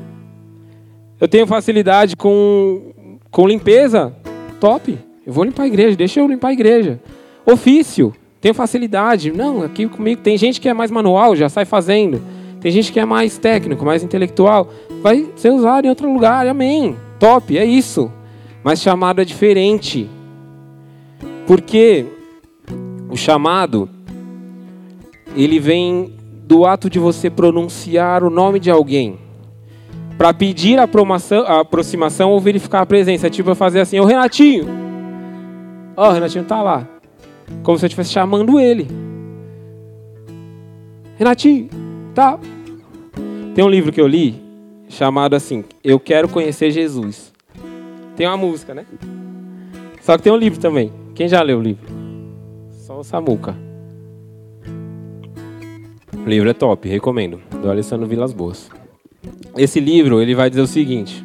Eu 1.20 1.28
tenho 1.28 1.46
facilidade 1.46 2.16
com, 2.16 3.16
com 3.30 3.46
limpeza, 3.46 4.12
top. 4.58 4.98
Eu 5.24 5.32
vou 5.32 5.44
limpar 5.44 5.62
a 5.62 5.66
igreja, 5.68 5.96
deixa 5.96 6.18
eu 6.18 6.26
limpar 6.26 6.48
a 6.48 6.52
igreja. 6.52 7.00
Ofício, 7.46 8.12
tenho 8.40 8.52
facilidade. 8.52 9.30
Não, 9.30 9.62
aqui 9.62 9.86
comigo 9.86 10.20
tem 10.20 10.36
gente 10.36 10.60
que 10.60 10.68
é 10.68 10.74
mais 10.74 10.90
manual, 10.90 11.36
já 11.36 11.48
sai 11.48 11.64
fazendo. 11.64 12.20
Tem 12.60 12.72
gente 12.72 12.92
que 12.92 12.98
é 12.98 13.04
mais 13.04 13.38
técnico, 13.38 13.84
mais 13.84 14.02
intelectual. 14.02 14.68
Vai 15.00 15.28
ser 15.36 15.50
usado 15.50 15.84
em 15.84 15.88
outro 15.88 16.12
lugar, 16.12 16.46
amém. 16.48 16.96
Top, 17.20 17.56
é 17.56 17.64
isso. 17.64 18.10
Mas 18.64 18.80
chamado 18.80 19.20
é 19.20 19.24
diferente. 19.24 20.10
Porque 21.46 22.06
o 23.08 23.16
chamado, 23.16 23.88
ele 25.36 25.60
vem 25.60 26.14
do 26.52 26.66
ato 26.66 26.90
de 26.90 26.98
você 26.98 27.30
pronunciar 27.30 28.22
o 28.22 28.28
nome 28.28 28.60
de 28.60 28.70
alguém 28.70 29.18
para 30.18 30.34
pedir 30.34 30.78
a 30.78 30.86
aproximação 31.58 32.30
ou 32.30 32.38
verificar 32.38 32.82
a 32.82 32.86
presença. 32.86 33.30
Tipo, 33.30 33.48
eu 33.48 33.54
fazer 33.54 33.80
assim, 33.80 33.98
ô 33.98 34.04
Renatinho. 34.04 34.66
Ó, 35.96 36.06
oh, 36.06 36.10
o 36.10 36.12
Renatinho 36.12 36.44
tá 36.44 36.62
lá. 36.62 36.86
Como 37.62 37.78
se 37.78 37.86
eu 37.86 37.86
estivesse 37.86 38.12
chamando 38.12 38.60
ele. 38.60 38.86
Renatinho, 41.16 41.70
tá. 42.14 42.38
Tem 43.54 43.64
um 43.64 43.70
livro 43.70 43.90
que 43.90 44.00
eu 44.00 44.06
li 44.06 44.38
chamado 44.90 45.34
assim, 45.34 45.64
Eu 45.82 45.98
Quero 45.98 46.28
Conhecer 46.28 46.70
Jesus. 46.70 47.32
Tem 48.14 48.26
uma 48.26 48.36
música, 48.36 48.74
né? 48.74 48.84
Só 50.02 50.18
que 50.18 50.22
tem 50.22 50.30
um 50.30 50.36
livro 50.36 50.60
também. 50.60 50.92
Quem 51.14 51.28
já 51.28 51.40
leu 51.40 51.60
o 51.60 51.62
livro? 51.62 51.86
Só 52.72 52.98
o 52.98 53.02
Samuca. 53.02 53.71
Livro 56.24 56.48
é 56.48 56.52
top, 56.52 56.88
recomendo. 56.88 57.40
Do 57.60 57.68
Alessandro 57.68 58.06
Vilas 58.06 58.32
Boas. 58.32 58.70
Esse 59.56 59.80
livro, 59.80 60.22
ele 60.22 60.34
vai 60.34 60.48
dizer 60.48 60.62
o 60.62 60.66
seguinte. 60.66 61.24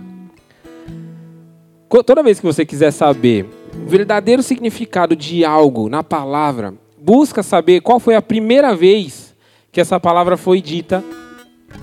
Toda 2.05 2.23
vez 2.23 2.39
que 2.39 2.45
você 2.45 2.65
quiser 2.65 2.91
saber 2.91 3.45
o 3.75 3.87
verdadeiro 3.87 4.41
significado 4.41 5.15
de 5.15 5.45
algo 5.45 5.87
na 5.87 6.03
palavra, 6.03 6.73
busca 6.99 7.43
saber 7.43 7.81
qual 7.81 7.99
foi 7.99 8.15
a 8.15 8.21
primeira 8.21 8.75
vez 8.75 9.35
que 9.71 9.79
essa 9.79 9.99
palavra 9.99 10.35
foi 10.35 10.61
dita 10.61 11.03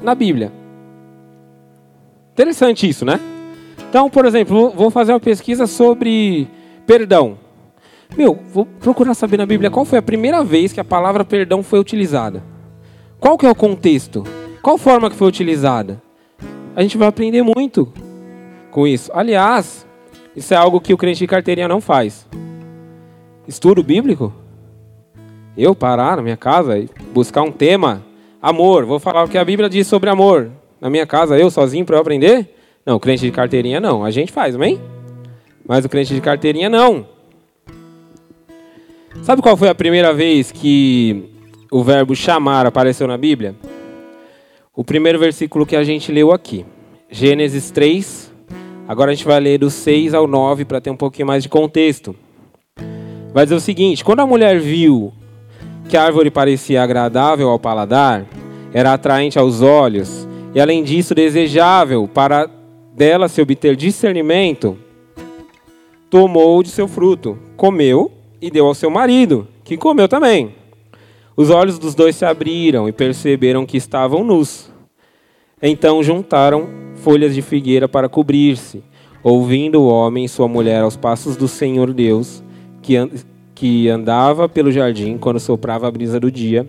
na 0.03 0.15
Bíblia. 0.15 0.53
Interessante 2.33 2.89
isso, 2.89 3.05
né? 3.05 3.21
Então, 3.89 4.11
por 4.11 4.27
exemplo, 4.27 4.71
vou 4.71 4.91
fazer 4.91 5.13
uma 5.13 5.21
pesquisa 5.21 5.69
sobre 5.69 6.49
perdão. 6.85 7.39
Meu, 8.17 8.41
vou 8.53 8.67
procurar 8.67 9.15
saber 9.15 9.37
na 9.37 9.47
Bíblia 9.47 9.71
qual 9.71 9.85
foi 9.85 9.99
a 9.99 10.03
primeira 10.03 10.43
vez 10.43 10.73
que 10.73 10.81
a 10.81 10.85
palavra 10.85 11.25
perdão 11.25 11.63
foi 11.63 11.79
utilizada. 11.79 12.43
Qual 13.25 13.39
que 13.39 13.47
é 13.47 13.51
o 13.51 13.55
contexto? 13.55 14.23
Qual 14.61 14.77
forma 14.77 15.09
que 15.09 15.17
foi 15.17 15.27
utilizada? 15.27 15.99
A 16.77 16.83
gente 16.83 16.99
vai 16.99 17.09
aprender 17.09 17.43
muito 17.43 17.91
com 18.71 18.87
isso. 18.87 19.11
Aliás, 19.15 19.87
isso 20.37 20.53
é 20.53 20.59
algo 20.59 20.79
que 20.79 20.93
o 20.93 20.97
crente 20.99 21.21
de 21.21 21.27
carteirinha 21.27 21.67
não 21.67 21.81
faz. 21.81 22.27
Estudo 23.49 23.83
bíblico? 23.83 24.31
Eu 25.57 25.75
parar 25.75 26.19
na 26.19 26.23
minha 26.23 26.37
casa 26.37 26.79
e 26.79 26.87
buscar 27.15 27.41
um 27.41 27.51
tema, 27.51 28.05
amor, 28.43 28.85
vou 28.85 29.01
falar 29.01 29.25
o 29.25 29.29
que 29.29 29.39
a 29.39 29.45
Bíblia 29.45 29.71
diz 29.71 29.87
sobre 29.87 30.11
amor. 30.11 30.51
Na 30.79 30.91
minha 30.91 31.07
casa, 31.07 31.39
eu 31.39 31.51
sozinho 31.51 31.87
para 31.87 31.97
eu 31.97 32.03
aprender? 32.03 32.55
Não, 32.85 33.01
crente 33.01 33.25
de 33.25 33.33
carteirinha 33.33 33.81
não. 33.81 34.05
A 34.05 34.11
gente 34.11 34.33
faz, 34.33 34.55
amém? 34.55 34.79
Mas 35.67 35.83
o 35.83 35.89
crente 35.89 36.13
de 36.13 36.21
carteirinha 36.21 36.69
não. 36.69 37.09
Sabe 39.23 39.41
qual 39.41 39.57
foi 39.57 39.71
a 39.71 39.75
primeira 39.75 40.13
vez 40.13 40.53
que 40.53 41.34
o 41.75 41.83
verbo 41.83 42.15
chamar 42.15 42.67
apareceu 42.67 43.09
na 43.09 43.19
Bíblia? 43.19 43.57
O 44.73 44.85
primeiro 44.85 45.19
versículo 45.19 45.67
que 45.67 45.75
a 45.75 45.83
gente 45.83 46.13
leu 46.13 46.31
aqui. 46.31 46.65
Gênesis 47.11 47.73
3, 47.73 48.33
Agora 48.87 49.11
a 49.11 49.15
gente 49.15 49.25
vai 49.25 49.41
ler 49.41 49.59
do 49.59 49.71
6 49.71 50.15
ao 50.15 50.29
9 50.29 50.65
para 50.67 50.81
ter 50.81 50.91
um 50.91 50.97
pouquinho 50.97 51.27
mais 51.27 51.43
de 51.43 51.49
contexto. 51.49 52.15
Vai 53.33 53.45
dizer 53.45 53.57
o 53.57 53.61
seguinte: 53.61 54.05
quando 54.05 54.21
a 54.21 54.27
mulher 54.27 54.61
viu 54.61 55.13
que 55.89 55.97
a 55.97 56.05
árvore 56.05 56.31
parecia 56.31 56.81
agradável 56.81 57.49
ao 57.49 57.59
paladar, 57.59 58.25
era 58.73 58.93
atraente 58.93 59.37
aos 59.37 59.61
olhos 59.61 60.29
e 60.55 60.61
além 60.61 60.85
disso 60.85 61.13
desejável 61.13 62.07
para 62.07 62.49
dela 62.95 63.27
se 63.27 63.43
obter 63.43 63.75
discernimento, 63.75 64.79
tomou 66.09 66.63
de 66.63 66.69
seu 66.69 66.87
fruto, 66.87 67.37
comeu 67.57 68.13
e 68.41 68.49
deu 68.49 68.67
ao 68.67 68.75
seu 68.75 68.91
marido, 68.91 69.49
que 69.65 69.77
comeu 69.77 70.07
também. 70.07 70.55
Os 71.37 71.51
olhos 71.51 71.79
dos 71.79 71.95
dois 71.95 72.15
se 72.15 72.25
abriram 72.25 72.89
e 72.89 72.93
perceberam 72.93 73.67
que 73.67 73.77
estavam 73.77 74.23
nus. 74.23 74.71
Então 75.61 76.03
juntaram 76.03 76.69
folhas 76.97 77.35
de 77.35 77.43
figueira 77.43 77.89
para 77.89 78.09
cobrir-se, 78.09 78.85
ouvindo 79.23 79.81
o 79.81 79.89
homem 79.89 80.25
e 80.25 80.29
sua 80.29 80.47
mulher 80.47 80.83
aos 80.83 80.97
passos 80.97 81.37
do 81.37 81.49
Senhor 81.49 81.93
Deus, 81.93 82.43
que, 82.81 82.95
que 83.55 83.89
andava 83.89 84.49
pelo 84.49 84.71
jardim 84.71 85.19
quando 85.19 85.41
soprava 85.41 85.89
a 85.89 85.91
brisa 85.91 86.21
do 86.21 86.31
dia, 86.31 86.67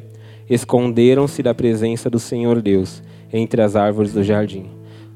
esconderam-se 0.49 1.43
da 1.43 1.53
presença 1.53 2.09
do 2.09 2.20
Senhor 2.20 2.61
Deus 2.61 3.03
entre 3.32 3.61
as 3.61 3.76
árvores 3.76 4.13
do 4.13 4.24
jardim. 4.24 4.66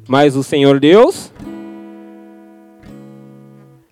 Mas 0.08 0.36
o 0.36 0.44
Senhor 0.44 0.80
Deus 0.80 1.32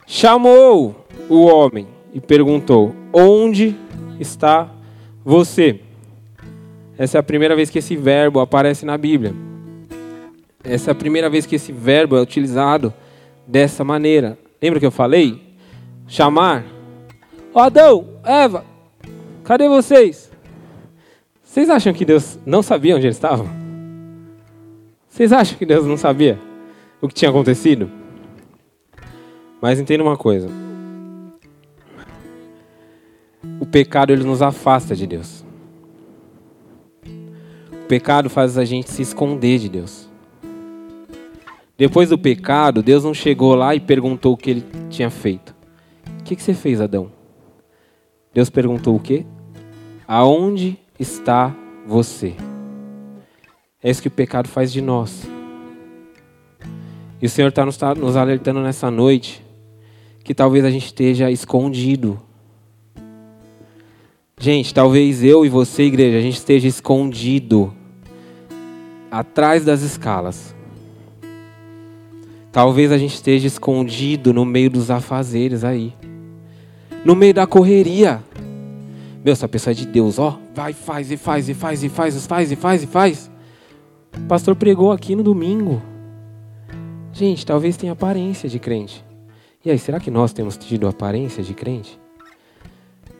chamou 0.05 0.95
o 1.30 1.45
homem 1.45 1.88
e 2.14 2.20
perguntou: 2.20 2.93
Onde 3.14 3.76
está 4.20 4.70
você? 5.28 5.82
Essa 6.97 7.17
é 7.17 7.19
a 7.19 7.23
primeira 7.23 7.53
vez 7.53 7.69
que 7.69 7.80
esse 7.80 7.97
verbo 7.97 8.39
aparece 8.39 8.86
na 8.86 8.97
Bíblia. 8.97 9.36
Essa 10.63 10.89
é 10.89 10.93
a 10.93 10.95
primeira 10.95 11.30
vez 11.30 11.45
que 11.45 11.57
esse 11.57 11.73
verbo 11.73 12.15
é 12.15 12.21
utilizado 12.21 12.93
dessa 13.45 13.84
maneira. 13.84 14.38
Lembra 14.61 14.80
que 14.80 14.86
eu 14.86 14.91
falei? 14.91 15.41
Chamar. 16.07 16.63
Ó 17.53 17.59
Adão, 17.59 18.07
Eva, 18.23 18.63
cadê 19.43 19.67
vocês? 19.67 20.32
Vocês 21.43 21.69
acham 21.69 21.91
que 21.91 22.05
Deus 22.05 22.39
não 22.45 22.63
sabia 22.63 22.95
onde 22.95 23.07
eles 23.07 23.17
estavam? 23.17 23.49
Vocês 25.09 25.34
acham 25.34 25.57
que 25.57 25.65
Deus 25.65 25.86
não 25.86 25.97
sabia 25.97 26.39
o 27.01 27.07
que 27.09 27.13
tinha 27.13 27.30
acontecido? 27.30 27.91
Mas 29.61 29.78
entenda 29.78 30.03
uma 30.03 30.15
coisa. 30.15 30.66
Pecado 33.68 34.11
ele 34.11 34.24
nos 34.24 34.41
afasta 34.41 34.95
de 34.95 35.05
Deus. 35.05 35.45
O 37.72 37.88
pecado 37.88 38.30
faz 38.30 38.57
a 38.57 38.65
gente 38.65 38.89
se 38.89 39.01
esconder 39.01 39.59
de 39.59 39.70
Deus. 39.70 40.09
Depois 41.78 42.09
do 42.09 42.18
pecado, 42.18 42.82
Deus 42.82 43.03
não 43.03 43.13
chegou 43.13 43.53
lá 43.53 43.76
e 43.76 43.80
perguntou 43.80 44.34
o 44.34 44.38
que 44.38 44.49
ele 44.49 44.65
tinha 44.89 45.09
feito. 45.09 45.55
O 46.20 46.24
que, 46.24 46.36
que 46.36 46.41
você 46.41 46.53
fez, 46.53 46.82
Adão? 46.82 47.11
Deus 48.34 48.49
perguntou 48.49 48.95
o 48.95 48.99
quê? 48.99 49.26
Aonde 50.07 50.78
está 50.99 51.55
você? 51.86 52.36
É 53.82 53.89
isso 53.89 54.01
que 54.01 54.07
o 54.07 54.11
pecado 54.11 54.49
faz 54.49 54.72
de 54.72 54.82
nós. 54.82 55.30
E 57.22 57.26
o 57.26 57.30
Senhor 57.30 57.49
está 57.49 57.65
tá 57.72 57.95
nos 57.95 58.15
alertando 58.15 58.59
nessa 58.59 58.91
noite 58.91 59.43
que 60.24 60.34
talvez 60.34 60.65
a 60.65 60.70
gente 60.70 60.88
esteja 60.88 61.32
escondido. 61.32 62.20
Gente, 64.40 64.72
talvez 64.72 65.24
eu 65.24 65.44
e 65.44 65.50
você, 65.50 65.84
igreja, 65.84 66.20
a 66.20 66.22
gente 66.22 66.38
esteja 66.38 66.68
escondido 66.68 67.74
atrás 69.10 69.66
das 69.66 69.82
escalas. 69.82 70.56
Talvez 72.52 72.92
a 72.92 73.00
gente 73.00 73.16
esteja 73.16 73.48
escondido 73.48 74.32
no 74.32 74.46
meio 74.46 74.70
dos 74.70 74.92
afazeres 74.92 75.64
aí. 75.64 75.92
No 77.04 77.16
meio 77.16 77.34
da 77.34 77.48
correria. 77.48 78.24
Meu, 79.26 79.34
essa 79.34 79.48
pessoa 79.48 79.72
é 79.72 79.76
de 79.76 79.88
Deus, 79.88 80.20
ó. 80.20 80.40
Vai, 80.54 80.72
faz 80.72 81.10
e 81.12 81.18
faz 81.18 81.50
e 81.50 81.56
faz 81.56 81.84
e 81.84 81.90
faz 81.90 82.16
e 82.16 82.20
faz 82.20 82.52
e 82.52 82.56
faz 82.56 82.84
e 82.84 82.88
faz. 82.88 83.32
O 84.16 84.28
pastor 84.28 84.56
pregou 84.56 84.92
aqui 84.92 85.16
no 85.16 85.24
domingo. 85.24 85.82
Gente, 87.12 87.44
talvez 87.44 87.76
tenha 87.76 87.94
aparência 87.94 88.48
de 88.48 88.60
crente. 88.60 89.04
E 89.66 89.72
aí, 89.72 89.80
será 89.80 90.00
que 90.00 90.12
nós 90.12 90.32
temos 90.32 90.58
tido 90.58 90.88
aparência 90.88 91.42
de 91.44 91.56
crente? 91.56 92.00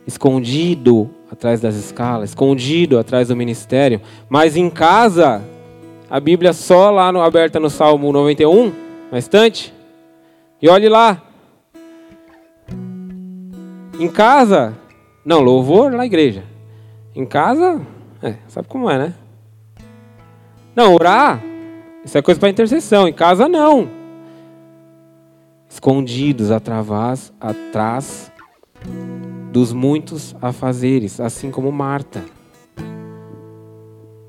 Escondido 0.08 1.12
atrás 1.30 1.60
das 1.60 1.76
escalas, 1.76 2.30
escondido 2.30 2.98
atrás 2.98 3.28
do 3.28 3.36
ministério, 3.36 4.02
mas 4.30 4.56
em 4.56 4.70
casa, 4.70 5.44
a 6.10 6.20
Bíblia 6.20 6.54
só 6.54 6.90
lá 6.90 7.12
no 7.12 7.22
aberta 7.22 7.60
no 7.60 7.70
Salmo 7.70 8.12
91, 8.14 8.72
na 9.12 9.20
estante. 9.20 9.74
E 10.62 10.70
olhe 10.70 10.88
lá. 10.88 11.22
Em 14.00 14.08
casa, 14.08 14.78
não, 15.26 15.42
louvor 15.42 15.92
na 15.92 16.06
igreja. 16.06 16.44
Em 17.14 17.26
casa, 17.26 17.82
é, 18.22 18.36
sabe 18.48 18.68
como 18.68 18.90
é, 18.90 18.98
né? 18.98 19.14
Não, 20.76 20.94
orar, 20.94 21.44
isso 22.06 22.18
é 22.18 22.22
coisa 22.22 22.40
para 22.40 22.50
intercessão. 22.50 23.08
Em 23.08 23.14
casa, 23.14 23.50
não. 23.50 23.90
Escondidos 25.68 26.52
atrás, 26.52 27.34
atrás 27.42 28.32
dos 29.52 29.74
muitos 29.74 30.36
afazeres, 30.42 31.20
assim 31.20 31.52
como 31.52 31.72
Marta. 31.72 32.24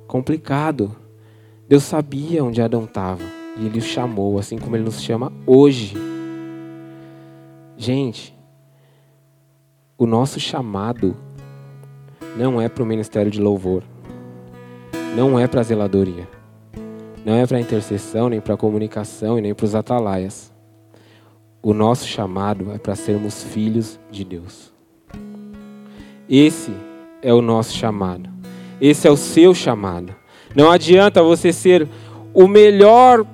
Complicado. 0.07 0.97
Deus 1.69 1.83
sabia 1.83 2.43
onde 2.43 2.63
Adão 2.63 2.85
estava. 2.85 3.23
E 3.59 3.67
ele 3.67 3.79
o 3.79 3.83
chamou, 3.83 4.39
assim 4.39 4.57
como 4.57 4.77
ele 4.77 4.85
nos 4.85 5.03
chama 5.03 5.33
hoje. 5.47 5.95
Gente, 7.77 8.37
o 9.97 10.07
nosso 10.07 10.41
chamado 10.41 11.17
não 12.37 12.61
é 12.61 12.69
para 12.69 12.83
o 12.83 12.87
ministério 12.87 13.31
de 13.31 13.41
louvor, 13.41 13.83
não 15.17 15.39
é 15.39 15.47
para 15.47 15.61
a 15.61 15.65
zeladoria, 15.65 16.29
não 17.25 17.35
é 17.35 17.47
para 17.47 17.59
a 17.59 17.61
intercessão, 17.61 18.29
nem 18.29 18.41
para 18.41 18.55
a 18.55 18.57
comunicação 18.57 19.39
e 19.39 19.43
nem 19.43 19.55
para 19.55 19.65
os 19.65 19.75
atalaias. 19.75 20.48
O 21.61 21.75
nosso 21.75 22.07
chamado 22.07 22.73
é 22.73 22.79
para 22.79 22.95
sermos 22.95 23.43
filhos 23.43 23.99
de 24.11 24.25
Deus. 24.25 24.73
Esse 26.29 26.73
é 27.21 27.35
o 27.35 27.43
nosso 27.43 27.77
chamado. 27.77 28.31
Esse 28.81 29.09
é 29.09 29.11
o 29.11 29.17
seu 29.17 29.53
chamado. 29.55 30.15
Não 30.55 30.71
adianta 30.71 31.23
você 31.23 31.53
ser 31.53 31.89
o 32.33 32.47
melhor 32.47 33.27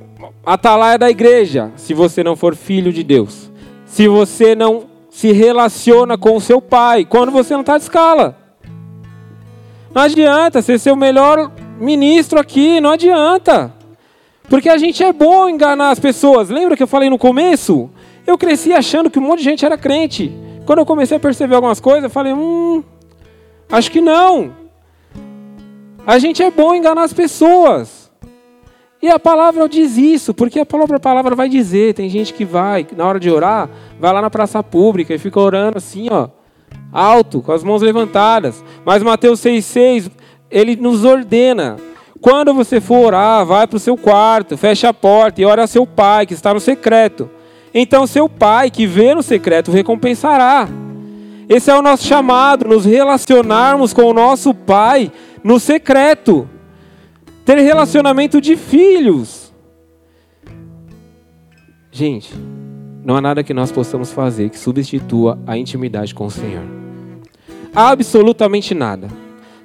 atalaia 0.45 0.99
da 0.99 1.11
igreja, 1.11 1.71
se 1.77 1.93
você 1.93 2.25
não 2.25 2.35
for 2.35 2.57
filho 2.57 2.93
de 2.93 3.03
Deus. 3.03 3.51
Se 3.85 4.09
você 4.09 4.55
não 4.55 4.85
se 5.11 5.31
relaciona 5.31 6.17
com 6.17 6.35
o 6.35 6.41
seu 6.41 6.61
pai 6.61 7.05
quando 7.05 7.31
você 7.31 7.53
não 7.53 7.61
está 7.61 7.77
de 7.77 7.85
escala. 7.85 8.37
Não 9.95 10.03
adianta 10.03 10.63
você 10.63 10.79
ser 10.79 10.93
o 10.93 10.97
melhor 10.97 11.53
ministro 11.79 12.41
aqui, 12.41 12.81
não 12.81 12.91
adianta. 12.91 13.73
Porque 14.49 14.69
a 14.69 14.77
gente 14.77 15.03
é 15.05 15.13
bom 15.13 15.49
enganar 15.49 15.91
as 15.91 16.01
pessoas. 16.01 16.49
Lembra 16.49 16.77
que 16.77 16.83
eu 16.83 16.89
falei 16.89 17.09
no 17.09 17.19
começo? 17.19 17.91
Eu 18.27 18.39
cresci 18.39 18.73
achando 18.73 19.11
que 19.11 19.19
um 19.19 19.23
monte 19.23 19.39
de 19.39 19.45
gente 19.45 19.65
era 19.65 19.77
crente. 19.77 20.33
Quando 20.65 20.79
eu 20.79 20.87
comecei 20.87 21.17
a 21.17 21.21
perceber 21.21 21.55
algumas 21.55 21.81
coisas, 21.81 22.05
eu 22.05 22.11
falei, 22.11 22.33
hum, 22.33 22.83
acho 23.71 23.91
que 23.91 24.01
não. 24.01 24.53
A 26.07 26.19
gente 26.19 26.43
é 26.43 26.51
bom 26.51 26.75
enganar 26.75 27.03
as 27.03 27.13
pessoas. 27.13 28.11
E 29.03 29.09
a 29.11 29.19
palavra 29.19 29.69
diz 29.69 29.99
isso, 29.99 30.33
porque 30.33 30.59
a 30.59 30.65
própria 30.65 30.99
palavra 30.99 31.35
vai 31.35 31.49
dizer. 31.49 31.93
Tem 31.93 32.09
gente 32.09 32.33
que 32.33 32.45
vai, 32.45 32.87
na 32.97 33.07
hora 33.07 33.21
de 33.21 33.31
orar, 33.31 33.69
vai 34.01 34.13
lá 34.13 34.23
na 34.23 34.31
praça 34.31 34.63
pública 34.63 35.15
e 35.15 35.19
fica 35.19 35.39
orando 35.39 35.77
assim, 35.77 36.09
ó, 36.11 36.29
alto, 36.91 37.43
com 37.43 37.53
as 37.53 37.63
mãos 37.63 37.83
levantadas. 37.83 38.65
Mas 38.85 39.03
Mateus 39.03 39.41
6,6, 39.41 40.11
ele 40.51 40.77
nos 40.77 41.05
ordena. 41.05 41.77
Quando 42.19 42.55
você 42.55 42.81
for 42.81 43.05
orar, 43.05 43.45
vai 43.45 43.67
para 43.67 43.77
o 43.77 43.81
seu 43.81 43.99
quarto, 43.99 44.57
feche 44.57 44.87
a 44.87 44.95
porta 44.95 45.43
e 45.43 45.45
ora 45.45 45.65
a 45.65 45.67
seu 45.67 45.87
pai, 45.87 46.25
que 46.25 46.33
está 46.33 46.55
no 46.55 46.61
secreto. 46.61 47.29
Então 47.75 48.07
seu 48.07 48.29
pai, 48.29 48.71
que 48.71 48.87
vê 48.87 49.13
no 49.15 49.23
secreto, 49.23 49.73
recompensará. 49.73 50.69
Esse 51.49 51.71
é 51.71 51.77
o 51.77 51.83
nosso 51.83 52.07
chamado, 52.07 52.69
nos 52.69 52.85
relacionarmos 52.85 53.93
com 53.93 54.05
o 54.05 54.15
nosso 54.15 54.55
pai 54.55 55.11
no 55.43 55.59
secreto. 55.59 56.49
Ter 57.45 57.59
relacionamento 57.59 58.41
de 58.41 58.57
filhos. 58.57 59.53
Gente, 61.91 62.33
não 63.05 63.17
há 63.17 63.21
nada 63.21 63.45
que 63.45 63.53
nós 63.53 63.71
possamos 63.71 64.13
fazer 64.13 64.49
que 64.49 64.59
substitua 64.59 65.39
a 65.47 65.59
intimidade 65.59 66.15
com 66.15 66.27
o 66.27 66.31
Senhor. 66.31 66.65
Absolutamente 67.75 68.73
nada. 68.75 69.09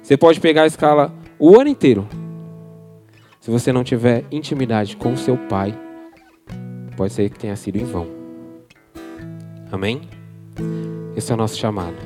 Você 0.02 0.16
pode 0.16 0.40
pegar 0.40 0.64
a 0.64 0.66
escala 0.66 1.12
o 1.38 1.58
ano 1.58 1.70
inteiro. 1.70 2.06
Se 3.40 3.50
você 3.50 3.72
não 3.72 3.82
tiver 3.82 4.24
intimidade 4.30 4.96
com 4.96 5.14
o 5.14 5.16
seu 5.16 5.36
pai, 5.36 5.74
pode 7.00 7.14
ser 7.14 7.30
que 7.30 7.38
tenha 7.38 7.56
sido 7.56 7.76
em 7.76 7.84
vão. 7.84 8.06
Amém? 9.72 10.02
Esse 11.16 11.32
é 11.32 11.34
o 11.34 11.38
nosso 11.38 11.56
chamado. 11.56 11.96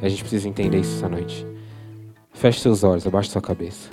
A 0.00 0.08
gente 0.08 0.22
precisa 0.22 0.48
entender 0.48 0.78
isso 0.80 0.96
essa 0.96 1.06
noite. 1.06 1.46
Feche 2.32 2.60
seus 2.60 2.82
olhos, 2.82 3.06
abaixe 3.06 3.28
sua 3.28 3.42
cabeça. 3.42 3.90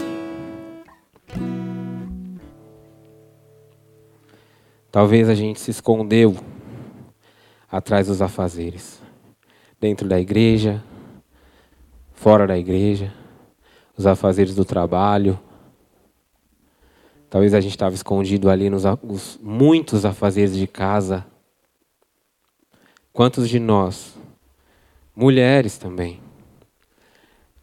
Talvez 4.89 5.27
a 5.27 5.35
gente 5.35 5.59
se 5.59 5.71
escondeu 5.71 6.37
atrás 7.69 8.07
dos 8.07 8.21
afazeres. 8.21 9.01
Dentro 9.77 10.07
da 10.07 10.21
igreja, 10.21 10.81
fora 12.13 12.47
da 12.47 12.57
igreja, 12.57 13.13
os 13.97 14.07
afazeres 14.07 14.55
do 14.55 14.63
trabalho. 14.63 15.37
Talvez 17.29 17.53
a 17.53 17.61
gente 17.61 17.71
estava 17.71 17.93
escondido 17.93 18.49
ali 18.49 18.69
nos 18.69 18.83
os, 19.03 19.39
muitos 19.41 20.03
afazeres 20.03 20.55
de 20.55 20.65
casa. 20.65 21.25
Quantos 23.13 23.47
de 23.47 23.59
nós, 23.59 24.17
mulheres 25.15 25.77
também, 25.77 26.19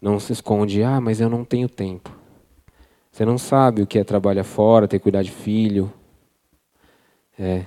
não 0.00 0.20
se 0.20 0.32
esconde, 0.32 0.82
ah, 0.82 1.00
mas 1.00 1.20
eu 1.20 1.28
não 1.28 1.44
tenho 1.44 1.68
tempo. 1.68 2.10
Você 3.10 3.24
não 3.24 3.38
sabe 3.38 3.82
o 3.82 3.86
que 3.86 3.98
é 3.98 4.04
trabalhar 4.04 4.44
fora, 4.44 4.86
ter 4.86 4.98
que 4.98 5.04
cuidar 5.04 5.22
de 5.22 5.30
filho. 5.30 5.92
É. 7.38 7.64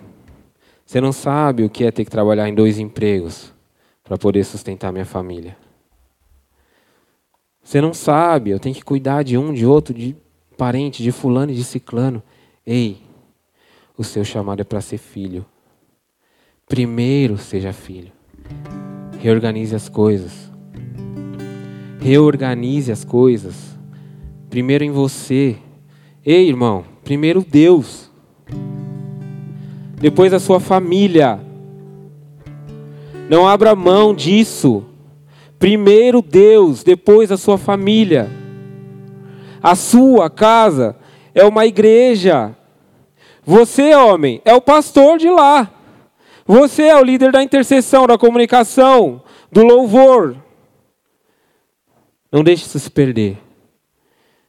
Você 0.86 1.02
não 1.02 1.12
sabe 1.12 1.64
o 1.64 1.70
que 1.70 1.84
é 1.84 1.92
ter 1.92 2.06
que 2.06 2.12
trabalhar 2.12 2.48
em 2.48 2.54
dois 2.54 2.80
empregos 2.80 3.54
para 4.04 4.18
poder 4.18 4.44
sustentar 4.44 4.92
minha 4.92 5.06
família. 5.06 5.58
Você 7.64 7.82
não 7.82 7.94
sabe, 7.94 8.52
eu 8.52 8.60
tenho 8.60 8.74
que 8.74 8.84
cuidar 8.84 9.24
de 9.24 9.38
um, 9.38 9.54
de 9.54 9.66
outro, 9.66 9.94
de 9.94 10.16
parente, 10.60 11.02
de 11.02 11.10
fulano 11.10 11.54
e 11.54 11.56
de 11.56 11.64
ciclano. 11.64 12.22
Ei, 12.68 12.98
o 13.98 14.04
seu 14.04 14.26
chamado 14.26 14.60
é 14.60 14.66
para 14.66 14.82
ser 14.82 14.98
filho. 14.98 15.46
Primeiro 16.68 17.38
seja 17.38 17.72
filho. 17.72 18.12
Reorganize 19.22 19.74
as 19.74 19.88
coisas. 19.88 20.52
Reorganize 22.02 22.92
as 22.92 23.06
coisas. 23.06 23.56
Primeiro 24.50 24.84
em 24.84 24.92
você. 24.92 25.56
Ei, 26.26 26.50
irmão, 26.50 26.84
primeiro 27.06 27.42
Deus. 27.42 28.12
Depois 29.96 30.34
a 30.34 30.40
sua 30.40 30.60
família. 30.60 31.40
Não 33.30 33.48
abra 33.48 33.74
mão 33.76 34.14
disso. 34.14 34.84
Primeiro 35.58 36.22
Deus, 36.22 36.84
depois 36.84 37.32
a 37.32 37.38
sua 37.38 37.58
família. 37.58 38.30
A 39.62 39.76
sua 39.76 40.30
casa 40.30 40.96
é 41.34 41.44
uma 41.46 41.66
igreja. 41.66 42.56
Você, 43.46 43.96
homem, 43.96 44.42
é 44.46 44.54
o 44.54 44.62
pastor 44.62 45.18
de 45.18 45.30
lá. 45.30 45.72
Você 46.46 46.84
é 46.84 46.96
o 47.00 47.04
líder 47.04 47.32
da 47.32 47.44
intercessão, 47.44 48.08
da 48.08 48.18
comunicação, 48.18 49.22
do 49.52 49.64
louvor. 49.64 50.36
Não 52.32 52.44
deixe 52.44 52.66
isso 52.66 52.80
se 52.80 52.90
perder. 52.90 53.38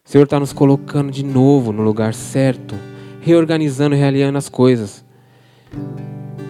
O 0.05 0.11
Senhor 0.11 0.25
está 0.25 0.41
nos 0.41 0.53
colocando 0.53 1.11
de 1.11 1.25
novo 1.25 1.73
no 1.73 1.83
lugar 1.83 2.15
certo, 2.15 2.75
reorganizando 3.21 3.95
e 3.95 3.99
realinhando 3.99 4.39
as 4.39 4.49
coisas. 4.49 5.05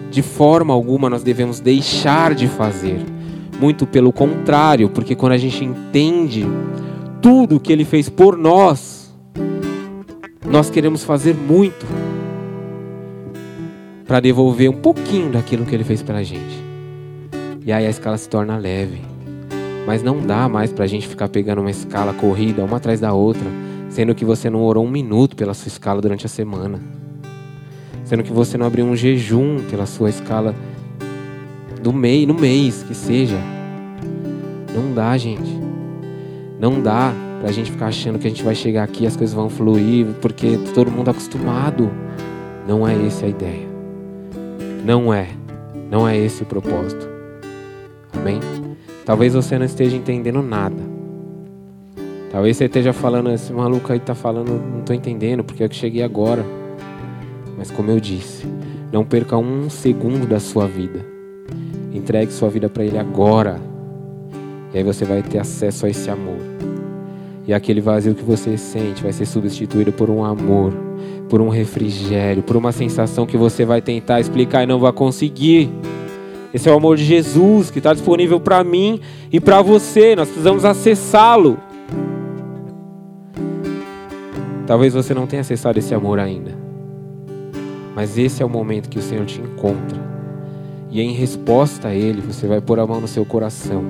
De 0.09 0.21
forma 0.21 0.73
alguma 0.73 1.09
nós 1.09 1.23
devemos 1.23 1.59
deixar 1.59 2.33
de 2.33 2.47
fazer. 2.47 2.99
Muito 3.59 3.85
pelo 3.85 4.11
contrário, 4.11 4.89
porque 4.89 5.15
quando 5.15 5.33
a 5.33 5.37
gente 5.37 5.63
entende 5.63 6.45
tudo 7.21 7.59
que 7.59 7.71
Ele 7.71 7.85
fez 7.85 8.09
por 8.09 8.37
nós, 8.37 9.13
nós 10.45 10.69
queremos 10.69 11.03
fazer 11.03 11.35
muito 11.35 11.85
para 14.11 14.19
devolver 14.19 14.69
um 14.69 14.73
pouquinho 14.73 15.31
daquilo 15.31 15.65
que 15.65 15.73
ele 15.73 15.85
fez 15.85 16.03
pela 16.03 16.21
gente. 16.21 16.61
E 17.65 17.71
aí 17.71 17.87
a 17.87 17.89
escala 17.89 18.17
se 18.17 18.27
torna 18.27 18.57
leve. 18.57 19.01
Mas 19.87 20.03
não 20.03 20.19
dá 20.19 20.49
mais 20.49 20.73
para 20.73 20.83
a 20.83 20.87
gente 20.87 21.07
ficar 21.07 21.29
pegando 21.29 21.61
uma 21.61 21.71
escala 21.71 22.13
corrida 22.13 22.61
uma 22.65 22.75
atrás 22.75 22.99
da 22.99 23.13
outra, 23.13 23.45
sendo 23.89 24.13
que 24.13 24.25
você 24.25 24.49
não 24.49 24.63
orou 24.63 24.85
um 24.85 24.91
minuto 24.91 25.33
pela 25.33 25.53
sua 25.53 25.69
escala 25.69 26.01
durante 26.01 26.25
a 26.25 26.29
semana, 26.29 26.77
sendo 28.03 28.21
que 28.21 28.33
você 28.33 28.57
não 28.57 28.65
abriu 28.65 28.85
um 28.85 28.97
jejum 28.97 29.59
pela 29.69 29.85
sua 29.85 30.09
escala 30.09 30.53
do 31.81 31.93
mês, 31.93 32.27
no 32.27 32.33
mês 32.33 32.83
que 32.83 32.93
seja. 32.93 33.39
Não 34.75 34.93
dá, 34.93 35.17
gente. 35.17 35.70
Não 36.61 36.79
dá 36.79 37.11
para 37.39 37.49
a 37.49 37.51
gente 37.51 37.71
ficar 37.71 37.87
achando 37.87 38.19
que 38.19 38.27
a 38.27 38.29
gente 38.29 38.43
vai 38.43 38.53
chegar 38.53 38.83
aqui 38.83 39.07
as 39.07 39.17
coisas 39.17 39.33
vão 39.33 39.49
fluir 39.49 40.05
porque 40.21 40.59
todo 40.75 40.91
mundo 40.91 41.07
é 41.07 41.11
acostumado. 41.11 41.89
Não 42.67 42.87
é 42.87 42.93
essa 43.03 43.25
a 43.25 43.29
ideia. 43.29 43.67
Não 44.85 45.11
é. 45.11 45.29
Não 45.89 46.07
é 46.07 46.15
esse 46.15 46.43
o 46.43 46.45
propósito. 46.45 47.09
Amém? 48.13 48.39
Talvez 49.03 49.33
você 49.33 49.57
não 49.57 49.65
esteja 49.65 49.97
entendendo 49.97 50.43
nada. 50.43 50.77
Talvez 52.31 52.57
você 52.57 52.65
esteja 52.65 52.93
falando, 52.93 53.31
esse 53.31 53.51
maluco 53.51 53.91
aí 53.91 53.97
está 53.97 54.13
falando, 54.13 54.51
não 54.51 54.81
estou 54.81 54.95
entendendo, 54.95 55.43
porque 55.43 55.63
eu 55.63 55.67
que 55.67 55.75
cheguei 55.75 56.03
agora. 56.03 56.45
Mas 57.57 57.71
como 57.71 57.89
eu 57.89 57.99
disse, 57.99 58.45
não 58.91 59.03
perca 59.03 59.35
um 59.35 59.67
segundo 59.67 60.27
da 60.27 60.39
sua 60.39 60.67
vida. 60.67 61.03
Entregue 61.91 62.31
sua 62.31 62.49
vida 62.51 62.69
para 62.69 62.85
Ele 62.85 62.99
agora. 62.99 63.59
E 64.71 64.77
aí 64.77 64.83
você 64.83 65.03
vai 65.03 65.23
ter 65.23 65.39
acesso 65.39 65.87
a 65.87 65.89
esse 65.89 66.07
amor. 66.07 66.50
E 67.47 67.53
aquele 67.53 67.81
vazio 67.81 68.13
que 68.13 68.23
você 68.23 68.57
sente 68.57 69.01
vai 69.01 69.11
ser 69.11 69.25
substituído 69.25 69.91
por 69.91 70.09
um 70.09 70.23
amor 70.23 70.73
por 71.31 71.39
um 71.39 71.47
refrigério, 71.47 72.43
por 72.43 72.57
uma 72.57 72.73
sensação 72.73 73.25
que 73.25 73.37
você 73.37 73.63
vai 73.63 73.81
tentar 73.81 74.19
explicar 74.19 74.63
e 74.63 74.65
não 74.65 74.79
vai 74.79 74.91
conseguir. 74.91 75.69
Esse 76.53 76.67
é 76.67 76.71
o 76.73 76.75
amor 76.75 76.97
de 76.97 77.05
Jesus 77.05 77.71
que 77.71 77.77
está 77.77 77.93
disponível 77.93 78.37
para 78.37 78.61
mim 78.65 78.99
e 79.31 79.39
para 79.39 79.61
você. 79.61 80.13
Nós 80.13 80.27
precisamos 80.27 80.65
acessá-lo. 80.65 81.57
Talvez 84.67 84.93
você 84.93 85.13
não 85.13 85.25
tenha 85.25 85.39
acessado 85.39 85.79
esse 85.79 85.95
amor 85.95 86.19
ainda, 86.19 86.51
mas 87.95 88.17
esse 88.17 88.43
é 88.43 88.45
o 88.45 88.49
momento 88.49 88.89
que 88.89 88.99
o 88.99 89.01
Senhor 89.01 89.25
te 89.25 89.39
encontra. 89.39 89.99
E 90.89 91.01
em 91.01 91.13
resposta 91.13 91.87
a 91.87 91.95
Ele, 91.95 92.21
você 92.21 92.45
vai 92.45 92.59
pôr 92.59 92.77
a 92.79 92.85
mão 92.85 92.99
no 92.99 93.07
seu 93.07 93.25
coração 93.25 93.83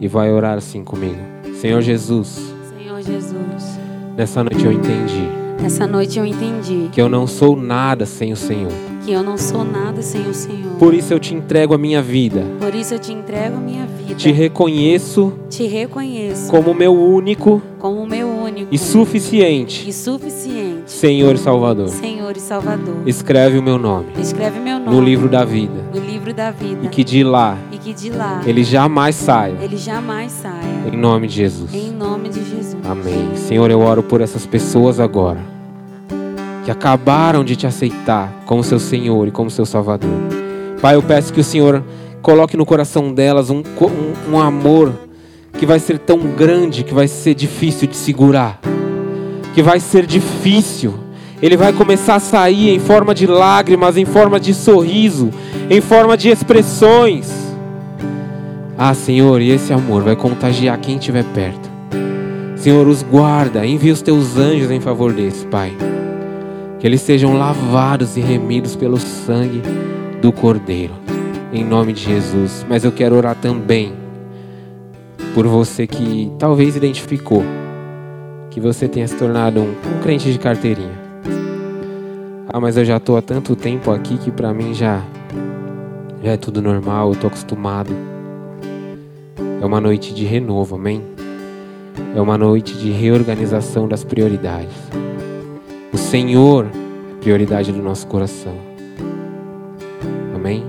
e 0.00 0.06
vai 0.06 0.32
orar 0.32 0.56
assim 0.56 0.84
comigo: 0.84 1.18
Senhor 1.60 1.80
Jesus. 1.82 2.57
Senhor 3.02 3.20
Jesus. 3.20 3.78
Nessa 4.16 4.42
noite 4.42 4.64
eu 4.64 4.72
entendi 4.72 5.48
essa 5.64 5.88
noite 5.88 6.18
eu 6.18 6.24
entendi 6.24 6.88
que 6.92 7.00
eu 7.00 7.08
não 7.08 7.26
sou 7.26 7.56
nada 7.56 8.06
sem 8.06 8.32
o 8.32 8.36
Senhor. 8.36 8.70
Que 9.04 9.12
eu 9.12 9.22
não 9.22 9.36
sou 9.36 9.64
nada 9.64 10.02
sem 10.02 10.22
o 10.22 10.32
Senhor. 10.34 10.76
Por 10.78 10.94
isso 10.94 11.12
eu 11.12 11.18
te 11.18 11.34
entrego 11.34 11.74
a 11.74 11.78
minha 11.78 12.00
vida. 12.00 12.44
Por 12.60 12.74
isso 12.74 12.94
eu 12.94 12.98
te 12.98 13.12
entrego 13.12 13.56
a 13.56 13.60
minha 13.60 13.84
vida. 13.84 14.14
Te 14.14 14.30
reconheço. 14.30 15.32
Te 15.50 15.66
reconheço. 15.66 16.48
Como 16.48 16.72
meu 16.72 16.94
único. 16.94 17.60
Como 17.78 18.06
meu 18.06 18.28
único. 18.28 18.72
E 18.72 18.78
suficiente. 18.78 19.88
E 19.88 19.92
suficiente. 19.92 20.90
Senhor 20.90 21.34
e 21.34 21.38
Salvador. 21.38 21.88
Senhor 21.88 22.17
e 22.36 22.40
Salvador. 22.40 22.96
Escreve 23.06 23.58
o 23.58 23.62
meu 23.62 23.78
nome. 23.78 24.08
Escreve 24.18 24.58
meu 24.58 24.78
nome. 24.78 24.96
No 24.96 25.02
livro 25.02 25.28
da 25.28 25.44
vida. 25.44 25.84
No 25.94 26.00
livro 26.00 26.34
da 26.34 26.50
vida. 26.50 26.80
E 26.84 26.88
que 26.88 27.02
de 27.02 27.22
lá. 27.24 27.56
E 27.72 27.78
que 27.78 27.92
de 27.92 28.10
lá 28.10 28.42
ele 28.46 28.62
jamais 28.62 29.14
saia. 29.14 29.56
ele 29.60 29.76
jamais 29.76 30.32
saia. 30.32 30.92
Em 30.92 30.96
nome 30.96 31.26
de 31.28 31.34
Jesus. 31.34 31.74
Em 31.74 31.90
nome 31.90 32.28
de 32.28 32.44
Jesus. 32.44 32.76
Amém. 32.84 33.36
Senhor, 33.36 33.70
eu 33.70 33.80
oro 33.80 34.02
por 34.02 34.20
essas 34.20 34.46
pessoas 34.46 35.00
agora 35.00 35.58
que 36.68 36.70
acabaram 36.70 37.42
de 37.42 37.56
te 37.56 37.66
aceitar 37.66 38.30
como 38.44 38.62
seu 38.62 38.78
Senhor 38.78 39.26
e 39.26 39.30
como 39.30 39.48
seu 39.48 39.64
Salvador. 39.64 40.10
Pai, 40.82 40.96
eu 40.96 41.02
peço 41.02 41.32
que 41.32 41.40
o 41.40 41.44
Senhor 41.44 41.82
coloque 42.20 42.58
no 42.58 42.66
coração 42.66 43.10
delas 43.10 43.48
um, 43.48 43.60
um, 43.60 44.34
um 44.34 44.38
amor 44.38 44.92
que 45.58 45.64
vai 45.64 45.78
ser 45.78 45.98
tão 45.98 46.18
grande 46.18 46.84
que 46.84 46.92
vai 46.92 47.08
ser 47.08 47.34
difícil 47.34 47.88
de 47.88 47.96
segurar, 47.96 48.60
que 49.54 49.62
vai 49.62 49.80
ser 49.80 50.04
difícil. 50.04 50.94
Ele 51.40 51.56
vai 51.56 51.72
começar 51.72 52.16
a 52.16 52.20
sair 52.20 52.70
em 52.70 52.80
forma 52.80 53.14
de 53.14 53.26
lágrimas, 53.26 53.96
em 53.96 54.04
forma 54.04 54.40
de 54.40 54.52
sorriso, 54.52 55.30
em 55.70 55.80
forma 55.80 56.16
de 56.16 56.28
expressões. 56.28 57.32
Ah, 58.76 58.94
Senhor, 58.94 59.40
e 59.40 59.50
esse 59.50 59.72
amor 59.72 60.02
vai 60.02 60.16
contagiar 60.16 60.78
quem 60.78 60.96
estiver 60.96 61.24
perto. 61.34 61.68
Senhor, 62.56 62.88
os 62.88 63.02
guarda, 63.02 63.64
envia 63.64 63.92
os 63.92 64.02
teus 64.02 64.36
anjos 64.36 64.70
em 64.70 64.80
favor 64.80 65.12
deles, 65.12 65.46
Pai. 65.48 65.72
Que 66.80 66.86
eles 66.86 67.00
sejam 67.00 67.38
lavados 67.38 68.16
e 68.16 68.20
remidos 68.20 68.74
pelo 68.74 68.98
sangue 68.98 69.62
do 70.20 70.32
Cordeiro, 70.32 70.94
em 71.52 71.64
nome 71.64 71.92
de 71.92 72.02
Jesus. 72.04 72.66
Mas 72.68 72.84
eu 72.84 72.90
quero 72.90 73.14
orar 73.14 73.36
também 73.36 73.92
por 75.34 75.46
você 75.46 75.86
que 75.86 76.32
talvez 76.36 76.74
identificou 76.74 77.44
que 78.50 78.60
você 78.60 78.88
tenha 78.88 79.06
se 79.06 79.14
tornado 79.16 79.60
um, 79.60 79.70
um 79.70 80.00
crente 80.02 80.32
de 80.32 80.38
carteirinha. 80.38 81.07
Ah, 82.50 82.58
mas 82.58 82.78
eu 82.78 82.84
já 82.84 82.96
estou 82.96 83.18
há 83.18 83.20
tanto 83.20 83.54
tempo 83.54 83.90
aqui 83.90 84.16
que 84.16 84.30
para 84.30 84.54
mim 84.54 84.72
já, 84.72 85.04
já 86.22 86.32
é 86.32 86.36
tudo 86.38 86.62
normal, 86.62 87.08
eu 87.08 87.12
estou 87.12 87.28
acostumado. 87.28 87.94
É 89.60 89.66
uma 89.66 89.78
noite 89.82 90.14
de 90.14 90.24
renovo, 90.24 90.76
amém? 90.76 91.02
É 92.16 92.20
uma 92.20 92.38
noite 92.38 92.72
de 92.78 92.90
reorganização 92.90 93.86
das 93.86 94.02
prioridades. 94.02 94.72
O 95.92 95.98
Senhor 95.98 96.64
é 96.64 97.20
prioridade 97.20 97.70
do 97.70 97.82
nosso 97.82 98.06
coração. 98.06 98.54
Amém? 100.34 100.64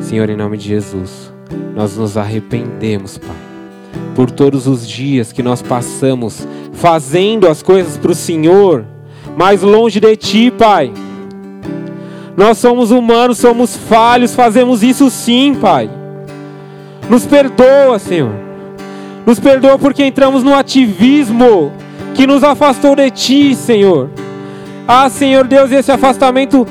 Senhor, 0.00 0.30
em 0.30 0.36
nome 0.36 0.56
de 0.56 0.68
Jesus, 0.68 1.32
nós 1.74 1.96
nos 1.96 2.16
arrependemos, 2.16 3.18
Pai, 3.18 3.36
por 4.14 4.30
todos 4.30 4.68
os 4.68 4.86
dias 4.86 5.32
que 5.32 5.42
nós 5.42 5.60
passamos 5.60 6.46
fazendo 6.72 7.48
as 7.48 7.64
coisas 7.64 7.96
para 7.96 8.12
o 8.12 8.14
Senhor, 8.14 8.93
mais 9.36 9.62
longe 9.62 10.00
de 10.00 10.16
Ti, 10.16 10.50
Pai. 10.50 10.92
Nós 12.36 12.58
somos 12.58 12.90
humanos, 12.90 13.38
somos 13.38 13.76
falhos, 13.76 14.34
fazemos 14.34 14.82
isso 14.82 15.08
sim, 15.10 15.54
Pai. 15.60 15.88
Nos 17.08 17.24
perdoa, 17.26 17.98
Senhor. 17.98 18.32
Nos 19.26 19.38
perdoa 19.38 19.78
porque 19.78 20.04
entramos 20.04 20.42
no 20.42 20.54
ativismo 20.54 21.72
que 22.14 22.26
nos 22.26 22.42
afastou 22.42 22.96
de 22.96 23.10
Ti, 23.10 23.54
Senhor. 23.54 24.10
Ah, 24.86 25.08
Senhor 25.08 25.46
Deus, 25.46 25.70
esse 25.72 25.90
afastamento 25.90 26.66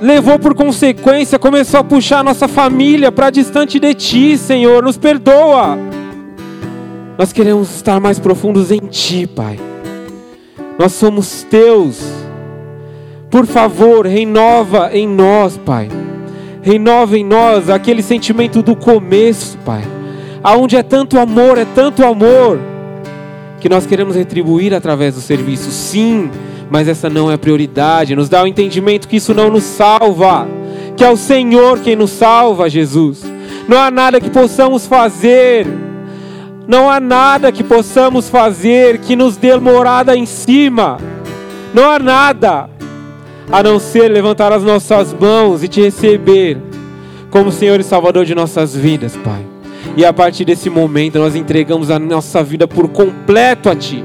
levou 0.00 0.38
por 0.38 0.54
consequência, 0.54 1.38
começou 1.38 1.80
a 1.80 1.84
puxar 1.84 2.22
nossa 2.22 2.46
família 2.46 3.10
para 3.10 3.30
distante 3.30 3.80
de 3.80 3.94
Ti, 3.94 4.38
Senhor. 4.38 4.82
Nos 4.82 4.96
perdoa. 4.96 5.78
Nós 7.16 7.32
queremos 7.32 7.74
estar 7.74 7.98
mais 7.98 8.18
profundos 8.18 8.70
em 8.70 8.78
Ti, 8.78 9.26
Pai. 9.26 9.58
Nós 10.78 10.92
somos 10.92 11.42
Teus. 11.42 12.00
Por 13.28 13.46
favor, 13.46 14.06
renova 14.06 14.90
em 14.92 15.08
nós, 15.08 15.58
Pai. 15.58 15.88
Renova 16.62 17.18
em 17.18 17.24
nós 17.24 17.68
aquele 17.68 18.02
sentimento 18.02 18.62
do 18.62 18.76
começo, 18.76 19.58
Pai. 19.58 19.82
Aonde 20.42 20.76
é 20.76 20.82
tanto 20.82 21.18
amor, 21.18 21.58
é 21.58 21.66
tanto 21.74 22.04
amor, 22.04 22.60
que 23.60 23.68
nós 23.68 23.86
queremos 23.86 24.14
retribuir 24.14 24.72
através 24.72 25.16
do 25.16 25.20
serviço, 25.20 25.70
sim, 25.70 26.30
mas 26.70 26.86
essa 26.86 27.10
não 27.10 27.30
é 27.30 27.34
a 27.34 27.38
prioridade. 27.38 28.14
Nos 28.14 28.28
dá 28.28 28.42
o 28.42 28.46
entendimento 28.46 29.08
que 29.08 29.16
isso 29.16 29.34
não 29.34 29.50
nos 29.50 29.64
salva, 29.64 30.46
que 30.96 31.04
é 31.04 31.10
o 31.10 31.16
Senhor 31.16 31.80
quem 31.80 31.96
nos 31.96 32.10
salva, 32.10 32.70
Jesus. 32.70 33.24
Não 33.66 33.78
há 33.78 33.90
nada 33.90 34.20
que 34.20 34.30
possamos 34.30 34.86
fazer, 34.86 35.66
não 36.68 36.90
há 36.90 37.00
nada 37.00 37.50
que 37.50 37.64
possamos 37.64 38.28
fazer 38.28 38.98
que 38.98 39.16
nos 39.16 39.38
dê 39.38 39.56
morada 39.56 40.14
em 40.14 40.26
cima, 40.26 40.98
não 41.72 41.90
há 41.90 41.98
nada 41.98 42.68
a 43.50 43.62
não 43.62 43.80
ser 43.80 44.08
levantar 44.08 44.52
as 44.52 44.62
nossas 44.62 45.14
mãos 45.14 45.64
e 45.64 45.68
te 45.68 45.80
receber 45.80 46.58
como 47.30 47.50
Senhor 47.50 47.80
e 47.80 47.82
Salvador 47.82 48.26
de 48.26 48.34
nossas 48.34 48.76
vidas, 48.76 49.16
Pai. 49.16 49.46
E 49.96 50.04
a 50.04 50.12
partir 50.12 50.44
desse 50.44 50.68
momento 50.68 51.18
nós 51.18 51.34
entregamos 51.34 51.90
a 51.90 51.98
nossa 51.98 52.44
vida 52.44 52.68
por 52.68 52.86
completo 52.88 53.70
a 53.70 53.74
Ti. 53.74 54.04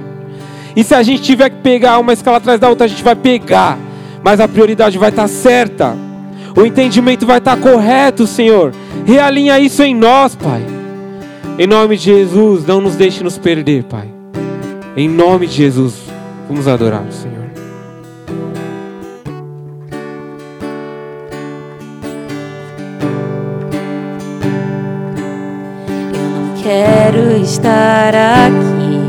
E 0.73 0.85
se 0.85 0.95
a 0.95 1.03
gente 1.03 1.21
tiver 1.21 1.49
que 1.49 1.57
pegar 1.57 1.99
uma 1.99 2.13
escala 2.13 2.37
atrás 2.37 2.61
da 2.61 2.69
outra, 2.69 2.85
a 2.85 2.89
gente 2.89 3.03
vai 3.03 3.15
pegar, 3.15 3.77
mas 4.23 4.39
a 4.39 4.47
prioridade 4.47 4.97
vai 4.97 5.09
estar 5.09 5.27
certa, 5.27 5.97
o 6.55 6.65
entendimento 6.65 7.25
vai 7.25 7.39
estar 7.39 7.57
correto, 7.57 8.25
Senhor. 8.25 8.71
Realinha 9.05 9.59
isso 9.59 9.83
em 9.83 9.93
nós, 9.93 10.33
Pai. 10.33 10.82
Em 11.57 11.67
nome 11.67 11.97
de 11.97 12.05
Jesus, 12.05 12.65
não 12.65 12.81
nos 12.81 12.95
deixe 12.95 13.23
nos 13.23 13.37
perder, 13.37 13.83
Pai. 13.83 14.09
Em 14.97 15.07
nome 15.07 15.45
de 15.45 15.53
Jesus, 15.53 15.93
vamos 16.47 16.67
adorar 16.67 17.05
o 17.07 17.11
Senhor. 17.11 17.43
Quero 26.63 27.37
estar 27.43 28.15
aqui 28.15 28.99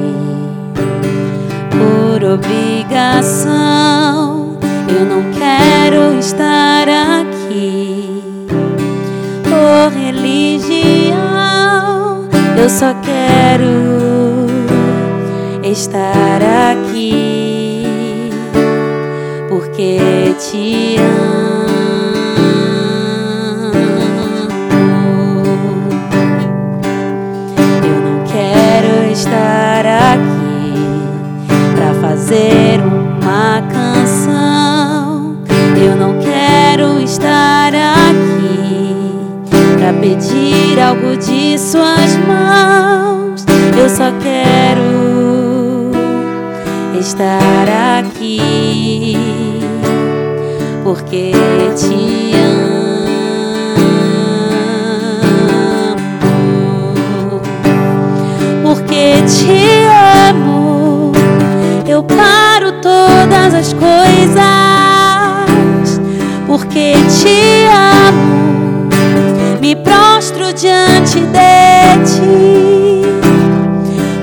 por 1.71 2.23
obrigação. 2.25 3.49
Eu 4.87 5.07
não 5.07 5.33
quero 5.33 6.19
estar 6.19 6.87
aqui 6.91 8.23
por 9.45 9.91
religião. 9.99 10.74
Eu 12.57 12.71
só 12.71 12.95
quero 13.03 14.47
estar 15.63 16.41
aqui 16.73 17.85
porque 19.49 20.35
te 20.39 20.97
amo. 20.99 21.35
Eu 27.83 28.01
não 28.01 28.25
quero 28.25 29.11
estar 29.13 29.85
aqui 30.15 30.75
pra 31.75 31.93
fazer 32.09 32.81
uma 32.81 33.63
canção. 33.73 35.37
Eu 35.77 35.97
não 35.97 36.19
quero 36.21 37.01
estar 37.03 37.73
aqui 37.75 38.97
pra 39.77 39.93
pedir 39.93 40.81
de 41.17 41.59
suas 41.59 42.17
mãos. 42.27 43.45
Eu 43.79 43.89
só 43.89 44.13
quero 44.23 45.91
estar 46.99 47.99
aqui 47.99 49.17
porque 50.83 51.33
te 51.77 52.35
amo 52.37 52.85
porque 58.75 59.23
te 59.27 59.87
amo. 60.31 61.13
Eu 61.87 62.03
paro 62.03 62.73
todas 62.83 63.55
as 63.55 63.73
coisas, 63.73 64.41
porque 66.47 66.95
te 67.09 67.67
amo. 67.69 68.44
Diante 70.53 71.21
de 71.21 71.99
ti, 72.05 73.03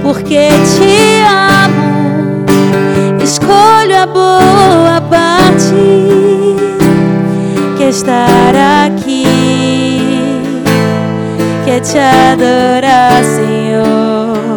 porque 0.01 0.49
te 0.77 1.23
amo. 1.27 2.45
Escolho 3.21 3.97
a 3.97 4.05
boa 4.05 5.01
parte, 5.09 6.55
que 7.77 7.89
estar 7.89 8.55
aqui 8.85 9.61
quer 11.71 11.81
te 11.81 11.99
adorar, 11.99 13.23
Senhor, 13.23 14.55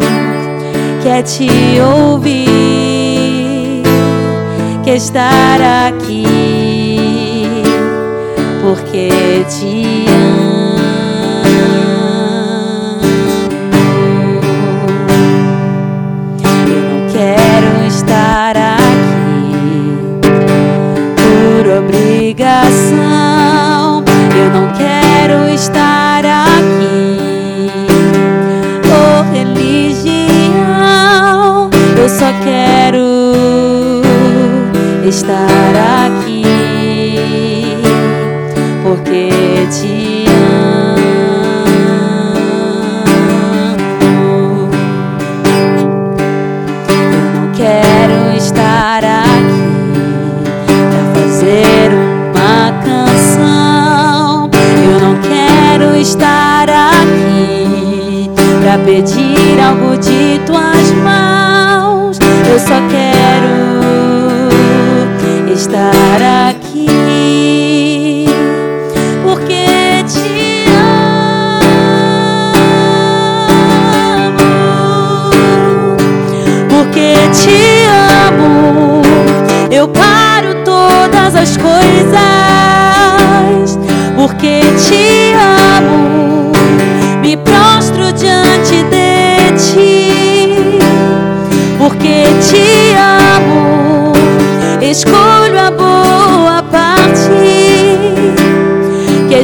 quer 1.01 1.23
te 1.23 1.79
ouvir, 1.81 2.43
quer 4.83 4.95
estar 4.95 5.61
aqui, 5.87 7.47
porque 8.61 9.45
te 9.47 10.05
amo. 10.09 10.14
Pedir 58.79 59.59
algo 59.61 59.97
de 59.97 60.39
tuas 60.45 60.91
mãos. 61.03 62.19
Eu 62.49 62.59
só 62.59 62.81
quero 62.89 64.49
estar 65.53 66.49
aqui, 66.49 68.25
porque 69.23 70.03
te 70.07 70.65
amo, 70.67 71.19
porque 76.69 77.15
te 77.31 77.85
amo. 78.27 79.01
Eu 79.71 79.87
paro 79.87 80.55
todas 80.63 81.35
as 81.35 81.57
coisas, 81.57 82.19
porque 84.15 84.61
te 84.77 85.19
amo. 85.19 85.24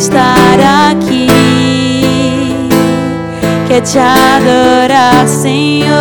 Estar 0.02 0.60
aqui, 0.90 1.28
que 3.68 3.74
é 3.76 3.82
te 3.82 4.00
adorar, 4.00 5.28
Senhor, 5.28 5.92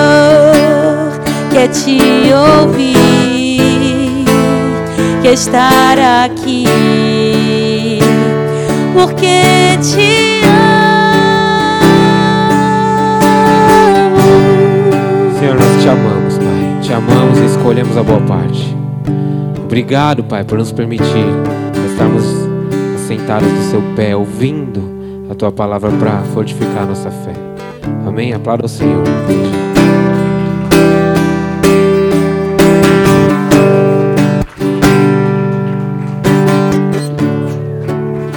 que 1.51 1.59
é 1.59 1.68
te 1.68 2.32
ouvir, 2.62 4.24
que 5.20 5.28
é 5.28 5.32
estar 5.34 5.98
aqui, 6.24 6.64
porque 8.94 9.76
te 9.82 10.40
amo. 10.46 11.01
Senhor, 15.38 15.57
nós 15.57 15.82
te 15.82 15.88
amamos, 15.90 16.38
Pai. 16.38 16.78
Te 16.80 16.94
amamos 16.94 17.38
e 17.38 17.44
escolhemos 17.44 17.98
a 17.98 18.03
boa 18.03 18.20
parte. 18.22 18.74
Obrigado, 19.62 20.24
Pai, 20.24 20.42
por 20.42 20.57
nos 20.57 20.72
permitir 20.72 21.26
estarmos 21.84 22.49
sentados 23.11 23.50
do 23.50 23.62
seu 23.62 23.82
pé, 23.96 24.14
ouvindo 24.14 25.28
a 25.28 25.34
tua 25.34 25.50
palavra 25.50 25.90
para 25.90 26.22
fortificar 26.32 26.84
a 26.84 26.86
nossa 26.86 27.11
fé. 27.11 27.32
Amém? 28.06 28.32
Aplauda 28.32 28.66
o 28.66 28.68
Senhor. 28.68 29.02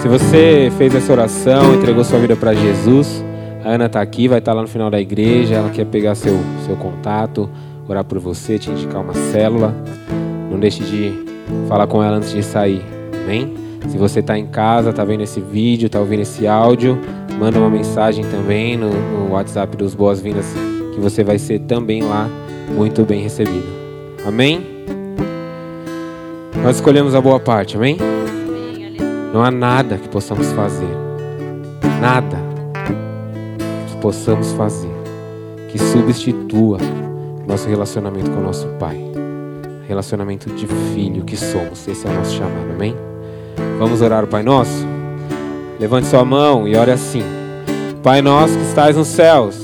Se 0.02 0.08
você 0.08 0.72
fez 0.76 0.96
essa 0.96 1.14
oração, 1.14 1.76
entregou 1.76 2.04
sua 2.04 2.18
vida 2.18 2.36
para 2.36 2.56
Jesus, 2.56 3.24
a 3.64 3.70
Ana 3.70 3.86
está 3.86 4.02
aqui, 4.02 4.28
vai 4.28 4.40
estar 4.40 4.54
lá 4.54 4.64
no 4.64 4.68
final 4.68 4.90
da 4.90 5.00
igreja. 5.00 5.54
Ela 5.54 5.70
quer 5.70 5.86
pegar 5.86 6.16
seu, 6.16 6.40
seu 6.66 6.76
contato, 6.78 7.48
orar 7.88 8.04
por 8.04 8.18
você, 8.18 8.58
te 8.58 8.72
indicar 8.72 9.02
uma 9.04 9.14
célula. 9.14 9.72
Não 10.50 10.60
deixe 10.60 10.84
de 10.84 11.14
falar 11.68 11.86
com 11.86 12.04
ela 12.04 12.18
antes 12.18 12.32
de 12.32 12.42
sair. 12.42 12.82
Amém? 13.24 13.63
Se 13.88 13.98
você 13.98 14.20
está 14.20 14.38
em 14.38 14.48
casa, 14.48 14.90
está 14.90 15.04
vendo 15.04 15.22
esse 15.22 15.40
vídeo, 15.40 15.88
está 15.88 16.00
ouvindo 16.00 16.22
esse 16.22 16.48
áudio, 16.48 17.00
manda 17.38 17.60
uma 17.60 17.70
mensagem 17.70 18.24
também 18.26 18.78
no, 18.78 18.90
no 18.90 19.32
WhatsApp 19.34 19.76
dos 19.76 19.94
Boas-Vindas, 19.94 20.46
que 20.94 21.00
você 21.00 21.24
vai 21.24 21.38
ser 21.38 21.60
também 21.60 22.02
lá 22.02 22.30
muito 22.76 23.04
bem 23.04 23.22
recebido. 23.22 23.68
Amém? 24.26 24.66
Nós 26.64 26.78
escolhemos 26.78 27.14
a 27.14 27.22
boa 27.22 27.40
parte, 27.40 27.76
amém? 27.76 27.98
Não 29.34 29.44
há 29.44 29.52
nada 29.52 29.98
que 29.98 30.08
possamos 30.08 30.52
fazer, 30.54 30.88
nada 32.00 32.38
que 33.90 33.98
possamos 33.98 34.52
fazer 34.54 34.94
que 35.74 35.80
substitua 35.80 36.78
nosso 37.48 37.68
relacionamento 37.68 38.30
com 38.30 38.38
o 38.38 38.44
nosso 38.44 38.68
Pai. 38.80 38.98
Relacionamento 39.88 40.50
de 40.52 40.68
filho 40.68 41.24
que 41.26 41.36
somos. 41.36 41.88
Esse 41.88 42.08
é 42.08 42.10
o 42.12 42.14
nosso 42.14 42.36
chamado, 42.36 42.72
amém? 42.72 42.96
Vamos 43.80 44.02
orar 44.02 44.24
o 44.24 44.28
Pai 44.28 44.44
Nosso? 44.44 44.86
Levante 45.80 46.08
sua 46.08 46.24
mão 46.24 46.68
e 46.68 46.76
ore 46.76 46.92
assim: 46.92 47.24
Pai 48.02 48.22
Nosso 48.22 48.58
que 48.58 48.64
estás 48.64 48.96
nos 48.96 49.08
céus. 49.08 49.63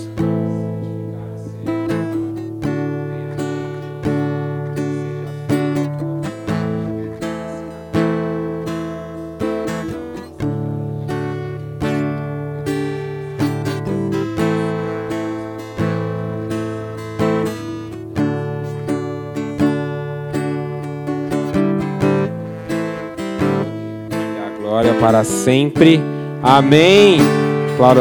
Sempre. 25.30 26.02
Amém. 26.42 27.39